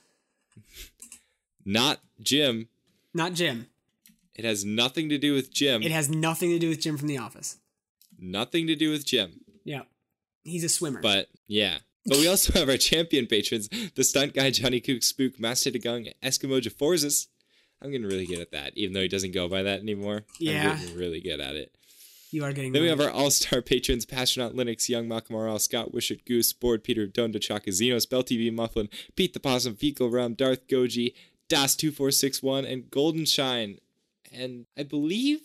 Not 1.65 1.99
Jim. 2.21 2.67
not 3.13 3.33
Jim. 3.33 3.67
It 4.35 4.45
has 4.45 4.63
nothing 4.65 5.09
to 5.09 5.17
do 5.17 5.33
with 5.33 5.51
Jim. 5.53 5.81
It 5.81 5.91
has 5.91 6.09
nothing 6.09 6.49
to 6.51 6.59
do 6.59 6.69
with 6.69 6.79
Jim 6.81 6.97
from 6.97 7.07
The 7.07 7.17
Office. 7.17 7.57
Nothing 8.19 8.67
to 8.67 8.75
do 8.75 8.91
with 8.91 9.05
Jim. 9.05 9.41
Yeah, 9.63 9.83
he's 10.43 10.63
a 10.63 10.69
swimmer. 10.69 11.01
But 11.01 11.27
yeah. 11.47 11.79
But 12.05 12.19
we 12.19 12.27
also 12.29 12.53
have 12.53 12.69
our 12.69 12.77
champion 12.77 13.27
patrons, 13.27 13.69
the 13.95 14.03
stunt 14.03 14.33
guy 14.33 14.49
Johnny 14.51 14.79
Kook 14.79 15.03
Spook, 15.03 15.39
Master 15.39 15.71
Degung, 15.71 16.11
Eskimo 16.23 16.61
Jaforzis. 16.61 17.27
I'm 17.81 17.91
getting 17.91 18.07
really 18.07 18.25
good 18.25 18.39
at 18.39 18.51
that, 18.51 18.75
even 18.75 18.93
though 18.93 19.01
he 19.01 19.07
doesn't 19.07 19.33
go 19.33 19.47
by 19.47 19.61
that 19.63 19.81
anymore. 19.81 20.23
Yeah. 20.39 20.71
I'm 20.71 20.79
getting 20.79 20.97
really 20.97 21.21
good 21.21 21.39
at 21.39 21.55
it. 21.55 21.75
you 22.31 22.43
are 22.43 22.51
getting. 22.51 22.71
Then 22.71 22.81
we 22.81 22.87
have 22.87 22.99
our 23.01 23.11
all-star 23.11 23.61
patrons, 23.61 24.05
Pastronaut 24.05 24.55
Linux, 24.55 24.89
Young 24.89 25.07
Malcolm 25.07 25.59
Scott 25.59 25.93
Wishart, 25.93 26.25
Goose, 26.25 26.53
Board 26.53 26.83
Peter, 26.83 27.05
Donda 27.07 27.39
Chaka, 27.39 27.69
Xenos, 27.69 28.09
Bell 28.09 28.23
TV 28.23 28.51
Mufflin, 28.51 28.89
Pete 29.15 29.33
the 29.33 29.39
Possum, 29.39 29.75
Fecal 29.75 30.09
Rum, 30.09 30.33
Darth 30.33 30.67
Goji, 30.67 31.13
Das2461, 31.49 32.71
and 32.71 32.89
Golden 32.89 33.25
Shine. 33.25 33.77
And 34.33 34.65
I 34.77 34.83
believe 34.83 35.41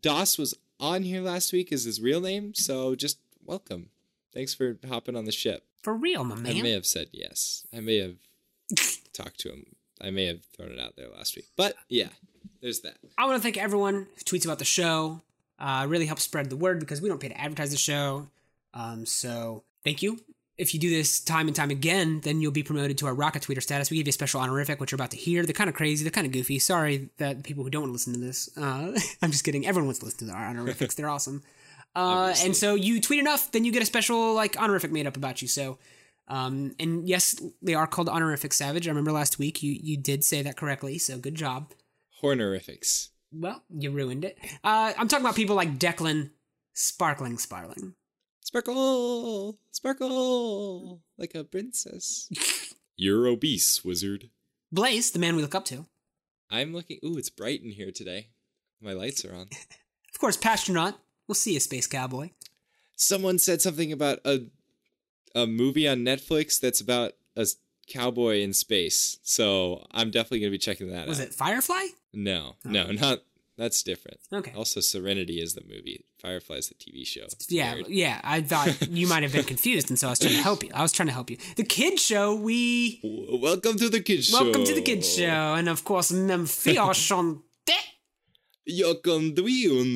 DOS 0.00 0.38
was 0.38 0.54
on 0.80 1.02
here 1.02 1.20
last 1.20 1.52
week 1.52 1.72
is 1.72 1.84
his 1.84 2.00
real 2.00 2.20
name, 2.20 2.54
so 2.54 2.94
just 2.94 3.18
welcome. 3.44 3.90
Thanks 4.32 4.54
for 4.54 4.78
hopping 4.88 5.16
on 5.16 5.24
the 5.24 5.32
ship. 5.32 5.64
for 5.82 5.94
real, 5.94 6.24
my 6.24 6.34
man. 6.34 6.56
I 6.56 6.62
may 6.62 6.72
have 6.72 6.86
said 6.86 7.08
yes. 7.12 7.66
I 7.74 7.80
may 7.80 7.98
have 7.98 8.16
talked 9.12 9.38
to 9.40 9.50
him. 9.50 9.66
I 10.00 10.10
may 10.10 10.26
have 10.26 10.44
thrown 10.56 10.70
it 10.72 10.80
out 10.80 10.96
there 10.96 11.08
last 11.08 11.36
week. 11.36 11.46
But 11.56 11.74
yeah, 11.88 12.08
there's 12.60 12.80
that. 12.80 12.96
I 13.16 13.26
want 13.26 13.36
to 13.36 13.42
thank 13.42 13.56
everyone 13.56 14.06
who 14.16 14.24
tweets 14.24 14.44
about 14.44 14.58
the 14.58 14.64
show. 14.64 15.20
Uh, 15.58 15.86
really 15.88 16.06
helps 16.06 16.24
spread 16.24 16.50
the 16.50 16.56
word 16.56 16.80
because 16.80 17.00
we 17.00 17.08
don't 17.08 17.20
pay 17.20 17.28
to 17.28 17.40
advertise 17.40 17.70
the 17.70 17.76
show. 17.76 18.28
Um, 18.74 19.06
so 19.06 19.62
thank 19.84 20.02
you. 20.02 20.18
If 20.56 20.72
you 20.72 20.78
do 20.78 20.88
this 20.88 21.18
time 21.20 21.48
and 21.48 21.56
time 21.56 21.70
again, 21.70 22.20
then 22.20 22.40
you'll 22.40 22.52
be 22.52 22.62
promoted 22.62 22.96
to 22.98 23.06
our 23.06 23.14
rocket 23.14 23.42
tweeter 23.42 23.62
status. 23.62 23.90
We 23.90 23.96
give 23.96 24.06
you 24.06 24.10
a 24.10 24.12
special 24.12 24.40
honorific, 24.40 24.80
which 24.80 24.92
you're 24.92 24.96
about 24.96 25.10
to 25.10 25.16
hear. 25.16 25.44
They're 25.44 25.52
kind 25.52 25.68
of 25.68 25.74
crazy. 25.74 26.04
They're 26.04 26.12
kind 26.12 26.26
of 26.26 26.32
goofy. 26.32 26.58
Sorry 26.60 27.10
that 27.18 27.42
people 27.42 27.64
who 27.64 27.70
don't 27.70 27.82
want 27.82 27.90
to 27.90 27.92
listen 27.94 28.12
to 28.12 28.20
this. 28.20 28.48
Uh, 28.56 28.96
I'm 29.22 29.32
just 29.32 29.44
kidding. 29.44 29.66
Everyone 29.66 29.86
wants 29.86 29.98
to 30.00 30.04
listen 30.04 30.28
to 30.28 30.34
our 30.34 30.46
honorifics. 30.46 30.94
They're 30.94 31.08
awesome. 31.08 31.42
Uh, 31.96 32.34
and 32.42 32.56
so 32.56 32.74
you 32.74 33.00
tweet 33.00 33.20
enough, 33.20 33.52
then 33.52 33.64
you 33.64 33.70
get 33.70 33.80
a 33.80 33.86
special 33.86 34.34
like 34.34 34.56
honorific 34.56 34.90
made 34.90 35.06
up 35.06 35.16
about 35.16 35.40
you. 35.40 35.46
So, 35.46 35.78
um, 36.26 36.74
and 36.80 37.08
yes, 37.08 37.40
they 37.62 37.74
are 37.74 37.86
called 37.86 38.08
honorific 38.08 38.52
savage. 38.52 38.88
I 38.88 38.90
remember 38.90 39.12
last 39.12 39.38
week 39.38 39.62
you 39.62 39.78
you 39.80 39.96
did 39.96 40.24
say 40.24 40.42
that 40.42 40.56
correctly. 40.56 40.98
So 40.98 41.18
good 41.18 41.36
job. 41.36 41.70
Hornorifics. 42.20 43.10
Well, 43.32 43.62
you 43.70 43.92
ruined 43.92 44.24
it. 44.24 44.38
Uh, 44.64 44.92
I'm 44.98 45.06
talking 45.06 45.24
about 45.24 45.36
people 45.36 45.54
like 45.54 45.78
Declan 45.78 46.30
Sparkling 46.72 47.38
Sparling. 47.38 47.94
Sparkle! 48.44 49.58
Sparkle! 49.70 51.00
Like 51.16 51.34
a 51.34 51.44
princess. 51.44 52.28
You're 52.96 53.26
obese, 53.26 53.82
wizard. 53.82 54.28
Blaze, 54.70 55.10
the 55.10 55.18
man 55.18 55.34
we 55.34 55.40
look 55.40 55.54
up 55.54 55.64
to. 55.66 55.86
I'm 56.50 56.74
looking. 56.74 56.98
Ooh, 57.02 57.16
it's 57.16 57.30
bright 57.30 57.62
in 57.62 57.70
here 57.70 57.90
today. 57.90 58.28
My 58.80 58.92
lights 58.92 59.24
are 59.24 59.34
on. 59.34 59.48
Of 60.14 60.20
course, 60.20 60.36
Pastronaut. 60.36 60.94
We'll 61.26 61.34
see 61.34 61.54
you, 61.54 61.60
Space 61.60 61.88
Cowboy. 61.88 62.30
Someone 62.94 63.40
said 63.40 63.60
something 63.60 63.90
about 63.90 64.20
a 64.24 64.46
a 65.34 65.44
movie 65.44 65.88
on 65.88 66.04
Netflix 66.04 66.60
that's 66.60 66.80
about 66.80 67.14
a 67.36 67.48
cowboy 67.88 68.40
in 68.40 68.52
space. 68.52 69.18
So 69.24 69.84
I'm 69.90 70.12
definitely 70.12 70.38
gonna 70.38 70.52
be 70.52 70.58
checking 70.58 70.86
that 70.90 71.08
Was 71.08 71.18
out. 71.18 71.26
Was 71.26 71.34
it 71.34 71.34
Firefly? 71.34 71.86
No, 72.12 72.54
oh. 72.64 72.70
no, 72.70 72.92
not. 72.92 73.22
That's 73.56 73.82
different. 73.84 74.18
Okay. 74.32 74.52
Also, 74.56 74.80
Serenity 74.80 75.40
is 75.40 75.54
the 75.54 75.62
movie. 75.62 76.04
Firefly's 76.20 76.68
the 76.68 76.74
TV 76.74 77.06
show. 77.06 77.26
Yeah, 77.48 77.74
weird. 77.74 77.88
yeah. 77.88 78.20
I 78.24 78.40
thought 78.40 78.88
you 78.90 79.06
might 79.06 79.22
have 79.22 79.32
been 79.32 79.44
confused, 79.44 79.90
and 79.90 79.98
so 79.98 80.08
I 80.08 80.10
was 80.10 80.18
trying 80.18 80.34
to 80.34 80.42
help 80.42 80.64
you. 80.64 80.70
I 80.74 80.82
was 80.82 80.90
trying 80.90 81.06
to 81.06 81.12
help 81.12 81.30
you. 81.30 81.36
The 81.56 81.64
kids 81.64 82.02
show, 82.02 82.34
we 82.34 83.00
Welcome 83.02 83.76
to 83.78 83.88
the 83.88 84.00
kids 84.00 84.26
show. 84.26 84.42
welcome 84.42 84.64
to 84.64 84.74
the 84.74 84.82
kid 84.82 85.04
show, 85.04 85.54
and 85.54 85.68
of 85.68 85.84
course, 85.84 86.10
Memphis 86.10 86.76
Chante. 86.76 87.42
Welcome 88.66 89.34
to 89.36 89.42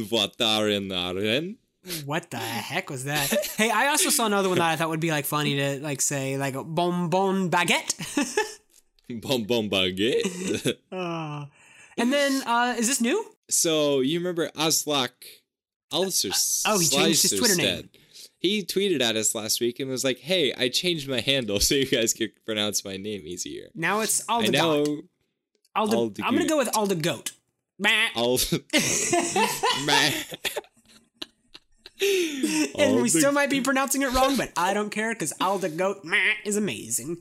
Vataren. 0.07 1.57
What 2.05 2.31
the 2.31 2.37
heck 2.37 2.91
was 2.91 3.05
that? 3.05 3.33
hey, 3.57 3.71
I 3.71 3.89
also 3.89 4.11
saw 4.11 4.27
another 4.27 4.49
one 4.49 4.59
that 4.59 4.71
I 4.71 4.77
thought 4.77 4.91
would 4.91 5.01
be 5.01 5.11
like 5.11 5.25
funny 5.25 5.57
to 5.57 5.81
like 5.81 6.01
say 6.01 6.37
like 6.37 6.55
a 6.55 6.63
bonbon 6.63 7.51
baguette. 7.51 7.95
Bum 9.09 9.71
baguette. 9.71 10.77
Uh, 10.93 11.47
and 11.97 12.13
then 12.13 12.43
uh, 12.47 12.75
is 12.79 12.89
this 12.89 13.01
new? 13.01 13.25
So 13.51 14.01
you 14.01 14.19
remember 14.19 14.49
Aslak 14.51 15.11
Ulster? 15.93 16.31
Oh, 16.67 16.79
he 16.79 16.87
changed 16.87 17.23
his 17.23 17.39
Twitter 17.39 17.57
name. 17.57 17.91
He 18.39 18.63
tweeted 18.63 19.01
at 19.01 19.17
us 19.17 19.35
last 19.35 19.61
week 19.61 19.81
and 19.81 19.91
was 19.91 20.05
like, 20.05 20.19
"Hey, 20.19 20.53
I 20.57 20.69
changed 20.69 21.09
my 21.09 21.21
handle 21.21 21.61
so 21.61 21.75
you 21.75 21.87
guys 21.87 22.15
could 22.15 22.33
pronounce 22.45 22.85
my 22.85 22.97
name 22.97 23.23
easier." 23.27 23.69
Now 23.75 24.01
it's 24.01 24.23
I 24.29 24.35
Alda. 24.35 24.51
know. 24.53 25.03
Alda 25.75 26.23
I'm 26.25 26.35
gonna 26.35 26.49
go 26.49 26.59
with 26.59 26.75
Alda 26.77 26.97
Goat. 26.97 27.33
Bah. 27.79 28.09
I'll. 28.15 28.39
Meh. 29.87 30.13
and 32.79 33.03
we 33.03 33.09
still 33.09 33.33
might 33.33 33.51
be 33.51 33.61
pronouncing 33.61 34.03
it 34.03 34.13
wrong, 34.13 34.37
but 34.37 34.53
I 34.57 34.73
don't 34.73 34.91
care 34.91 35.13
because 35.13 35.33
Alda 35.41 35.71
Goat 35.71 36.05
meh, 36.05 36.35
is 36.45 36.57
amazing. 36.57 37.19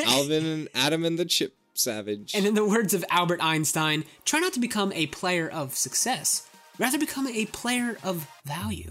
Alvin 0.07 0.45
and 0.45 0.68
Adam 0.74 1.05
and 1.07 1.18
the 1.18 1.24
Chip 1.24 1.57
Savage. 1.72 2.35
And 2.35 2.45
in 2.45 2.55
the 2.55 2.66
words 2.66 2.93
of 2.93 3.03
Albert 3.09 3.43
Einstein, 3.43 4.05
try 4.26 4.41
not 4.41 4.53
to 4.53 4.61
become 4.61 4.93
a 4.93 5.07
player 5.07 5.49
of 5.49 5.74
success, 5.74 6.47
rather 6.78 6.99
become 6.99 7.26
a 7.26 7.47
player 7.47 7.97
of 8.05 8.28
value. 8.45 8.91